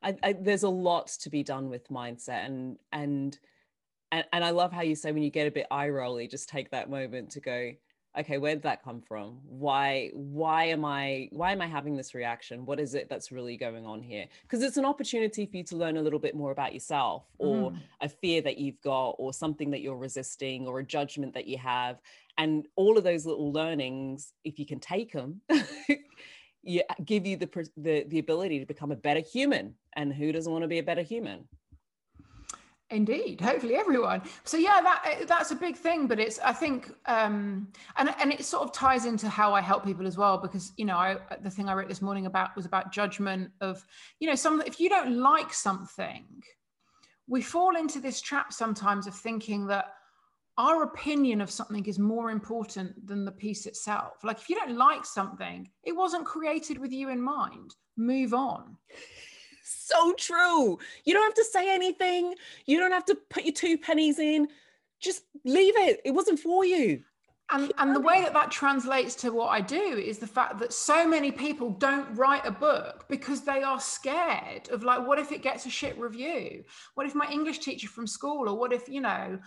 I, 0.02 0.16
I, 0.22 0.32
there's 0.34 0.64
a 0.64 0.68
lot 0.68 1.08
to 1.20 1.30
be 1.30 1.42
done 1.42 1.70
with 1.70 1.88
mindset 1.88 2.44
and 2.44 2.76
and 2.92 3.38
and, 4.12 4.24
and 4.32 4.44
I 4.44 4.50
love 4.50 4.70
how 4.70 4.82
you 4.82 4.94
say 4.94 5.10
when 5.10 5.24
you 5.24 5.30
get 5.30 5.48
a 5.48 5.50
bit 5.50 5.66
eye 5.72 5.88
rolly, 5.88 6.28
just 6.28 6.48
take 6.48 6.70
that 6.70 6.88
moment 6.88 7.30
to 7.30 7.40
go, 7.40 7.72
okay 8.18 8.38
where 8.38 8.54
did 8.54 8.62
that 8.62 8.82
come 8.82 9.00
from? 9.00 9.38
Why 9.48 10.10
why 10.14 10.64
am 10.64 10.84
i 10.84 11.28
why 11.32 11.52
am 11.52 11.60
i 11.60 11.66
having 11.66 11.96
this 11.96 12.14
reaction? 12.14 12.64
What 12.66 12.80
is 12.80 12.94
it 12.94 13.08
that's 13.08 13.32
really 13.32 13.56
going 13.56 13.86
on 13.86 14.02
here? 14.02 14.26
Because 14.42 14.62
it's 14.62 14.76
an 14.76 14.84
opportunity 14.84 15.46
for 15.46 15.56
you 15.56 15.64
to 15.64 15.76
learn 15.76 15.96
a 15.96 16.02
little 16.02 16.18
bit 16.18 16.34
more 16.34 16.50
about 16.50 16.72
yourself 16.72 17.24
or 17.38 17.72
mm. 17.72 17.78
a 18.00 18.08
fear 18.08 18.40
that 18.42 18.58
you've 18.58 18.80
got 18.82 19.10
or 19.18 19.32
something 19.32 19.70
that 19.70 19.80
you're 19.80 19.96
resisting 19.96 20.66
or 20.66 20.80
a 20.80 20.84
judgment 20.84 21.34
that 21.34 21.46
you 21.46 21.58
have 21.58 22.00
and 22.38 22.66
all 22.76 22.98
of 22.98 23.04
those 23.04 23.26
little 23.26 23.52
learnings 23.52 24.32
if 24.44 24.58
you 24.58 24.66
can 24.66 24.80
take 24.80 25.12
them 25.12 25.40
you 26.62 26.82
give 27.04 27.26
you 27.26 27.36
the, 27.36 27.68
the 27.76 28.04
the 28.08 28.18
ability 28.18 28.58
to 28.58 28.66
become 28.66 28.90
a 28.90 28.96
better 28.96 29.20
human 29.20 29.74
and 29.96 30.12
who 30.12 30.32
doesn't 30.32 30.52
want 30.52 30.62
to 30.62 30.68
be 30.68 30.78
a 30.78 30.82
better 30.82 31.02
human 31.02 31.44
Indeed, 32.94 33.40
hopefully 33.40 33.74
everyone. 33.74 34.22
So 34.44 34.56
yeah, 34.56 34.80
that 34.80 35.02
eh, 35.04 35.24
that's 35.26 35.50
a 35.50 35.56
big 35.56 35.76
thing, 35.76 36.06
but 36.06 36.20
it's 36.20 36.38
I 36.38 36.52
think 36.52 36.92
um, 37.06 37.68
and 37.96 38.14
and 38.20 38.32
it 38.32 38.44
sort 38.44 38.62
of 38.62 38.72
ties 38.72 39.04
into 39.04 39.28
how 39.28 39.52
I 39.52 39.60
help 39.60 39.84
people 39.84 40.06
as 40.06 40.16
well 40.16 40.38
because 40.38 40.72
you 40.76 40.84
know 40.84 40.96
I, 40.96 41.16
the 41.42 41.50
thing 41.50 41.68
I 41.68 41.74
wrote 41.74 41.88
this 41.88 42.00
morning 42.00 42.26
about 42.26 42.54
was 42.54 42.66
about 42.66 42.92
judgment 42.92 43.50
of 43.60 43.84
you 44.20 44.28
know 44.28 44.36
some 44.36 44.62
if 44.64 44.78
you 44.78 44.88
don't 44.88 45.18
like 45.18 45.52
something, 45.52 46.24
we 47.26 47.42
fall 47.42 47.74
into 47.74 47.98
this 47.98 48.20
trap 48.20 48.52
sometimes 48.52 49.08
of 49.08 49.14
thinking 49.14 49.66
that 49.66 49.86
our 50.56 50.84
opinion 50.84 51.40
of 51.40 51.50
something 51.50 51.84
is 51.86 51.98
more 51.98 52.30
important 52.30 53.08
than 53.08 53.24
the 53.24 53.32
piece 53.32 53.66
itself. 53.66 54.22
Like 54.22 54.38
if 54.38 54.48
you 54.48 54.54
don't 54.54 54.76
like 54.76 55.04
something, 55.04 55.68
it 55.82 55.96
wasn't 55.96 56.26
created 56.26 56.78
with 56.78 56.92
you 56.92 57.08
in 57.08 57.20
mind. 57.20 57.74
Move 57.96 58.34
on 58.34 58.76
so 59.64 60.14
true. 60.14 60.78
You 61.04 61.14
don't 61.14 61.24
have 61.24 61.34
to 61.34 61.44
say 61.44 61.74
anything. 61.74 62.34
You 62.66 62.78
don't 62.78 62.92
have 62.92 63.06
to 63.06 63.16
put 63.30 63.44
your 63.44 63.54
two 63.54 63.78
pennies 63.78 64.18
in. 64.18 64.48
Just 65.00 65.22
leave 65.44 65.76
it. 65.76 66.00
It 66.04 66.12
wasn't 66.12 66.38
for 66.38 66.64
you. 66.64 67.02
And, 67.50 67.72
and 67.76 67.94
the 67.94 68.00
way 68.00 68.22
that 68.22 68.32
that 68.32 68.50
translates 68.50 69.14
to 69.16 69.30
what 69.30 69.48
I 69.48 69.60
do 69.60 69.76
is 69.76 70.18
the 70.18 70.26
fact 70.26 70.58
that 70.60 70.72
so 70.72 71.06
many 71.06 71.30
people 71.30 71.70
don't 71.70 72.14
write 72.14 72.46
a 72.46 72.50
book 72.50 73.04
because 73.08 73.42
they 73.42 73.62
are 73.62 73.78
scared 73.78 74.70
of 74.70 74.82
like, 74.82 75.06
what 75.06 75.18
if 75.18 75.30
it 75.30 75.42
gets 75.42 75.66
a 75.66 75.70
shit 75.70 75.98
review? 75.98 76.64
What 76.94 77.06
if 77.06 77.14
my 77.14 77.28
English 77.30 77.58
teacher 77.58 77.88
from 77.88 78.06
school, 78.06 78.48
or 78.48 78.56
what 78.58 78.72
if, 78.72 78.88
you 78.88 79.02
know, 79.02 79.38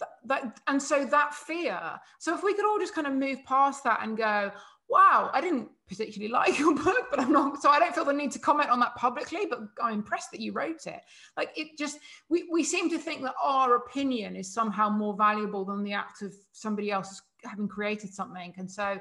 that, 0.00 0.08
that 0.26 0.60
and 0.66 0.82
so 0.82 1.06
that 1.06 1.34
fear. 1.34 1.80
So 2.18 2.34
if 2.34 2.42
we 2.42 2.52
could 2.52 2.66
all 2.66 2.78
just 2.78 2.94
kind 2.94 3.06
of 3.06 3.14
move 3.14 3.44
past 3.46 3.84
that 3.84 4.00
and 4.02 4.18
go, 4.18 4.52
wow, 4.88 5.30
I 5.32 5.40
didn't 5.40 5.70
particularly 5.88 6.32
like 6.32 6.58
your 6.58 6.74
book, 6.74 7.06
but 7.10 7.20
I'm 7.20 7.32
not, 7.32 7.62
so 7.62 7.70
I 7.70 7.78
don't 7.78 7.94
feel 7.94 8.04
the 8.04 8.12
need 8.12 8.32
to 8.32 8.38
comment 8.38 8.70
on 8.70 8.80
that 8.80 8.94
publicly, 8.96 9.46
but 9.48 9.60
I'm 9.82 9.94
impressed 9.94 10.30
that 10.32 10.40
you 10.40 10.52
wrote 10.52 10.86
it. 10.86 11.00
Like 11.36 11.50
it 11.56 11.78
just, 11.78 11.98
we, 12.28 12.48
we 12.50 12.64
seem 12.64 12.90
to 12.90 12.98
think 12.98 13.22
that 13.22 13.34
our 13.42 13.76
opinion 13.76 14.36
is 14.36 14.52
somehow 14.52 14.88
more 14.88 15.14
valuable 15.16 15.64
than 15.64 15.82
the 15.82 15.92
act 15.92 16.22
of 16.22 16.34
somebody 16.52 16.90
else 16.90 17.22
having 17.44 17.68
created 17.68 18.12
something. 18.12 18.54
And 18.56 18.70
so 18.70 18.98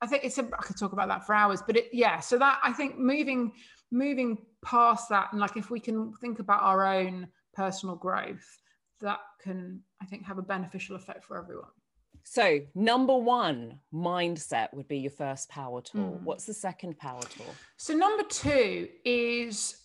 I 0.00 0.06
think 0.06 0.24
it's 0.24 0.38
a, 0.38 0.44
I 0.44 0.62
could 0.62 0.78
talk 0.78 0.92
about 0.92 1.08
that 1.08 1.26
for 1.26 1.34
hours, 1.34 1.62
but 1.66 1.76
it, 1.76 1.88
yeah. 1.92 2.20
So 2.20 2.38
that 2.38 2.60
I 2.62 2.72
think 2.72 2.98
moving, 2.98 3.52
moving 3.90 4.38
past 4.64 5.08
that 5.10 5.28
and 5.32 5.40
like 5.40 5.56
if 5.56 5.70
we 5.70 5.80
can 5.80 6.12
think 6.14 6.38
about 6.38 6.62
our 6.62 6.86
own 6.86 7.28
personal 7.54 7.96
growth, 7.96 8.58
that 9.00 9.18
can, 9.42 9.80
I 10.00 10.06
think, 10.06 10.24
have 10.24 10.38
a 10.38 10.42
beneficial 10.42 10.96
effect 10.96 11.24
for 11.24 11.36
everyone. 11.36 11.68
So, 12.24 12.60
number 12.74 13.16
one, 13.16 13.80
mindset 13.92 14.72
would 14.74 14.88
be 14.88 14.98
your 14.98 15.10
first 15.10 15.48
power 15.48 15.80
tool. 15.80 16.18
Mm. 16.20 16.22
What's 16.22 16.46
the 16.46 16.54
second 16.54 16.98
power 16.98 17.22
tool? 17.22 17.54
So, 17.76 17.94
number 17.94 18.24
two 18.24 18.88
is 19.04 19.76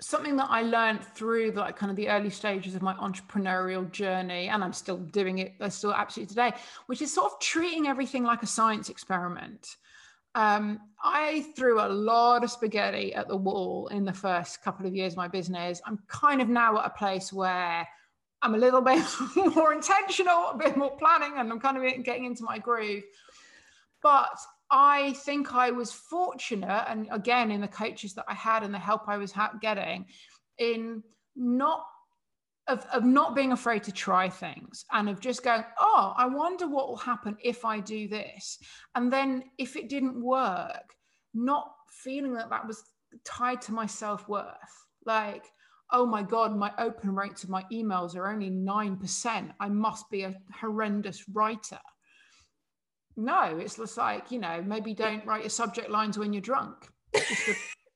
something 0.00 0.36
that 0.36 0.48
I 0.50 0.62
learned 0.62 1.02
through 1.02 1.52
the, 1.52 1.60
like 1.60 1.76
kind 1.76 1.90
of 1.90 1.96
the 1.96 2.08
early 2.08 2.30
stages 2.30 2.74
of 2.74 2.82
my 2.82 2.94
entrepreneurial 2.94 3.90
journey, 3.90 4.48
and 4.48 4.62
I'm 4.62 4.72
still 4.72 4.98
doing 4.98 5.38
it, 5.38 5.54
I 5.60 5.68
still 5.68 5.94
absolutely 5.94 6.34
today, 6.34 6.52
which 6.86 7.00
is 7.00 7.14
sort 7.14 7.32
of 7.32 7.40
treating 7.40 7.86
everything 7.86 8.24
like 8.24 8.42
a 8.42 8.46
science 8.46 8.88
experiment. 8.88 9.76
Um, 10.34 10.80
I 11.02 11.46
threw 11.56 11.80
a 11.80 11.88
lot 11.88 12.42
of 12.42 12.50
spaghetti 12.50 13.14
at 13.14 13.28
the 13.28 13.36
wall 13.36 13.88
in 13.88 14.04
the 14.04 14.12
first 14.12 14.62
couple 14.62 14.86
of 14.86 14.94
years 14.94 15.12
of 15.12 15.18
my 15.18 15.28
business. 15.28 15.80
I'm 15.86 15.98
kind 16.08 16.40
of 16.40 16.48
now 16.48 16.78
at 16.78 16.86
a 16.86 16.90
place 16.90 17.32
where 17.32 17.86
I'm 18.42 18.54
a 18.54 18.58
little 18.58 18.80
bit 18.80 19.04
more 19.54 19.72
intentional, 19.72 20.50
a 20.50 20.56
bit 20.56 20.76
more 20.76 20.96
planning, 20.96 21.34
and 21.36 21.50
I'm 21.50 21.60
kind 21.60 21.76
of 21.76 22.04
getting 22.04 22.24
into 22.24 22.44
my 22.44 22.58
groove. 22.58 23.04
But 24.02 24.36
I 24.70 25.12
think 25.12 25.54
I 25.54 25.70
was 25.70 25.92
fortunate, 25.92 26.84
and 26.88 27.06
again, 27.10 27.50
in 27.50 27.60
the 27.60 27.68
coaches 27.68 28.14
that 28.14 28.24
I 28.28 28.34
had 28.34 28.62
and 28.62 28.74
the 28.74 28.78
help 28.78 29.08
I 29.08 29.16
was 29.16 29.32
getting, 29.60 30.06
in 30.58 31.02
not 31.36 31.84
of, 32.68 32.86
of 32.92 33.04
not 33.04 33.34
being 33.34 33.52
afraid 33.52 33.82
to 33.84 33.92
try 33.92 34.28
things 34.28 34.84
and 34.92 35.08
of 35.08 35.20
just 35.20 35.42
going, 35.42 35.64
oh, 35.80 36.14
I 36.16 36.26
wonder 36.26 36.68
what 36.68 36.88
will 36.88 36.96
happen 36.96 37.36
if 37.42 37.64
I 37.64 37.80
do 37.80 38.08
this. 38.08 38.58
And 38.94 39.12
then 39.12 39.44
if 39.58 39.76
it 39.76 39.88
didn't 39.88 40.22
work, 40.22 40.94
not 41.34 41.72
feeling 41.90 42.34
that 42.34 42.50
that 42.50 42.66
was 42.66 42.82
tied 43.24 43.60
to 43.62 43.72
my 43.72 43.86
self 43.86 44.28
worth. 44.28 44.54
Like, 45.04 45.44
oh 45.92 46.06
my 46.06 46.22
God, 46.22 46.56
my 46.56 46.72
open 46.78 47.14
rates 47.14 47.44
of 47.44 47.50
my 47.50 47.64
emails 47.72 48.16
are 48.16 48.30
only 48.30 48.50
9%. 48.50 49.50
I 49.60 49.68
must 49.68 50.10
be 50.10 50.22
a 50.22 50.34
horrendous 50.58 51.28
writer. 51.28 51.78
No, 53.16 53.58
it's 53.58 53.76
just 53.76 53.98
like, 53.98 54.30
you 54.30 54.38
know, 54.38 54.62
maybe 54.66 54.94
don't 54.94 55.24
write 55.26 55.42
your 55.42 55.50
subject 55.50 55.90
lines 55.90 56.18
when 56.18 56.32
you're 56.32 56.40
drunk. 56.40 56.88
Just 57.14 57.48
a, 57.48 57.54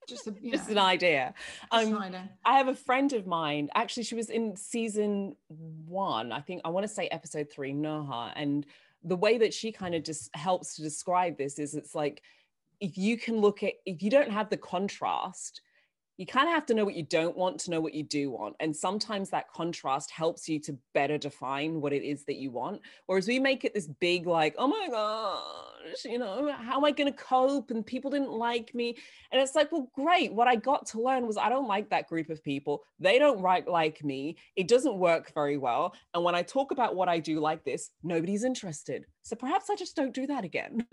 just, 0.08 0.26
a, 0.26 0.30
just 0.50 0.68
an 0.68 0.78
idea. 0.78 1.32
Um, 1.70 1.88
an 1.88 1.96
idea. 1.96 2.30
I 2.44 2.58
have 2.58 2.68
a 2.68 2.74
friend 2.74 3.12
of 3.14 3.26
mine. 3.26 3.70
Actually, 3.74 4.02
she 4.02 4.14
was 4.14 4.28
in 4.28 4.56
season 4.56 5.36
one. 5.48 6.32
I 6.32 6.40
think 6.40 6.60
I 6.64 6.68
want 6.68 6.84
to 6.84 6.92
say 6.92 7.08
episode 7.08 7.50
three, 7.50 7.72
Noha. 7.72 8.30
And 8.36 8.66
the 9.02 9.16
way 9.16 9.38
that 9.38 9.54
she 9.54 9.72
kind 9.72 9.94
of 9.94 10.02
just 10.02 10.34
helps 10.36 10.76
to 10.76 10.82
describe 10.82 11.38
this 11.38 11.58
is 11.58 11.74
it's 11.74 11.94
like 11.94 12.22
if 12.78 12.98
you 12.98 13.16
can 13.16 13.40
look 13.40 13.62
at 13.62 13.72
if 13.86 14.02
you 14.02 14.10
don't 14.10 14.30
have 14.30 14.50
the 14.50 14.56
contrast 14.56 15.62
you 16.16 16.26
kind 16.26 16.48
of 16.48 16.54
have 16.54 16.66
to 16.66 16.74
know 16.74 16.84
what 16.84 16.94
you 16.94 17.02
don't 17.02 17.36
want 17.36 17.58
to 17.60 17.70
know 17.70 17.80
what 17.80 17.94
you 17.94 18.02
do 18.02 18.30
want. 18.30 18.56
And 18.60 18.74
sometimes 18.74 19.30
that 19.30 19.50
contrast 19.52 20.10
helps 20.10 20.48
you 20.48 20.58
to 20.60 20.78
better 20.94 21.18
define 21.18 21.80
what 21.80 21.92
it 21.92 22.02
is 22.02 22.24
that 22.24 22.36
you 22.36 22.50
want. 22.50 22.80
Whereas 23.06 23.28
we 23.28 23.38
make 23.38 23.64
it 23.64 23.74
this 23.74 23.86
big, 23.86 24.26
like, 24.26 24.54
oh 24.56 24.66
my 24.66 24.88
gosh, 24.90 26.04
you 26.04 26.18
know, 26.18 26.52
how 26.52 26.78
am 26.78 26.84
I 26.84 26.90
going 26.92 27.12
to 27.12 27.18
cope? 27.18 27.70
And 27.70 27.84
people 27.84 28.10
didn't 28.10 28.32
like 28.32 28.74
me. 28.74 28.96
And 29.30 29.42
it's 29.42 29.54
like, 29.54 29.70
well, 29.70 29.90
great. 29.94 30.32
What 30.32 30.48
I 30.48 30.56
got 30.56 30.86
to 30.86 31.02
learn 31.02 31.26
was 31.26 31.36
I 31.36 31.50
don't 31.50 31.68
like 31.68 31.90
that 31.90 32.08
group 32.08 32.30
of 32.30 32.42
people. 32.42 32.82
They 32.98 33.18
don't 33.18 33.42
write 33.42 33.68
like 33.68 34.02
me. 34.02 34.36
It 34.56 34.68
doesn't 34.68 34.98
work 34.98 35.32
very 35.34 35.58
well. 35.58 35.94
And 36.14 36.24
when 36.24 36.34
I 36.34 36.42
talk 36.42 36.70
about 36.70 36.96
what 36.96 37.10
I 37.10 37.18
do 37.18 37.40
like 37.40 37.62
this, 37.64 37.90
nobody's 38.02 38.44
interested. 38.44 39.04
So 39.22 39.36
perhaps 39.36 39.68
I 39.68 39.76
just 39.76 39.96
don't 39.96 40.14
do 40.14 40.26
that 40.28 40.44
again. 40.44 40.86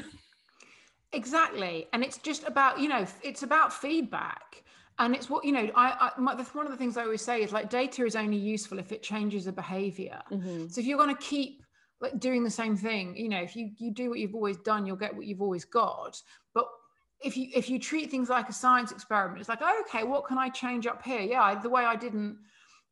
Exactly. 1.14 1.88
And 1.94 2.04
it's 2.04 2.18
just 2.18 2.46
about, 2.46 2.80
you 2.80 2.90
know, 2.90 3.06
it's 3.22 3.44
about 3.44 3.72
feedback 3.72 4.64
and 5.00 5.16
it's 5.16 5.30
what 5.30 5.44
you 5.44 5.52
know 5.52 5.70
i, 5.76 6.12
I 6.16 6.20
my, 6.20 6.36
that's 6.36 6.54
one 6.54 6.66
of 6.66 6.72
the 6.72 6.78
things 6.78 6.98
i 6.98 7.04
always 7.04 7.22
say 7.22 7.42
is 7.42 7.52
like 7.52 7.70
data 7.70 8.06
is 8.06 8.16
only 8.16 8.38
useful 8.38 8.80
if 8.80 8.92
it 8.92 9.04
changes 9.04 9.48
a 9.48 9.52
behavior. 9.52 10.22
Mm-hmm. 10.32 10.68
so 10.68 10.82
if 10.82 10.88
you're 10.88 10.98
going 10.98 11.16
to 11.16 11.22
keep 11.22 11.64
like 12.02 12.20
doing 12.20 12.44
the 12.44 12.52
same 12.52 12.76
thing 12.76 13.16
you 13.16 13.30
know 13.30 13.42
if 13.42 13.56
you 13.56 13.72
you 13.78 13.92
do 13.92 14.10
what 14.10 14.20
you've 14.20 14.36
always 14.36 14.58
done 14.58 14.86
you'll 14.86 14.96
get 14.96 15.16
what 15.16 15.26
you've 15.26 15.42
always 15.42 15.66
got. 15.66 16.22
But 16.54 16.68
if 17.24 17.38
you 17.38 17.48
if 17.56 17.70
you 17.70 17.80
treat 17.80 18.12
things 18.12 18.30
like 18.30 18.50
a 18.50 18.54
science 18.54 18.92
experiment 18.92 19.40
it's 19.40 19.50
like 19.50 19.60
oh, 19.62 19.84
okay 19.88 20.04
what 20.04 20.26
can 20.28 20.38
i 20.38 20.50
change 20.50 20.86
up 20.86 21.04
here? 21.04 21.22
Yeah 21.22 21.60
the 21.60 21.70
way 21.70 21.86
i 21.86 21.96
didn't 21.96 22.38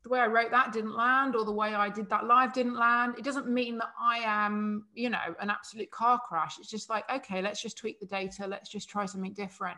the 0.04 0.10
way 0.10 0.20
i 0.20 0.26
wrote 0.26 0.50
that 0.50 0.72
didn't 0.72 0.96
land 0.96 1.36
or 1.36 1.44
the 1.44 1.52
way 1.52 1.76
i 1.76 1.90
did 1.90 2.10
that 2.10 2.26
live 2.26 2.54
didn't 2.54 2.78
land. 2.78 3.16
It 3.18 3.26
doesn't 3.26 3.50
mean 3.50 3.78
that 3.80 3.92
i 4.02 4.20
am 4.20 4.86
you 4.94 5.10
know 5.10 5.36
an 5.42 5.50
absolute 5.50 5.92
car 5.92 6.20
crash. 6.28 6.58
It's 6.58 6.70
just 6.70 6.90
like 6.90 7.04
okay 7.12 7.42
let's 7.42 7.62
just 7.62 7.78
tweak 7.78 8.00
the 8.00 8.06
data. 8.06 8.48
Let's 8.48 8.70
just 8.70 8.90
try 8.90 9.06
something 9.06 9.34
different 9.34 9.78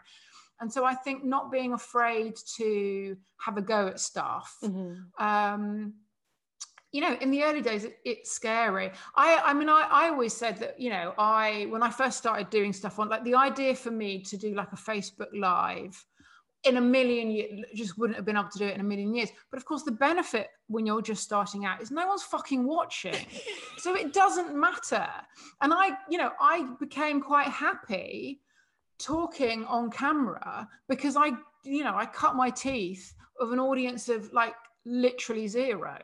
and 0.64 0.72
so 0.72 0.86
I 0.86 0.96
think 0.96 1.26
not 1.26 1.52
being 1.52 1.74
afraid 1.74 2.38
to 2.56 3.18
have 3.42 3.58
a 3.58 3.62
go 3.62 3.88
at 3.88 4.00
stuff. 4.00 4.56
Mm-hmm. 4.64 5.24
Um, 5.24 5.96
you 6.94 7.02
know, 7.02 7.18
in 7.20 7.32
the 7.32 7.44
early 7.44 7.62
days, 7.62 7.84
it, 7.84 7.98
it's 8.06 8.32
scary. 8.32 8.92
I, 9.14 9.42
I 9.44 9.54
mean, 9.54 9.68
I, 9.68 9.90
I 9.92 10.08
always 10.08 10.32
said 10.32 10.56
that, 10.60 10.80
you 10.80 10.90
know, 10.90 11.14
I, 11.18 11.68
when 11.70 11.84
I 11.84 11.90
first 11.90 12.18
started 12.18 12.50
doing 12.50 12.72
stuff 12.72 12.98
on, 12.98 13.10
like 13.10 13.26
the 13.26 13.36
idea 13.36 13.76
for 13.76 13.92
me 13.92 14.22
to 14.22 14.38
do 14.38 14.56
like 14.56 14.72
a 14.72 14.78
Facebook 14.78 15.28
Live 15.34 16.02
in 16.64 16.78
a 16.78 16.82
million 16.82 17.30
years, 17.30 17.66
just 17.76 17.98
wouldn't 17.98 18.16
have 18.16 18.24
been 18.24 18.38
able 18.38 18.48
to 18.48 18.58
do 18.58 18.66
it 18.66 18.76
in 18.76 18.80
a 18.80 18.86
million 18.86 19.14
years. 19.14 19.32
But 19.52 19.58
of 19.58 19.66
course, 19.66 19.84
the 19.84 19.92
benefit 19.92 20.48
when 20.68 20.86
you're 20.86 21.02
just 21.02 21.24
starting 21.24 21.66
out 21.66 21.82
is 21.82 21.92
no 21.92 22.08
one's 22.08 22.24
fucking 22.24 22.66
watching. 22.66 23.28
so 23.80 23.96
it 23.96 24.14
doesn't 24.14 24.56
matter. 24.56 25.10
And 25.62 25.74
I, 25.74 25.98
you 26.10 26.18
know, 26.18 26.32
I 26.40 26.70
became 26.80 27.20
quite 27.20 27.50
happy 27.50 28.40
talking 29.00 29.66
on 29.66 29.90
camera 29.92 30.68
because 30.88 31.16
I, 31.16 31.32
you 31.64 31.84
know, 31.84 31.96
I 31.96 32.06
cut 32.06 32.36
my 32.36 32.50
teeth 32.50 33.14
of 33.40 33.52
an 33.52 33.60
audience 33.60 34.10
of 34.10 34.32
like 34.34 34.56
literally 34.86 35.48
zero. 35.48 36.00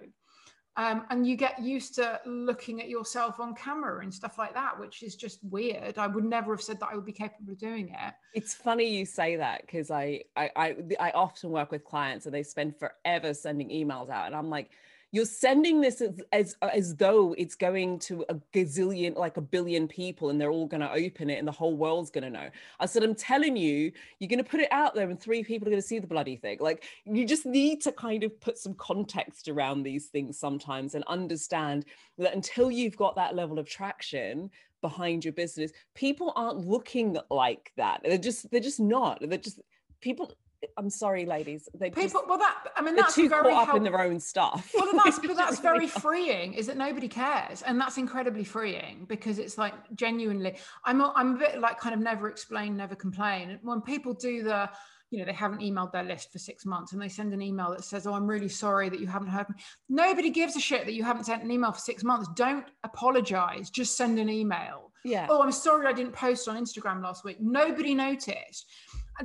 Um, 0.77 1.05
and 1.09 1.27
you 1.27 1.35
get 1.35 1.61
used 1.61 1.95
to 1.95 2.21
looking 2.25 2.79
at 2.79 2.87
yourself 2.87 3.41
on 3.41 3.53
camera 3.53 4.01
and 4.01 4.13
stuff 4.13 4.37
like 4.37 4.53
that, 4.53 4.79
which 4.79 5.03
is 5.03 5.17
just 5.17 5.39
weird. 5.43 5.97
I 5.97 6.07
would 6.07 6.23
never 6.23 6.53
have 6.53 6.61
said 6.61 6.79
that 6.79 6.89
I 6.91 6.95
would 6.95 7.05
be 7.05 7.11
capable 7.11 7.51
of 7.51 7.59
doing 7.59 7.89
it. 7.89 8.13
It's 8.33 8.53
funny 8.53 8.87
you 8.87 9.05
say 9.05 9.35
that 9.35 9.61
because 9.61 9.91
I, 9.91 10.21
I 10.37 10.49
I 10.55 10.75
I 10.97 11.11
often 11.11 11.49
work 11.49 11.71
with 11.71 11.83
clients 11.83 12.27
and 12.27 12.33
they 12.33 12.43
spend 12.43 12.75
forever 12.77 13.33
sending 13.33 13.69
emails 13.69 14.09
out, 14.09 14.27
and 14.27 14.35
I'm 14.35 14.49
like, 14.49 14.69
you're 15.11 15.25
sending 15.25 15.81
this 15.81 16.01
as, 16.01 16.21
as 16.31 16.55
uh, 16.61 16.69
as 16.73 16.95
though 16.95 17.33
it's 17.37 17.55
going 17.55 17.99
to 17.99 18.25
a 18.29 18.35
gazillion 18.53 19.15
like 19.15 19.37
a 19.37 19.41
billion 19.41 19.87
people 19.87 20.29
and 20.29 20.39
they're 20.39 20.51
all 20.51 20.67
going 20.67 20.81
to 20.81 20.91
open 20.91 21.29
it 21.29 21.37
and 21.37 21.47
the 21.47 21.51
whole 21.51 21.75
world's 21.75 22.11
going 22.11 22.23
to 22.23 22.29
know. 22.29 22.49
I 22.79 22.85
said 22.85 23.03
i'm 23.03 23.15
telling 23.15 23.57
you 23.57 23.91
you're 24.19 24.27
going 24.27 24.43
to 24.43 24.49
put 24.49 24.59
it 24.59 24.71
out 24.71 24.95
there 24.95 25.09
and 25.09 25.19
three 25.19 25.43
people 25.43 25.67
are 25.67 25.71
going 25.71 25.81
to 25.81 25.87
see 25.87 25.99
the 25.99 26.07
bloody 26.07 26.35
thing. 26.35 26.57
Like 26.59 26.83
you 27.05 27.25
just 27.25 27.45
need 27.45 27.81
to 27.81 27.91
kind 27.91 28.23
of 28.23 28.39
put 28.39 28.57
some 28.57 28.75
context 28.75 29.47
around 29.47 29.83
these 29.83 30.07
things 30.07 30.37
sometimes 30.37 30.95
and 30.95 31.03
understand 31.05 31.85
that 32.17 32.35
until 32.35 32.69
you've 32.69 32.97
got 32.97 33.15
that 33.15 33.35
level 33.35 33.59
of 33.59 33.67
traction 33.67 34.49
behind 34.81 35.25
your 35.25 35.33
business 35.33 35.71
people 35.93 36.31
aren't 36.37 36.65
looking 36.65 37.17
like 37.29 37.73
that. 37.75 38.01
They're 38.03 38.17
just 38.17 38.49
they're 38.51 38.59
just 38.59 38.79
not. 38.79 39.19
They're 39.21 39.37
just 39.37 39.59
people 40.01 40.33
I'm 40.77 40.89
sorry, 40.89 41.25
ladies. 41.25 41.69
They 41.73 41.89
people. 41.89 42.03
Just, 42.03 42.27
well, 42.27 42.37
that 42.37 42.57
I 42.75 42.81
mean, 42.81 42.95
that's 42.95 43.15
too 43.15 43.29
very 43.29 43.53
caught 43.53 43.69
up 43.69 43.75
in 43.75 43.83
their 43.83 43.99
own 43.99 44.19
stuff. 44.19 44.71
Well, 44.75 44.91
that's 45.03 45.19
but 45.25 45.35
that's 45.35 45.59
very 45.59 45.87
freeing. 45.87 46.53
Is 46.53 46.67
that 46.67 46.77
nobody 46.77 47.07
cares, 47.07 47.61
and 47.61 47.79
that's 47.79 47.97
incredibly 47.97 48.43
freeing 48.43 49.05
because 49.07 49.39
it's 49.39 49.57
like 49.57 49.73
genuinely. 49.95 50.57
I'm 50.85 51.01
a, 51.01 51.13
I'm 51.15 51.35
a 51.35 51.37
bit 51.37 51.59
like 51.59 51.79
kind 51.79 51.95
of 51.95 52.01
never 52.01 52.27
explain, 52.27 52.75
never 52.75 52.95
complain. 52.95 53.59
When 53.61 53.81
people 53.81 54.13
do 54.13 54.43
the, 54.43 54.69
you 55.11 55.19
know, 55.19 55.25
they 55.25 55.33
haven't 55.33 55.61
emailed 55.61 55.91
their 55.91 56.03
list 56.03 56.31
for 56.31 56.39
six 56.39 56.65
months, 56.65 56.93
and 56.93 57.01
they 57.01 57.09
send 57.09 57.33
an 57.33 57.41
email 57.41 57.71
that 57.71 57.83
says, 57.83 58.05
"Oh, 58.05 58.13
I'm 58.13 58.27
really 58.27 58.49
sorry 58.49 58.89
that 58.89 58.99
you 58.99 59.07
haven't 59.07 59.29
heard 59.29 59.49
me." 59.49 59.55
Nobody 59.87 60.29
gives 60.29 60.55
a 60.55 60.61
shit 60.61 60.85
that 60.85 60.93
you 60.93 61.03
haven't 61.03 61.25
sent 61.25 61.43
an 61.43 61.51
email 61.51 61.71
for 61.71 61.79
six 61.79 62.03
months. 62.03 62.29
Don't 62.35 62.65
apologize. 62.83 63.69
Just 63.69 63.95
send 63.95 64.19
an 64.19 64.29
email. 64.29 64.89
Yeah. 65.05 65.27
Oh, 65.29 65.41
I'm 65.41 65.51
sorry 65.51 65.87
I 65.87 65.93
didn't 65.93 66.13
post 66.13 66.47
on 66.47 66.57
Instagram 66.57 67.01
last 67.01 67.23
week. 67.23 67.37
Nobody 67.39 67.95
noticed 67.95 68.65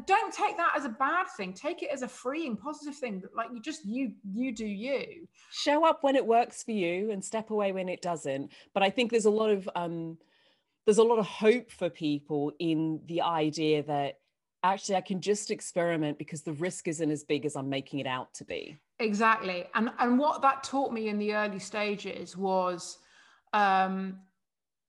don't 0.07 0.33
take 0.33 0.57
that 0.57 0.75
as 0.77 0.85
a 0.85 0.89
bad 0.89 1.27
thing. 1.37 1.53
Take 1.53 1.83
it 1.83 1.91
as 1.93 2.03
a 2.03 2.09
freeing 2.09 2.57
positive 2.57 2.97
thing 2.97 3.23
like 3.35 3.49
you 3.53 3.61
just 3.61 3.85
you 3.85 4.13
you 4.33 4.53
do 4.55 4.67
you. 4.67 5.27
Show 5.53 5.87
up 5.87 6.03
when 6.03 6.17
it 6.17 6.27
works 6.27 6.63
for 6.63 6.73
you 6.73 7.11
and 7.11 7.25
step 7.25 7.51
away 7.51 7.73
when 7.73 7.89
it 7.89 8.03
doesn't. 8.03 8.51
But 8.73 8.83
i 8.83 8.91
think 8.91 9.11
there's 9.11 9.25
a 9.25 9.31
lot 9.31 9.51
of 9.51 9.69
um 9.75 10.19
there's 10.87 10.99
a 10.99 11.03
lot 11.03 11.19
of 11.19 11.27
hope 11.27 11.71
for 11.71 11.89
people 11.89 12.53
in 12.59 13.01
the 13.07 13.23
idea 13.23 13.83
that 13.85 14.19
actually 14.63 14.97
i 14.97 15.01
can 15.01 15.21
just 15.21 15.51
experiment 15.51 16.19
because 16.19 16.43
the 16.43 16.53
risk 16.55 16.89
isn't 16.89 17.11
as 17.11 17.25
big 17.25 17.47
as 17.47 17.57
i'm 17.57 17.69
making 17.69 18.01
it 18.01 18.07
out 18.07 18.33
to 18.35 18.45
be. 18.45 18.77
Exactly. 18.99 19.67
And 19.75 19.91
and 19.99 20.19
what 20.19 20.43
that 20.43 20.65
taught 20.65 20.93
me 20.93 21.09
in 21.09 21.19
the 21.19 21.35
early 21.35 21.59
stages 21.59 22.37
was 22.37 22.99
um 23.53 24.19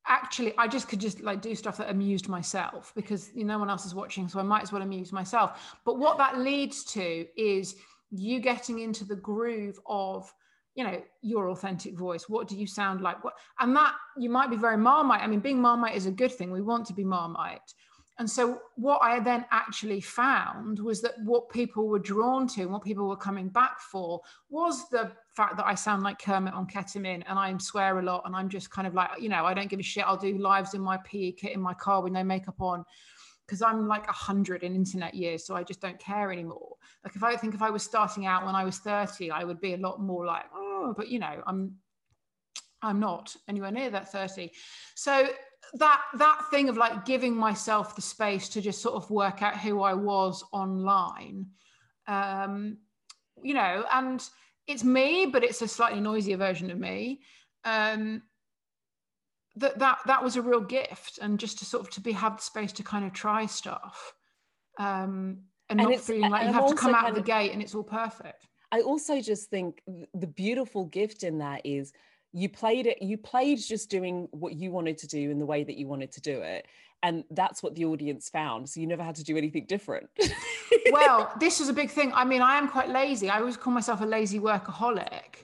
actually 0.07 0.53
i 0.57 0.67
just 0.67 0.87
could 0.87 0.99
just 0.99 1.21
like 1.21 1.41
do 1.41 1.55
stuff 1.55 1.77
that 1.77 1.89
amused 1.89 2.29
myself 2.29 2.91
because 2.95 3.31
you 3.33 3.43
know, 3.43 3.53
no 3.53 3.59
one 3.59 3.69
else 3.69 3.85
is 3.85 3.95
watching 3.95 4.27
so 4.27 4.39
i 4.39 4.43
might 4.43 4.61
as 4.61 4.71
well 4.71 4.81
amuse 4.81 5.11
myself. 5.11 5.75
But 5.85 5.97
what 5.97 6.17
that 6.17 6.37
leads 6.37 6.83
to 6.93 7.25
is 7.37 7.75
you 8.11 8.39
getting 8.39 8.79
into 8.79 9.03
the 9.03 9.15
groove 9.15 9.79
of 9.85 10.31
you 10.75 10.83
know 10.83 11.01
your 11.21 11.49
authentic 11.49 11.97
voice. 11.97 12.27
What 12.27 12.47
do 12.47 12.55
you 12.55 12.67
sound 12.67 13.01
like? 13.01 13.23
What 13.23 13.33
and 13.59 13.75
that 13.75 13.93
you 14.17 14.29
might 14.29 14.49
be 14.49 14.57
very 14.57 14.77
marmite. 14.77 15.21
I 15.21 15.27
mean 15.27 15.39
being 15.39 15.61
marmite 15.61 15.95
is 15.95 16.05
a 16.05 16.11
good 16.11 16.31
thing. 16.31 16.51
We 16.51 16.61
want 16.61 16.85
to 16.87 16.93
be 16.93 17.03
marmite. 17.03 17.73
And 18.17 18.29
so, 18.29 18.61
what 18.75 19.01
I 19.01 19.19
then 19.19 19.45
actually 19.51 19.99
found 19.99 20.79
was 20.79 21.01
that 21.01 21.15
what 21.23 21.49
people 21.49 21.87
were 21.87 21.99
drawn 21.99 22.47
to 22.49 22.61
and 22.61 22.71
what 22.71 22.83
people 22.83 23.09
were 23.09 23.17
coming 23.17 23.49
back 23.49 23.81
for 23.81 24.21
was 24.49 24.87
the 24.89 25.11
fact 25.35 25.57
that 25.57 25.65
I 25.65 25.75
sound 25.75 26.03
like 26.03 26.19
Kermit 26.19 26.53
on 26.53 26.65
ketamine 26.67 27.23
and 27.27 27.37
I 27.37 27.55
swear 27.57 27.99
a 27.99 28.01
lot 28.01 28.23
and 28.25 28.35
I'm 28.35 28.49
just 28.49 28.69
kind 28.71 28.87
of 28.87 28.93
like, 28.93 29.09
you 29.19 29.29
know, 29.29 29.45
I 29.45 29.53
don't 29.53 29.69
give 29.69 29.79
a 29.79 29.83
shit. 29.83 30.05
I'll 30.05 30.17
do 30.17 30.37
lives 30.37 30.73
in 30.73 30.81
my 30.81 30.97
PE 31.05 31.33
kit 31.33 31.53
in 31.53 31.61
my 31.61 31.73
car 31.73 32.01
with 32.01 32.13
no 32.13 32.23
makeup 32.23 32.61
on. 32.61 32.85
because 33.45 33.61
I'm 33.61 33.87
like 33.87 34.07
a 34.07 34.13
hundred 34.13 34.63
in 34.63 34.73
internet 34.73 35.13
years, 35.13 35.45
so 35.45 35.55
I 35.55 35.63
just 35.63 35.81
don't 35.81 35.99
care 35.99 36.31
anymore. 36.31 36.75
Like 37.03 37.15
if 37.15 37.23
I 37.23 37.35
think 37.35 37.53
if 37.53 37.61
I 37.61 37.69
was 37.69 37.83
starting 37.83 38.25
out 38.25 38.45
when 38.45 38.55
I 38.55 38.63
was 38.63 38.79
30, 38.79 39.29
I 39.31 39.43
would 39.43 39.61
be 39.61 39.73
a 39.73 39.77
lot 39.77 40.01
more 40.01 40.25
like, 40.25 40.45
oh, 40.53 40.93
but 40.97 41.09
you 41.09 41.19
know, 41.19 41.43
I'm 41.45 41.75
I'm 42.81 42.99
not 42.99 43.35
anywhere 43.47 43.71
near 43.71 43.89
that 43.89 44.11
30. 44.11 44.51
So 44.95 45.27
that 45.73 46.01
that 46.17 46.41
thing 46.51 46.69
of 46.69 46.77
like 46.77 47.05
giving 47.05 47.35
myself 47.35 47.95
the 47.95 48.01
space 48.01 48.49
to 48.49 48.61
just 48.61 48.81
sort 48.81 48.95
of 48.95 49.09
work 49.09 49.41
out 49.41 49.57
who 49.57 49.81
I 49.81 49.93
was 49.93 50.43
online, 50.51 51.47
um, 52.07 52.77
you 53.43 53.53
know, 53.53 53.85
and 53.91 54.23
it's 54.67 54.83
me, 54.83 55.25
but 55.25 55.43
it's 55.43 55.61
a 55.61 55.67
slightly 55.67 55.99
noisier 55.99 56.37
version 56.37 56.71
of 56.71 56.77
me. 56.77 57.21
Um, 57.63 58.21
that 59.57 59.79
that 59.79 59.99
that 60.05 60.23
was 60.23 60.35
a 60.35 60.41
real 60.41 60.61
gift 60.61 61.19
and 61.21 61.39
just 61.39 61.59
to 61.59 61.65
sort 61.65 61.85
of 61.85 61.89
to 61.91 62.01
be 62.01 62.11
have 62.11 62.37
the 62.37 62.43
space 62.43 62.71
to 62.73 62.83
kind 62.83 63.05
of 63.05 63.13
try 63.13 63.45
stuff 63.45 64.13
um 64.79 65.39
and, 65.69 65.79
and 65.79 65.89
not 65.89 65.99
feeling 65.99 66.29
like 66.29 66.45
you 66.45 66.53
have 66.53 66.67
to 66.67 66.75
come 66.75 66.93
out 66.93 67.09
of 67.09 67.15
the 67.15 67.21
gate 67.21 67.51
and 67.51 67.61
it's 67.61 67.73
all 67.73 67.83
perfect 67.83 68.47
i 68.71 68.81
also 68.81 69.21
just 69.21 69.49
think 69.49 69.81
the 70.13 70.27
beautiful 70.27 70.85
gift 70.85 71.23
in 71.23 71.37
that 71.37 71.61
is 71.65 71.93
you 72.33 72.49
played 72.49 72.85
it 72.85 73.01
you 73.01 73.17
played 73.17 73.57
just 73.57 73.89
doing 73.89 74.27
what 74.31 74.53
you 74.53 74.71
wanted 74.71 74.97
to 74.97 75.07
do 75.07 75.31
in 75.31 75.39
the 75.39 75.45
way 75.45 75.63
that 75.63 75.77
you 75.77 75.87
wanted 75.87 76.11
to 76.11 76.21
do 76.21 76.41
it 76.41 76.67
and 77.03 77.23
that's 77.31 77.61
what 77.61 77.75
the 77.75 77.85
audience 77.85 78.29
found 78.29 78.67
so 78.67 78.79
you 78.79 78.87
never 78.87 79.03
had 79.03 79.15
to 79.15 79.23
do 79.23 79.37
anything 79.37 79.65
different. 79.67 80.09
Well 80.91 81.31
this 81.39 81.59
is 81.61 81.69
a 81.69 81.73
big 81.73 81.89
thing. 81.89 82.11
I 82.13 82.25
mean 82.25 82.41
i 82.41 82.57
am 82.57 82.67
quite 82.67 82.89
lazy. 82.89 83.29
I 83.29 83.39
always 83.39 83.57
call 83.57 83.73
myself 83.73 84.01
a 84.01 84.05
lazy 84.05 84.39
workaholic. 84.39 85.43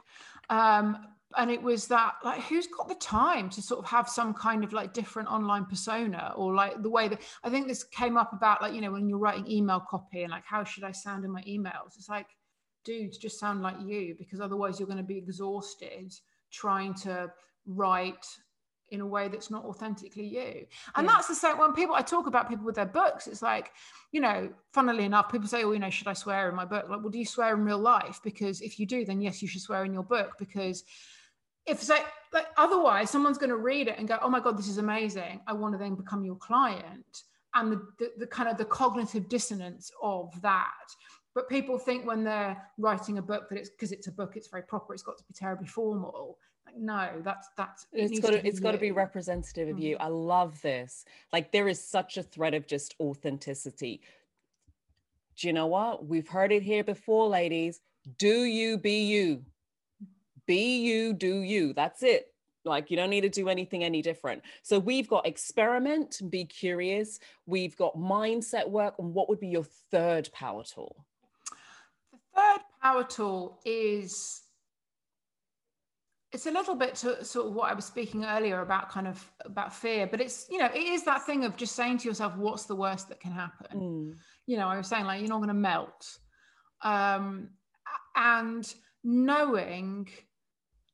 Um, 0.50 0.98
and 1.38 1.50
it 1.50 1.62
was 1.62 1.88
that 1.88 2.16
like 2.26 2.42
who's 2.42 2.68
got 2.68 2.90
the 2.90 2.96
time 2.96 3.50
to 3.50 3.62
sort 3.62 3.80
of 3.80 3.86
have 3.86 4.10
some 4.10 4.34
kind 4.34 4.64
of 4.64 4.74
like 4.74 4.94
different 4.94 5.30
online 5.30 5.66
persona 5.66 6.34
or 6.36 6.54
like 6.54 6.82
the 6.84 6.90
way 6.90 7.08
that 7.08 7.22
i 7.46 7.50
think 7.50 7.70
this 7.70 7.86
came 7.86 8.18
up 8.18 8.34
about 8.34 8.62
like 8.62 8.74
you 8.74 8.82
know 8.82 8.92
when 8.92 9.08
you're 9.08 9.18
writing 9.18 9.50
email 9.50 9.80
copy 9.80 10.24
and 10.24 10.32
like 10.32 10.44
how 10.46 10.62
should 10.62 10.84
i 10.84 10.92
sound 10.92 11.24
in 11.24 11.32
my 11.32 11.42
emails? 11.44 11.96
It's 11.96 12.10
like 12.10 12.28
dudes 12.84 13.18
just 13.18 13.40
sound 13.40 13.62
like 13.62 13.76
you 13.86 14.16
because 14.18 14.42
otherwise 14.42 14.80
you're 14.80 14.88
going 14.88 14.98
to 14.98 15.04
be 15.04 15.18
exhausted 15.18 16.14
trying 16.52 16.94
to 16.94 17.32
write 17.66 18.26
in 18.92 19.02
a 19.02 19.08
way 19.08 19.28
that's 19.28 19.50
not 19.50 19.66
authentically 19.66 20.26
you. 20.26 20.66
And 20.96 21.06
yeah. 21.06 21.14
that's 21.14 21.28
the 21.28 21.36
same 21.36 21.58
when 21.58 21.74
people 21.74 21.96
I 21.96 22.02
talk 22.02 22.28
about 22.28 22.50
people 22.50 22.66
with 22.66 22.76
their 22.76 22.86
books, 22.86 23.28
it's 23.28 23.42
like, 23.42 23.72
you 24.12 24.22
know, 24.22 24.50
funnily 24.74 25.06
enough, 25.06 25.32
people 25.32 25.48
say, 25.48 25.64
Oh, 25.64 25.72
you 25.72 25.80
know, 25.80 25.90
should 25.90 26.08
I 26.08 26.14
swear 26.14 26.50
in 26.50 26.56
my 26.56 26.66
book? 26.66 26.90
Like, 26.90 27.00
well, 27.02 27.10
do 27.10 27.18
you 27.18 27.26
swear 27.26 27.56
in 27.56 27.64
real 27.66 27.80
life? 27.80 28.20
Because 28.24 28.62
if 28.62 28.80
you 28.80 28.86
do, 28.86 29.06
then 29.06 29.22
yes, 29.22 29.42
you 29.42 29.48
should 29.48 29.62
swear 29.62 29.86
in 29.86 29.94
your 29.94 30.04
book 30.04 30.38
because 30.38 30.84
if 31.66 31.88
like, 31.90 32.06
like 32.34 32.48
otherwise 32.58 33.10
someone's 33.10 33.38
going 33.38 33.50
to 33.50 33.58
read 33.58 33.88
it 33.88 33.96
and 33.98 34.08
go 34.08 34.18
oh 34.22 34.30
my 34.30 34.40
god 34.40 34.58
this 34.58 34.68
is 34.68 34.78
amazing 34.78 35.40
i 35.48 35.54
want 35.54 35.74
to 35.74 35.78
then 35.78 35.96
become 35.96 36.24
your 36.26 36.36
client 36.36 37.24
and 37.54 37.72
the, 37.72 37.88
the, 38.00 38.12
the 38.20 38.28
kind 38.28 38.50
of 38.50 38.58
the 38.58 38.66
cognitive 38.66 39.28
dissonance 39.30 39.92
of 40.02 40.30
that 40.42 40.88
but 41.34 41.48
people 41.50 41.78
think 41.78 42.06
when 42.06 42.24
they're 42.24 42.58
writing 42.78 43.18
a 43.18 43.22
book 43.22 43.48
that 43.50 43.58
it's 43.58 43.70
because 43.70 43.92
it's 43.92 44.08
a 44.08 44.12
book 44.12 44.34
it's 44.36 44.48
very 44.48 44.64
proper 44.64 44.94
it's 44.94 45.04
got 45.04 45.18
to 45.18 45.24
be 45.28 45.34
terribly 45.34 45.68
formal 45.68 46.38
no 46.78 47.10
that's 47.24 47.50
that's 47.58 47.88
it 47.92 48.10
has 48.10 48.20
got 48.20 48.32
to, 48.32 48.48
it's 48.48 48.60
got 48.60 48.72
to 48.72 48.78
be 48.78 48.92
representative 48.92 49.70
of 49.70 49.76
mm-hmm. 49.76 49.84
you 49.84 49.98
i 50.00 50.08
love 50.08 50.62
this 50.62 51.06
like 51.34 51.52
there 51.52 51.68
is 51.68 51.84
such 51.84 52.18
a 52.18 52.24
thread 52.24 52.54
of 52.54 52.68
just 52.68 52.96
authenticity 53.00 54.02
do 55.38 55.48
you 55.48 55.54
know 55.54 55.68
what 55.68 56.06
we've 56.06 56.28
heard 56.28 56.52
it 56.52 56.64
here 56.64 56.84
before 56.84 57.28
ladies 57.28 57.82
do 58.18 58.44
you 58.44 58.78
be 58.78 59.06
you 59.06 59.44
be 60.52 60.80
you, 60.80 61.14
do 61.14 61.42
you. 61.42 61.74
That's 61.74 62.04
it. 62.04 62.28
Like 62.66 62.92
you 62.92 62.98
don't 62.98 63.10
need 63.10 63.22
to 63.22 63.30
do 63.30 63.50
anything 63.50 63.84
any 63.84 64.02
different. 64.02 64.44
So 64.62 64.78
we've 64.80 65.08
got 65.08 65.26
experiment, 65.26 66.22
be 66.30 66.46
curious. 66.46 67.20
We've 67.46 67.76
got 67.78 67.98
mindset 67.98 68.70
work. 68.70 68.96
And 69.00 69.14
what 69.14 69.30
would 69.30 69.40
be 69.40 69.48
your 69.48 69.64
third 69.64 70.30
power 70.34 70.64
tool? 70.64 71.06
The 72.12 72.18
third 72.36 72.62
power 72.82 73.04
tool 73.04 73.60
is 73.66 74.42
it's 76.34 76.46
a 76.46 76.52
little 76.52 76.76
bit 76.76 76.96
to 76.96 77.24
sort 77.26 77.48
of 77.48 77.54
what 77.54 77.70
I 77.70 77.74
was 77.74 77.86
speaking 77.86 78.24
earlier 78.24 78.62
about 78.62 78.90
kind 78.90 79.08
of 79.08 79.24
about 79.44 79.74
fear, 79.74 80.08
but 80.08 80.22
it's 80.22 80.48
you 80.50 80.58
know 80.58 80.70
it 80.74 80.84
is 80.84 81.04
that 81.04 81.26
thing 81.26 81.44
of 81.44 81.58
just 81.58 81.76
saying 81.76 82.00
to 82.00 82.08
yourself, 82.08 82.36
what's 82.38 82.66
the 82.66 82.76
worst 82.76 83.10
that 83.10 83.20
can 83.20 83.32
happen? 83.32 83.80
Mm. 83.80 84.16
You 84.48 84.58
know, 84.58 84.68
I 84.68 84.78
was 84.78 84.88
saying 84.88 85.06
like 85.06 85.20
you're 85.20 85.30
not 85.30 85.38
going 85.38 85.50
to 85.50 85.54
melt, 85.54 86.18
um, 86.84 87.50
and 88.16 88.74
knowing 89.04 90.08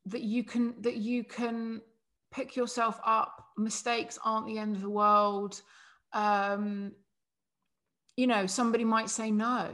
that 0.06 0.22
you 0.22 0.42
can 0.42 0.74
that 0.80 0.96
you 0.96 1.22
can 1.22 1.82
pick 2.30 2.56
yourself 2.56 2.98
up 3.04 3.46
mistakes 3.56 4.18
aren't 4.24 4.46
the 4.46 4.58
end 4.58 4.76
of 4.76 4.82
the 4.82 4.90
world 4.90 5.60
um 6.12 6.92
you 8.16 8.26
know 8.26 8.46
somebody 8.46 8.84
might 8.84 9.10
say 9.10 9.30
no 9.30 9.70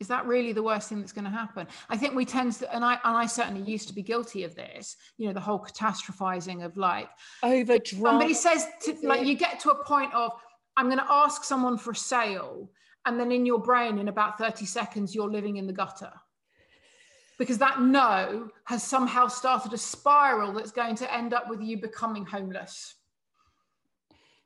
is 0.00 0.08
that 0.08 0.26
really 0.26 0.52
the 0.52 0.62
worst 0.62 0.88
thing 0.88 0.98
that's 1.00 1.12
going 1.12 1.26
to 1.26 1.30
happen? 1.30 1.66
I 1.88 1.96
think 1.96 2.14
we 2.14 2.24
tend 2.24 2.52
to 2.54 2.74
and 2.74 2.84
i 2.84 2.94
and 3.04 3.16
i 3.16 3.26
certainly 3.26 3.62
used 3.70 3.88
to 3.88 3.94
be 3.94 4.02
guilty 4.02 4.44
of 4.44 4.54
this 4.54 4.96
you 5.18 5.26
know 5.26 5.32
the 5.32 5.40
whole 5.40 5.58
catastrophizing 5.58 6.64
of 6.64 6.76
like 6.76 7.08
over 7.42 7.78
somebody 7.84 8.34
says 8.34 8.66
to, 8.82 8.96
like 9.02 9.26
you 9.26 9.34
get 9.34 9.60
to 9.60 9.70
a 9.70 9.84
point 9.84 10.12
of 10.14 10.32
i'm 10.76 10.86
going 10.86 10.98
to 10.98 11.12
ask 11.12 11.44
someone 11.44 11.76
for 11.76 11.90
a 11.92 11.96
sale 11.96 12.70
and 13.06 13.18
then 13.18 13.32
in 13.32 13.46
your 13.46 13.58
brain 13.58 13.98
in 13.98 14.08
about 14.08 14.38
30 14.38 14.66
seconds 14.66 15.14
you're 15.14 15.30
living 15.30 15.56
in 15.56 15.66
the 15.66 15.72
gutter. 15.72 16.12
Because 17.38 17.58
that 17.58 17.80
no 17.80 18.50
has 18.64 18.82
somehow 18.82 19.26
started 19.26 19.72
a 19.72 19.78
spiral 19.78 20.52
that's 20.52 20.72
going 20.72 20.94
to 20.96 21.12
end 21.12 21.32
up 21.32 21.48
with 21.48 21.62
you 21.62 21.80
becoming 21.80 22.26
homeless. 22.26 22.94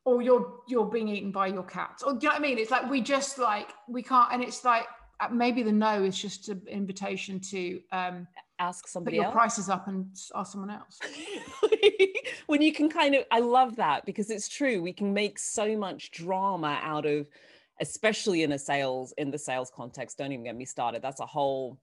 Or 0.05 0.23
you're 0.23 0.61
you're 0.69 0.87
being 0.87 1.09
eaten 1.09 1.33
by 1.33 1.49
your 1.49 1.65
cats. 1.65 2.03
Or 2.03 2.13
do 2.13 2.19
you 2.23 2.29
know 2.29 2.35
what 2.35 2.39
i 2.39 2.43
mean? 2.43 2.59
It's 2.59 2.71
like 2.71 2.89
we 2.89 3.01
just 3.01 3.39
like 3.39 3.71
we 3.89 4.03
can't 4.03 4.33
and 4.33 4.43
it's 4.43 4.65
like 4.65 4.87
maybe 5.33 5.63
the 5.63 5.73
no 5.73 6.03
is 6.03 6.17
just 6.21 6.49
an 6.49 6.63
invitation 6.69 7.41
to 7.41 7.81
um 7.93 8.27
ask 8.59 8.87
somebody 8.87 9.17
put 9.17 9.23
your 9.23 9.25
else. 9.27 9.35
prices 9.35 9.69
up 9.69 9.89
and 9.89 10.07
ask 10.35 10.53
someone 10.53 10.71
else 10.71 10.99
when 12.47 12.63
you 12.63 12.73
can 12.73 12.89
kind 12.89 13.15
of 13.15 13.25
i 13.31 13.41
love 13.41 13.77
that 13.77 14.05
because 14.07 14.31
it's 14.31 14.49
true 14.49 14.83
we 14.83 14.93
can 14.93 15.13
make 15.13 15.39
so 15.39 15.77
much 15.77 16.11
drama 16.13 16.79
out 16.83 17.07
of 17.07 17.27
especially 17.81 18.43
in 18.43 18.53
a 18.53 18.59
sales 18.59 19.13
in 19.19 19.31
the 19.31 19.39
sales 19.39 19.71
context 19.75 20.19
don't 20.19 20.33
even 20.33 20.45
get 20.45 20.57
me 20.57 20.65
started 20.65 21.03
that's 21.03 21.21
a 21.21 21.27
whole 21.27 21.79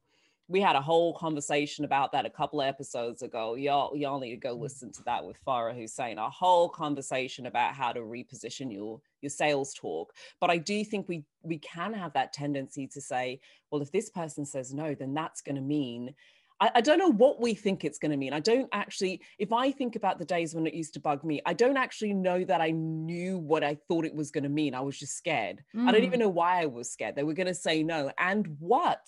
we 0.52 0.60
had 0.60 0.76
a 0.76 0.82
whole 0.82 1.14
conversation 1.14 1.86
about 1.86 2.12
that 2.12 2.26
a 2.26 2.30
couple 2.30 2.62
episodes 2.62 3.22
ago. 3.22 3.56
Y'all, 3.56 3.96
y'all 3.96 4.20
need 4.20 4.32
to 4.32 4.38
go 4.38 4.56
mm. 4.56 4.62
listen 4.62 4.92
to 4.92 5.04
that 5.04 5.26
with 5.26 5.38
Farah 5.48 5.76
Hussein. 5.76 6.18
A 6.18 6.30
whole 6.30 6.68
conversation 6.68 7.46
about 7.46 7.74
how 7.74 7.94
to 7.94 8.02
reposition 8.02 8.72
your 8.72 9.00
your 9.22 9.30
sales 9.30 9.74
talk. 9.74 10.14
But 10.42 10.50
I 10.50 10.58
do 10.58 10.84
think 10.84 11.08
we 11.08 11.24
we 11.42 11.58
can 11.60 11.94
have 11.94 12.14
that 12.14 12.34
tendency 12.34 12.86
to 12.88 13.00
say, 13.02 13.40
well, 13.72 13.82
if 13.82 13.92
this 13.92 14.10
person 14.10 14.46
says 14.46 14.74
no, 14.74 14.94
then 14.94 15.14
that's 15.14 15.42
going 15.42 15.56
to 15.56 15.62
mean. 15.62 16.14
I, 16.60 16.72
I 16.76 16.82
don't 16.82 17.00
know 17.00 17.12
what 17.12 17.42
we 17.42 17.54
think 17.54 17.84
it's 17.84 17.98
going 17.98 18.12
to 18.12 18.18
mean. 18.18 18.34
I 18.34 18.42
don't 18.42 18.68
actually. 18.74 19.22
If 19.40 19.54
I 19.54 19.72
think 19.72 19.96
about 19.96 20.20
the 20.20 20.26
days 20.26 20.54
when 20.54 20.68
it 20.68 20.74
used 20.74 20.94
to 20.96 21.00
bug 21.00 21.24
me, 21.24 21.42
I 21.46 21.54
don't 21.54 21.78
actually 21.78 22.14
know 22.14 22.44
that 22.44 22.60
I 22.60 22.72
knew 22.72 23.38
what 23.38 23.64
I 23.64 23.78
thought 23.88 24.06
it 24.06 24.14
was 24.14 24.32
going 24.32 24.44
to 24.44 24.50
mean. 24.50 24.76
I 24.76 24.82
was 24.82 25.00
just 25.00 25.16
scared. 25.16 25.64
Mm. 25.74 25.88
I 25.88 25.94
don't 25.94 26.04
even 26.04 26.20
mm. 26.20 26.24
know 26.24 26.30
why 26.30 26.62
I 26.62 26.66
was 26.66 26.92
scared. 26.92 27.16
They 27.16 27.24
were 27.24 27.34
going 27.34 27.48
to 27.48 27.56
say 27.56 27.84
no, 27.84 28.12
and 28.18 28.58
what? 28.60 29.08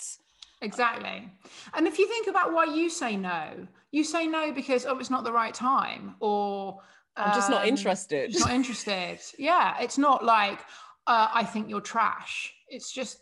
Exactly. 0.64 1.30
And 1.74 1.88
if 1.88 1.99
you 1.99 2.07
think 2.07 2.28
about 2.28 2.53
why 2.53 2.64
you 2.66 2.89
say 2.89 3.18
no, 3.18 3.68
you 3.91 4.03
say 4.03 4.28
no 4.28 4.51
because 4.53 4.86
oh, 4.86 4.97
it's 4.97 5.09
not 5.09 5.26
the 5.26 5.32
right 5.32 5.53
time, 5.53 6.16
or 6.22 6.80
I'm 7.18 7.36
just 7.36 7.49
not 7.49 7.64
um, 7.64 7.68
interested. 7.68 8.32
Just 8.32 8.45
not 8.45 8.55
interested. 8.55 9.20
yeah, 9.38 9.76
it's 9.82 9.97
not 9.97 10.24
like 10.24 10.59
uh, 11.05 11.28
I 11.34 11.43
think 11.43 11.70
you're 11.70 11.82
trash. 11.82 12.53
It's 12.70 12.91
just, 12.93 13.20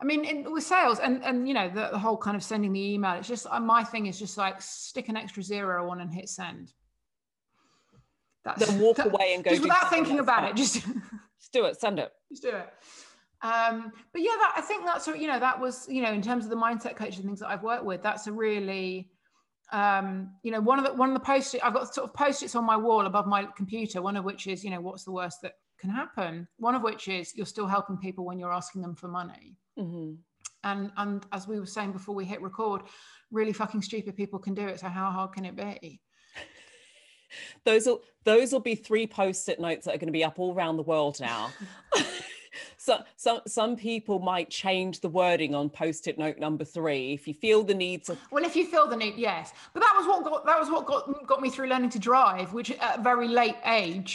I 0.00 0.04
mean, 0.06 0.24
in, 0.24 0.50
with 0.50 0.64
sales 0.64 1.00
and 1.00 1.22
and 1.22 1.46
you 1.46 1.52
know 1.52 1.68
the, 1.68 1.90
the, 1.92 1.98
whole 1.98 2.16
kind 2.16 2.36
of 2.36 2.42
sending 2.42 2.72
the 2.72 2.94
email. 2.94 3.12
It's 3.16 3.28
just 3.28 3.46
uh, 3.50 3.60
my 3.60 3.84
thing 3.84 4.06
is 4.06 4.18
just 4.18 4.38
like 4.38 4.62
stick 4.62 5.10
an 5.10 5.16
extra 5.16 5.42
zero 5.42 5.90
on 5.90 6.00
and 6.00 6.12
hit 6.12 6.30
send. 6.30 6.72
That's, 8.44 8.66
then 8.66 8.80
walk 8.80 9.04
away 9.04 9.34
and 9.34 9.44
go 9.44 9.50
just 9.50 9.62
without 9.62 9.90
thinking 9.90 10.18
about 10.18 10.48
it. 10.48 10.56
Just 10.56 10.76
just 10.76 11.52
do 11.52 11.66
it. 11.66 11.78
Send 11.78 11.98
it. 11.98 12.10
Just 12.30 12.42
do 12.42 12.50
it 12.50 12.68
um 13.42 13.92
but 14.12 14.20
yeah 14.20 14.34
that 14.38 14.52
i 14.56 14.60
think 14.60 14.84
that's 14.84 15.06
you 15.06 15.28
know 15.28 15.38
that 15.38 15.58
was 15.60 15.86
you 15.88 16.02
know 16.02 16.12
in 16.12 16.20
terms 16.20 16.44
of 16.44 16.50
the 16.50 16.56
mindset 16.56 16.96
coaching 16.96 17.22
things 17.24 17.38
that 17.38 17.48
i've 17.48 17.62
worked 17.62 17.84
with 17.84 18.02
that's 18.02 18.26
a 18.26 18.32
really 18.32 19.10
um 19.70 20.30
you 20.42 20.50
know 20.50 20.60
one 20.60 20.78
of 20.78 20.84
the 20.84 20.92
one 20.94 21.08
of 21.08 21.14
the 21.14 21.20
post 21.20 21.54
i've 21.62 21.72
got 21.72 21.94
sort 21.94 22.08
of 22.08 22.14
post-its 22.14 22.56
on 22.56 22.64
my 22.64 22.76
wall 22.76 23.06
above 23.06 23.26
my 23.26 23.46
computer 23.56 24.02
one 24.02 24.16
of 24.16 24.24
which 24.24 24.46
is 24.48 24.64
you 24.64 24.70
know 24.70 24.80
what's 24.80 25.04
the 25.04 25.12
worst 25.12 25.40
that 25.42 25.52
can 25.78 25.90
happen? 25.90 26.46
One 26.58 26.74
of 26.74 26.82
which 26.82 27.08
is 27.08 27.34
you're 27.34 27.46
still 27.46 27.66
helping 27.66 27.96
people 27.96 28.24
when 28.24 28.38
you're 28.38 28.52
asking 28.52 28.82
them 28.82 28.94
for 28.94 29.08
money. 29.08 29.56
Mm-hmm. 29.78 30.14
and 30.64 30.90
and 30.96 31.24
as 31.30 31.46
we 31.46 31.60
were 31.60 31.66
saying 31.66 31.92
before 31.92 32.12
we 32.12 32.24
hit 32.24 32.42
record 32.42 32.82
really 33.30 33.52
fucking 33.52 33.80
stupid 33.80 34.16
people 34.16 34.40
can 34.40 34.54
do 34.54 34.66
it 34.66 34.80
so 34.80 34.88
how 34.88 35.08
hard 35.10 35.32
can 35.32 35.44
it 35.44 35.54
be? 35.54 36.00
Those 37.64 37.86
will 37.86 38.02
those 38.24 38.52
will 38.52 38.60
be 38.60 38.74
three 38.74 39.06
post-it 39.06 39.60
notes 39.60 39.84
that 39.84 39.94
are 39.94 39.98
going 39.98 40.08
to 40.08 40.12
be 40.12 40.24
up 40.24 40.38
all 40.38 40.54
around 40.54 40.78
the 40.78 40.82
world 40.82 41.20
now 41.20 41.50
so, 42.88 42.94
so 43.16 43.40
some 43.46 43.76
people 43.76 44.18
might 44.32 44.48
change 44.50 44.94
the 45.00 45.08
wording 45.20 45.54
on 45.54 45.68
post-it 45.82 46.16
note 46.18 46.38
number 46.38 46.64
three 46.64 47.04
if 47.18 47.22
you 47.28 47.34
feel 47.34 47.60
the 47.62 47.74
need 47.74 48.00
to 48.04 48.16
well 48.30 48.44
if 48.50 48.54
you 48.58 48.66
feel 48.66 48.86
the 48.94 48.96
need 49.04 49.16
yes 49.16 49.52
but 49.74 49.80
that 49.80 49.94
was 49.98 50.06
what 50.06 50.24
got 50.24 50.46
that 50.46 50.58
was 50.62 50.68
what 50.74 50.86
got 50.92 51.02
got 51.26 51.40
me 51.40 51.50
through 51.50 51.68
learning 51.68 51.90
to 51.90 51.98
drive 51.98 52.52
which 52.52 52.70
at 52.70 52.98
a 52.98 53.02
very 53.02 53.28
late 53.40 53.56
age 53.82 54.12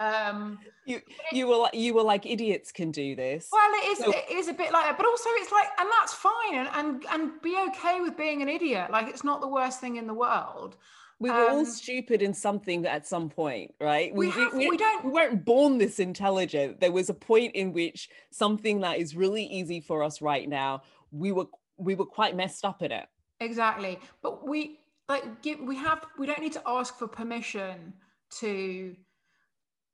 Um, 0.00 0.58
you 0.86 1.00
you 1.32 1.46
were 1.46 1.60
like 1.64 1.74
you 1.74 1.90
were 1.96 2.06
like 2.12 2.24
idiots 2.26 2.72
can 2.72 2.90
do 2.90 3.14
this. 3.14 3.42
Well, 3.52 3.70
it 3.80 3.86
is 3.92 3.98
so, 3.98 4.10
it 4.10 4.26
is 4.40 4.48
a 4.48 4.56
bit 4.62 4.70
like 4.72 4.84
that, 4.86 4.96
but 4.96 5.06
also 5.06 5.28
it's 5.40 5.52
like, 5.52 5.68
and 5.78 5.88
that's 5.96 6.14
fine, 6.14 6.54
and 6.60 6.68
and 6.78 6.88
and 7.12 7.42
be 7.42 7.54
okay 7.68 8.00
with 8.00 8.16
being 8.16 8.42
an 8.42 8.48
idiot. 8.48 8.90
Like 8.90 9.06
it's 9.12 9.24
not 9.30 9.40
the 9.40 9.52
worst 9.58 9.80
thing 9.82 9.96
in 9.96 10.06
the 10.06 10.14
world. 10.14 10.76
We 11.22 11.30
were 11.30 11.36
um, 11.36 11.58
all 11.58 11.64
stupid 11.64 12.20
in 12.20 12.34
something 12.34 12.84
at 12.84 13.06
some 13.06 13.30
point, 13.30 13.72
right? 13.80 14.12
We, 14.12 14.26
we, 14.26 14.32
have, 14.32 14.54
we, 14.54 14.68
we, 14.70 14.76
don't. 14.76 15.04
We 15.04 15.12
weren't 15.12 15.44
born 15.44 15.78
this 15.78 16.00
intelligent. 16.00 16.80
There 16.80 16.90
was 16.90 17.10
a 17.10 17.14
point 17.14 17.54
in 17.54 17.72
which 17.72 18.08
something 18.32 18.80
that 18.80 18.98
is 18.98 19.14
really 19.14 19.44
easy 19.44 19.80
for 19.80 20.02
us 20.02 20.20
right 20.20 20.48
now, 20.48 20.82
we 21.12 21.30
were 21.30 21.46
we 21.76 21.94
were 21.94 22.06
quite 22.06 22.34
messed 22.34 22.64
up 22.64 22.82
in 22.82 22.90
it. 22.90 23.06
Exactly, 23.38 24.00
but 24.20 24.48
we 24.48 24.80
like 25.08 25.42
give 25.42 25.60
we 25.60 25.76
have 25.76 26.04
we 26.18 26.26
don't 26.26 26.40
need 26.40 26.54
to 26.54 26.62
ask 26.66 26.98
for 26.98 27.06
permission 27.06 27.92
to 28.40 28.96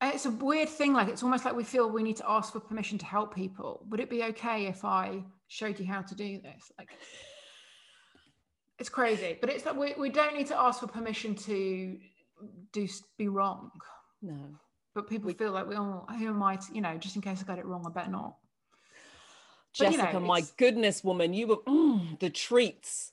it's 0.00 0.24
a 0.24 0.30
weird 0.30 0.68
thing 0.70 0.94
like 0.94 1.08
it's 1.08 1.22
almost 1.22 1.44
like 1.44 1.54
we 1.54 1.64
feel 1.64 1.90
we 1.90 2.02
need 2.02 2.16
to 2.16 2.30
ask 2.30 2.52
for 2.52 2.60
permission 2.60 2.96
to 2.96 3.04
help 3.04 3.34
people 3.34 3.84
would 3.90 4.00
it 4.00 4.08
be 4.08 4.22
okay 4.22 4.66
if 4.66 4.84
i 4.84 5.20
showed 5.48 5.78
you 5.80 5.84
how 5.84 6.00
to 6.00 6.14
do 6.14 6.40
this 6.40 6.70
like 6.78 6.90
it's 8.78 8.88
crazy 8.88 9.36
but 9.40 9.50
it's 9.50 9.64
like 9.64 9.76
we, 9.76 9.94
we 9.98 10.10
don't 10.10 10.36
need 10.36 10.46
to 10.46 10.58
ask 10.58 10.80
for 10.80 10.86
permission 10.86 11.34
to 11.34 11.98
do 12.72 12.88
be 13.16 13.28
wrong 13.28 13.70
no 14.22 14.38
but 14.94 15.08
people 15.08 15.26
we, 15.26 15.34
feel 15.34 15.52
like 15.52 15.68
we 15.68 15.76
oh 15.76 16.04
who 16.18 16.28
am 16.28 16.42
i 16.42 16.56
to, 16.56 16.74
you 16.74 16.80
know 16.80 16.96
just 16.96 17.16
in 17.16 17.22
case 17.22 17.42
i 17.42 17.46
got 17.46 17.58
it 17.58 17.66
wrong 17.66 17.84
i 17.86 17.90
better 17.90 18.10
not 18.10 18.36
Jessica, 19.78 20.08
you 20.12 20.20
know, 20.20 20.26
my 20.26 20.42
goodness, 20.56 21.04
woman, 21.04 21.34
you 21.34 21.46
were 21.46 21.56
mm, 21.58 22.18
the 22.18 22.30
treats. 22.30 23.12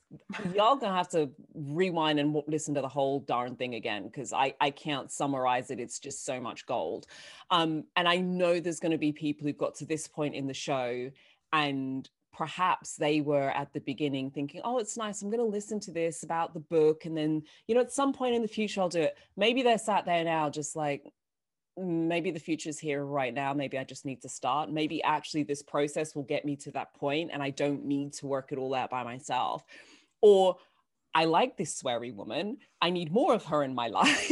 Y'all 0.54 0.76
gonna 0.76 0.96
have 0.96 1.08
to 1.10 1.30
rewind 1.54 2.18
and 2.18 2.36
listen 2.48 2.74
to 2.74 2.80
the 2.80 2.88
whole 2.88 3.20
darn 3.20 3.56
thing 3.56 3.74
again 3.74 4.04
because 4.04 4.32
I 4.32 4.54
I 4.60 4.70
can't 4.70 5.10
summarize 5.10 5.70
it. 5.70 5.78
It's 5.78 5.98
just 5.98 6.24
so 6.24 6.40
much 6.40 6.66
gold. 6.66 7.06
Um, 7.50 7.84
and 7.94 8.08
I 8.08 8.16
know 8.16 8.58
there's 8.58 8.80
going 8.80 8.92
to 8.92 8.98
be 8.98 9.12
people 9.12 9.46
who've 9.46 9.56
got 9.56 9.76
to 9.76 9.86
this 9.86 10.08
point 10.08 10.34
in 10.34 10.46
the 10.46 10.54
show 10.54 11.10
and 11.52 12.08
perhaps 12.36 12.96
they 12.96 13.22
were 13.22 13.50
at 13.50 13.72
the 13.72 13.80
beginning 13.80 14.30
thinking, 14.30 14.60
oh, 14.62 14.78
it's 14.78 14.96
nice. 14.96 15.22
I'm 15.22 15.30
going 15.30 15.40
to 15.40 15.44
listen 15.44 15.80
to 15.80 15.90
this 15.90 16.22
about 16.22 16.52
the 16.52 16.60
book. 16.60 17.06
And 17.06 17.16
then, 17.16 17.42
you 17.66 17.74
know, 17.74 17.80
at 17.80 17.92
some 17.92 18.12
point 18.12 18.34
in 18.34 18.42
the 18.42 18.48
future, 18.48 18.82
I'll 18.82 18.90
do 18.90 19.00
it. 19.00 19.16
Maybe 19.38 19.62
they're 19.62 19.78
sat 19.78 20.04
there 20.04 20.22
now, 20.22 20.50
just 20.50 20.76
like, 20.76 21.02
mm, 21.78 22.06
maybe 22.06 22.30
the 22.30 22.38
future's 22.38 22.78
here 22.78 23.04
right 23.04 23.34
now 23.34 23.52
maybe 23.52 23.78
i 23.78 23.84
just 23.84 24.06
need 24.06 24.22
to 24.22 24.30
start 24.30 24.70
maybe 24.70 25.02
actually 25.02 25.42
this 25.42 25.62
process 25.62 26.14
will 26.14 26.22
get 26.22 26.42
me 26.42 26.56
to 26.56 26.70
that 26.70 26.94
point 26.94 27.28
and 27.30 27.42
i 27.42 27.50
don't 27.50 27.84
need 27.84 28.14
to 28.14 28.26
work 28.26 28.50
it 28.50 28.56
all 28.56 28.74
out 28.74 28.88
by 28.88 29.02
myself 29.02 29.62
or 30.22 30.56
i 31.16 31.24
like 31.24 31.56
this 31.56 31.82
sweary 31.82 32.14
woman. 32.14 32.58
I 32.80 32.90
need 32.90 33.10
more 33.10 33.34
of 33.34 33.44
her 33.46 33.62
in 33.62 33.74
my 33.74 33.88
life 34.00 34.30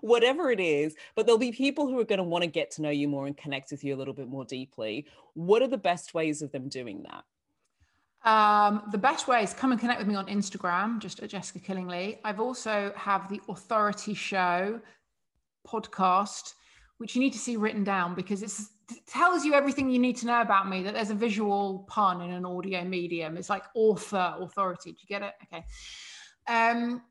whatever 0.00 0.50
it 0.50 0.60
is. 0.60 0.94
But 1.14 1.26
there'll 1.26 1.38
be 1.38 1.52
people 1.52 1.86
who 1.86 1.98
are 1.98 2.04
going 2.04 2.18
to 2.18 2.24
want 2.24 2.44
to 2.44 2.50
get 2.50 2.70
to 2.72 2.82
know 2.82 2.90
you 2.90 3.08
more 3.08 3.26
and 3.26 3.36
connect 3.36 3.70
with 3.70 3.84
you 3.84 3.94
a 3.94 3.98
little 3.98 4.14
bit 4.14 4.28
more 4.28 4.44
deeply. 4.44 5.06
What 5.34 5.62
are 5.62 5.68
the 5.68 5.78
best 5.78 6.14
ways 6.14 6.42
of 6.42 6.52
them 6.52 6.68
doing 6.68 7.04
that? 7.10 7.24
Um, 8.28 8.82
the 8.90 8.98
best 8.98 9.28
way 9.28 9.42
is 9.42 9.54
come 9.54 9.72
and 9.72 9.80
connect 9.80 9.98
with 9.98 10.08
me 10.08 10.14
on 10.14 10.26
Instagram, 10.26 10.98
just 10.98 11.20
at 11.20 11.30
Jessica 11.30 11.60
Killingley. 11.60 12.18
I've 12.24 12.40
also 12.40 12.92
have 12.96 13.28
the 13.28 13.40
Authority 13.48 14.14
Show 14.14 14.80
podcast, 15.66 16.54
which 16.98 17.14
you 17.14 17.20
need 17.20 17.32
to 17.32 17.38
see 17.38 17.56
written 17.56 17.84
down 17.84 18.14
because 18.14 18.42
it 18.42 18.50
tells 19.06 19.44
you 19.44 19.54
everything 19.54 19.90
you 19.90 19.98
need 19.98 20.16
to 20.18 20.26
know 20.26 20.40
about 20.40 20.68
me. 20.68 20.82
That 20.82 20.94
there's 20.94 21.10
a 21.10 21.14
visual 21.14 21.84
pun 21.88 22.20
in 22.20 22.30
an 22.30 22.44
audio 22.44 22.84
medium. 22.84 23.36
It's 23.36 23.50
like 23.50 23.64
author 23.74 24.34
authority. 24.38 24.92
Do 24.92 24.98
you 25.00 25.08
get 25.08 25.22
it? 25.22 25.34
Okay. 25.44 25.64
Um, 26.46 27.02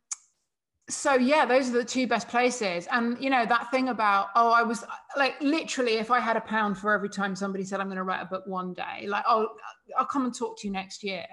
so 0.90 1.16
yeah, 1.16 1.46
those 1.46 1.70
are 1.70 1.74
the 1.74 1.84
two 1.84 2.08
best 2.08 2.28
places. 2.28 2.88
And 2.92 3.22
you 3.22 3.30
know 3.30 3.46
that 3.46 3.70
thing 3.72 3.90
about 3.90 4.28
oh, 4.36 4.52
I 4.52 4.64
was 4.64 4.84
like 5.16 5.36
literally, 5.42 5.94
if 5.94 6.12
I 6.12 6.20
had 6.20 6.38
a 6.38 6.42
pound 6.42 6.78
for 6.78 6.94
every 6.94 7.10
time 7.10 7.36
somebody 7.36 7.64
said 7.64 7.80
I'm 7.80 7.88
going 7.88 7.98
to 7.98 8.04
write 8.04 8.22
a 8.22 8.26
book 8.26 8.44
one 8.48 8.74
day, 8.74 9.06
like 9.08 9.26
oh, 9.28 9.50
I'll 9.98 10.06
come 10.06 10.26
and 10.26 10.34
talk 10.34 10.60
to 10.60 10.68
you 10.68 10.74
next 10.74 11.04
year. 11.04 11.26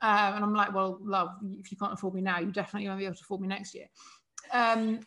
Um, 0.00 0.34
and 0.34 0.44
I'm 0.44 0.54
like, 0.54 0.72
well, 0.72 0.98
love, 1.02 1.30
if 1.58 1.72
you 1.72 1.76
can't 1.76 1.92
afford 1.92 2.14
me 2.14 2.20
now, 2.20 2.38
you 2.38 2.52
definitely 2.52 2.88
won't 2.88 3.00
be 3.00 3.06
able 3.06 3.16
to 3.16 3.22
afford 3.22 3.40
me 3.40 3.48
next 3.48 3.74
year. 3.74 3.86
Um, 4.52 5.00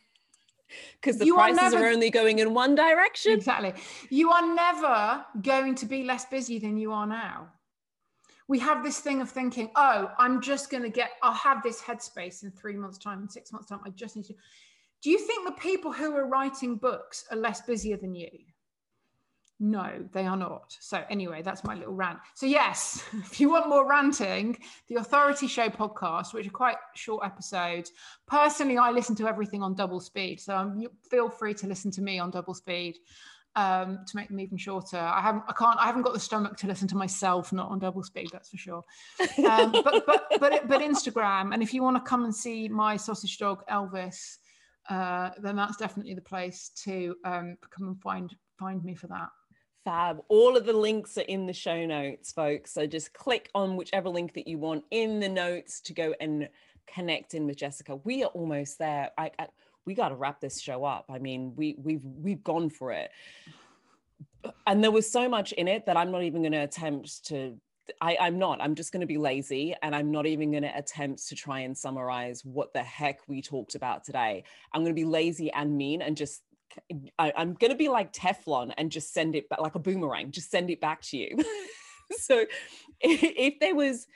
because 0.99 1.17
the 1.17 1.25
you 1.25 1.35
prices 1.35 1.59
are, 1.59 1.69
never, 1.71 1.85
are, 1.85 1.89
only 1.89 2.09
going 2.09 2.39
in 2.39 2.53
one 2.53 2.75
direction. 2.75 3.33
Exactly. 3.33 3.73
You 4.09 4.31
are 4.31 4.53
never 4.53 5.25
going 5.41 5.75
to 5.75 5.85
be 5.85 6.03
less 6.03 6.25
busy 6.25 6.59
than 6.59 6.77
you 6.77 6.91
are 6.91 7.07
now. 7.07 7.47
We 8.47 8.59
have 8.59 8.83
this 8.83 8.99
thing 8.99 9.21
of 9.21 9.29
thinking, 9.29 9.71
oh, 9.75 10.11
I'm 10.19 10.41
just 10.41 10.69
going 10.69 10.83
to 10.83 10.89
get, 10.89 11.11
I'll 11.23 11.33
have 11.33 11.63
this 11.63 11.81
headspace 11.81 12.43
in 12.43 12.51
three 12.51 12.75
months' 12.75 12.97
time, 12.97 13.21
in 13.21 13.29
six 13.29 13.53
months' 13.53 13.69
time. 13.69 13.79
I 13.85 13.91
just 13.91 14.15
need 14.15 14.25
to. 14.25 14.33
Do 15.01 15.09
you 15.09 15.19
think 15.19 15.47
the 15.47 15.53
people 15.53 15.91
who 15.91 16.15
are 16.15 16.27
writing 16.27 16.75
books 16.75 17.25
are 17.31 17.37
less 17.37 17.61
busier 17.61 17.97
than 17.97 18.13
you? 18.13 18.29
No, 19.63 19.91
they 20.11 20.25
are 20.25 20.35
not. 20.35 20.75
So, 20.79 21.03
anyway, 21.07 21.43
that's 21.43 21.63
my 21.63 21.75
little 21.75 21.93
rant. 21.93 22.17
So, 22.33 22.47
yes, 22.47 23.03
if 23.13 23.39
you 23.39 23.51
want 23.51 23.69
more 23.69 23.87
ranting, 23.87 24.57
the 24.87 24.95
Authority 24.95 25.45
Show 25.45 25.69
podcast, 25.69 26.33
which 26.33 26.47
are 26.47 26.51
quite 26.51 26.77
short 26.95 27.23
episodes. 27.23 27.91
Personally, 28.25 28.79
I 28.79 28.89
listen 28.89 29.15
to 29.17 29.27
everything 29.27 29.61
on 29.61 29.75
double 29.75 29.99
speed. 29.99 30.39
So, 30.39 30.57
um, 30.57 30.83
feel 31.11 31.29
free 31.29 31.53
to 31.53 31.67
listen 31.67 31.91
to 31.91 32.01
me 32.01 32.17
on 32.17 32.31
double 32.31 32.55
speed 32.55 32.97
um, 33.55 33.99
to 34.07 34.15
make 34.15 34.29
them 34.29 34.39
even 34.39 34.57
shorter. 34.57 34.97
I 34.97 35.21
haven't, 35.21 35.43
I 35.47 35.53
can't, 35.53 35.79
I 35.79 35.85
haven't 35.85 36.01
got 36.01 36.13
the 36.13 36.19
stomach 36.19 36.57
to 36.57 36.67
listen 36.67 36.87
to 36.87 36.97
myself, 36.97 37.53
not 37.53 37.69
on 37.69 37.77
double 37.77 38.01
speed, 38.01 38.29
that's 38.31 38.49
for 38.49 38.57
sure. 38.57 38.83
Um, 39.47 39.71
but, 39.83 40.03
but, 40.07 40.23
but, 40.39 40.67
but 40.67 40.81
Instagram, 40.81 41.53
and 41.53 41.61
if 41.61 41.71
you 41.71 41.83
want 41.83 41.97
to 41.97 42.09
come 42.09 42.23
and 42.23 42.33
see 42.33 42.67
my 42.67 42.97
sausage 42.97 43.37
dog 43.37 43.63
Elvis, 43.69 44.37
uh, 44.89 45.29
then 45.39 45.55
that's 45.55 45.77
definitely 45.77 46.15
the 46.15 46.21
place 46.21 46.71
to 46.85 47.15
um, 47.25 47.57
come 47.69 47.89
and 47.89 48.01
find 48.01 48.35
find 48.57 48.83
me 48.83 48.95
for 48.95 49.05
that. 49.05 49.29
Fab. 49.83 50.21
All 50.27 50.55
of 50.55 50.65
the 50.65 50.73
links 50.73 51.17
are 51.17 51.21
in 51.21 51.45
the 51.45 51.53
show 51.53 51.85
notes, 51.85 52.31
folks. 52.31 52.71
So 52.73 52.85
just 52.85 53.13
click 53.13 53.49
on 53.55 53.75
whichever 53.75 54.09
link 54.09 54.33
that 54.33 54.47
you 54.47 54.57
want 54.57 54.83
in 54.91 55.19
the 55.19 55.29
notes 55.29 55.81
to 55.81 55.93
go 55.93 56.13
and 56.19 56.49
connect 56.87 57.33
in 57.33 57.45
with 57.45 57.57
Jessica. 57.57 57.95
We 57.95 58.23
are 58.23 58.29
almost 58.29 58.77
there. 58.79 59.11
I, 59.17 59.31
I 59.39 59.47
we 59.85 59.95
got 59.95 60.09
to 60.09 60.15
wrap 60.15 60.39
this 60.39 60.61
show 60.61 60.83
up. 60.83 61.05
I 61.09 61.17
mean, 61.17 61.53
we 61.55 61.75
we've 61.79 62.05
we've 62.05 62.43
gone 62.43 62.69
for 62.69 62.91
it. 62.91 63.09
And 64.67 64.83
there 64.83 64.91
was 64.91 65.11
so 65.11 65.27
much 65.29 65.51
in 65.53 65.67
it 65.67 65.85
that 65.85 65.97
I'm 65.97 66.11
not 66.11 66.23
even 66.23 66.41
going 66.41 66.51
to 66.51 66.59
attempt 66.59 67.25
to 67.27 67.57
I, 67.99 68.17
I'm 68.19 68.37
not. 68.37 68.61
I'm 68.61 68.75
just 68.75 68.91
going 68.91 69.01
to 69.01 69.07
be 69.07 69.17
lazy 69.17 69.75
and 69.81 69.95
I'm 69.95 70.11
not 70.11 70.25
even 70.25 70.51
going 70.51 70.63
to 70.63 70.77
attempt 70.77 71.27
to 71.27 71.35
try 71.35 71.61
and 71.61 71.77
summarize 71.77 72.45
what 72.45 72.73
the 72.73 72.83
heck 72.83 73.19
we 73.27 73.41
talked 73.41 73.75
about 73.75 74.03
today. 74.03 74.43
I'm 74.71 74.81
going 74.81 74.95
to 74.95 74.99
be 74.99 75.05
lazy 75.05 75.51
and 75.51 75.75
mean 75.75 76.01
and 76.01 76.15
just 76.15 76.43
I, 77.17 77.33
am 77.35 77.53
going 77.53 77.71
to 77.71 77.77
be 77.77 77.89
like 77.89 78.13
Teflon 78.13 78.73
and 78.77 78.91
just 78.91 79.13
send 79.13 79.35
it 79.35 79.49
back 79.49 79.59
like 79.59 79.75
a 79.75 79.79
boomerang, 79.79 80.31
just 80.31 80.51
send 80.51 80.69
it 80.69 80.81
back 80.81 81.01
to 81.03 81.17
you. 81.17 81.37
so 82.19 82.45
if, 82.99 83.23
if 83.23 83.59
there 83.59 83.75
was, 83.75 84.07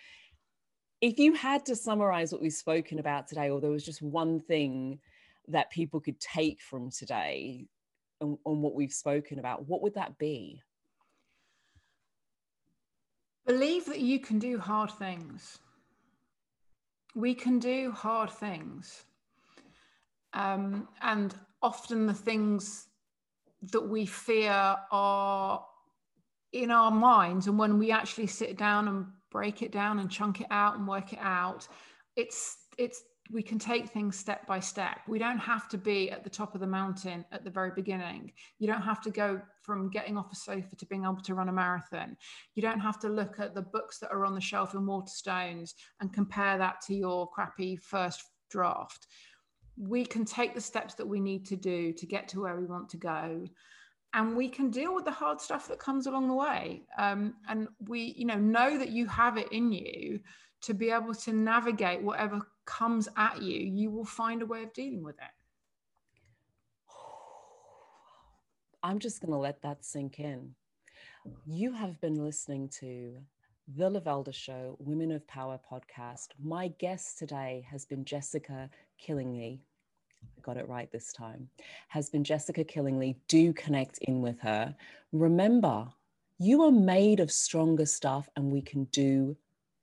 if 1.01 1.19
you 1.19 1.33
had 1.33 1.65
to 1.65 1.75
summarize 1.75 2.31
what 2.31 2.41
we've 2.41 2.53
spoken 2.53 2.99
about 2.99 3.27
today, 3.27 3.49
or 3.49 3.61
there 3.61 3.71
was 3.71 3.85
just 3.85 4.01
one 4.01 4.39
thing 4.39 4.99
that 5.47 5.71
people 5.71 5.99
could 5.99 6.19
take 6.19 6.61
from 6.61 6.89
today 6.89 7.67
on, 8.21 8.37
on 8.45 8.61
what 8.61 8.75
we've 8.75 8.93
spoken 8.93 9.39
about, 9.39 9.67
what 9.67 9.81
would 9.81 9.95
that 9.95 10.17
be? 10.17 10.61
Believe 13.45 13.85
that 13.85 13.99
you 13.99 14.19
can 14.19 14.39
do 14.39 14.57
hard 14.57 14.91
things. 14.91 15.59
We 17.13 17.35
can 17.35 17.59
do 17.59 17.91
hard 17.91 18.31
things. 18.31 19.05
Um, 20.33 20.87
and 21.01 21.33
often 21.65 22.05
the 22.05 22.13
things 22.13 22.87
that 23.71 23.81
we 23.81 24.05
fear 24.05 24.77
are 24.91 25.65
in 26.53 26.69
our 26.69 26.91
minds 26.91 27.47
and 27.47 27.57
when 27.57 27.79
we 27.79 27.91
actually 27.91 28.27
sit 28.27 28.55
down 28.55 28.87
and 28.87 29.07
break 29.31 29.63
it 29.63 29.71
down 29.71 29.97
and 29.97 30.09
chunk 30.11 30.41
it 30.41 30.47
out 30.51 30.77
and 30.77 30.87
work 30.87 31.11
it 31.11 31.19
out 31.19 31.67
it's 32.15 32.57
it's 32.77 33.01
we 33.31 33.41
can 33.41 33.57
take 33.57 33.89
things 33.89 34.15
step 34.15 34.45
by 34.45 34.59
step. 34.59 34.99
We 35.07 35.17
don't 35.17 35.39
have 35.39 35.67
to 35.69 35.79
be 35.79 36.11
at 36.11 36.23
the 36.23 36.29
top 36.29 36.53
of 36.53 36.61
the 36.61 36.67
mountain 36.67 37.25
at 37.31 37.43
the 37.43 37.49
very 37.49 37.71
beginning. 37.75 38.31
You 38.59 38.67
don't 38.67 38.83
have 38.83 39.01
to 39.01 39.09
go 39.09 39.41
from 39.63 39.89
getting 39.89 40.15
off 40.15 40.31
a 40.31 40.35
sofa 40.35 40.75
to 40.75 40.85
being 40.85 41.05
able 41.05 41.23
to 41.23 41.33
run 41.33 41.49
a 41.49 41.51
marathon. 41.51 42.17
You 42.53 42.61
don't 42.61 42.79
have 42.79 42.99
to 42.99 43.09
look 43.09 43.39
at 43.39 43.55
the 43.55 43.63
books 43.63 43.97
that 43.97 44.11
are 44.11 44.27
on 44.27 44.35
the 44.35 44.41
shelf 44.41 44.75
in 44.75 44.81
waterstones 44.81 45.73
and 45.99 46.13
compare 46.13 46.59
that 46.59 46.81
to 46.81 46.93
your 46.93 47.27
crappy 47.27 47.77
first 47.77 48.23
draft 48.51 49.07
we 49.77 50.05
can 50.05 50.25
take 50.25 50.53
the 50.53 50.61
steps 50.61 50.93
that 50.95 51.07
we 51.07 51.19
need 51.19 51.45
to 51.47 51.55
do 51.55 51.93
to 51.93 52.05
get 52.05 52.27
to 52.29 52.41
where 52.41 52.55
we 52.55 52.65
want 52.65 52.89
to 52.89 52.97
go. 52.97 53.47
And 54.13 54.37
we 54.37 54.47
can 54.47 54.69
deal 54.69 54.95
with 54.95 55.03
the 55.03 55.11
hard 55.11 55.41
stuff 55.41 55.67
that 55.67 55.79
comes 55.79 56.07
along 56.07 56.29
the 56.29 56.35
way. 56.35 56.83
Um, 56.97 57.35
and 57.49 57.67
we 57.87 58.13
you 58.17 58.25
know 58.25 58.37
know 58.37 58.77
that 58.77 58.89
you 58.89 59.07
have 59.07 59.37
it 59.37 59.51
in 59.51 59.71
you 59.71 60.21
to 60.61 60.73
be 60.73 60.89
able 60.89 61.13
to 61.13 61.33
navigate 61.33 62.01
whatever 62.01 62.41
comes 62.65 63.07
at 63.17 63.41
you. 63.41 63.59
You 63.59 63.91
will 63.91 64.05
find 64.05 64.41
a 64.41 64.45
way 64.45 64.63
of 64.63 64.73
dealing 64.73 65.03
with 65.03 65.15
it. 65.17 65.31
I'm 68.83 68.99
just 68.99 69.21
going 69.21 69.33
to 69.33 69.37
let 69.37 69.61
that 69.63 69.83
sink 69.83 70.19
in. 70.19 70.55
You 71.45 71.73
have 71.73 71.99
been 72.01 72.23
listening 72.23 72.69
to 72.79 73.17
the 73.67 73.89
Lavelda 73.89 74.33
Show, 74.33 74.77
Women 74.79 75.11
of 75.11 75.27
Power 75.27 75.59
podcast. 75.71 76.27
My 76.41 76.67
guest 76.79 77.17
today 77.17 77.65
has 77.69 77.85
been 77.85 78.05
Jessica 78.05 78.69
Killingley. 78.97 79.61
I 80.37 80.41
got 80.41 80.57
it 80.57 80.67
right 80.67 80.91
this 80.91 81.13
time, 81.13 81.49
has 81.89 82.09
been 82.09 82.23
Jessica 82.23 82.63
Killingley. 82.63 83.17
Do 83.27 83.53
connect 83.53 83.99
in 83.99 84.21
with 84.21 84.39
her. 84.41 84.75
Remember, 85.11 85.87
you 86.39 86.63
are 86.63 86.71
made 86.71 87.19
of 87.19 87.31
stronger 87.31 87.85
stuff 87.85 88.29
and 88.35 88.51
we 88.51 88.61
can 88.61 88.85
do 88.85 89.37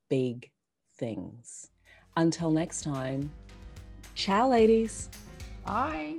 big 0.09 0.51
things. 0.97 1.69
Until 2.15 2.51
next 2.51 2.83
time, 2.83 3.31
ciao, 4.15 4.49
ladies. 4.49 5.09
Bye. 5.65 6.17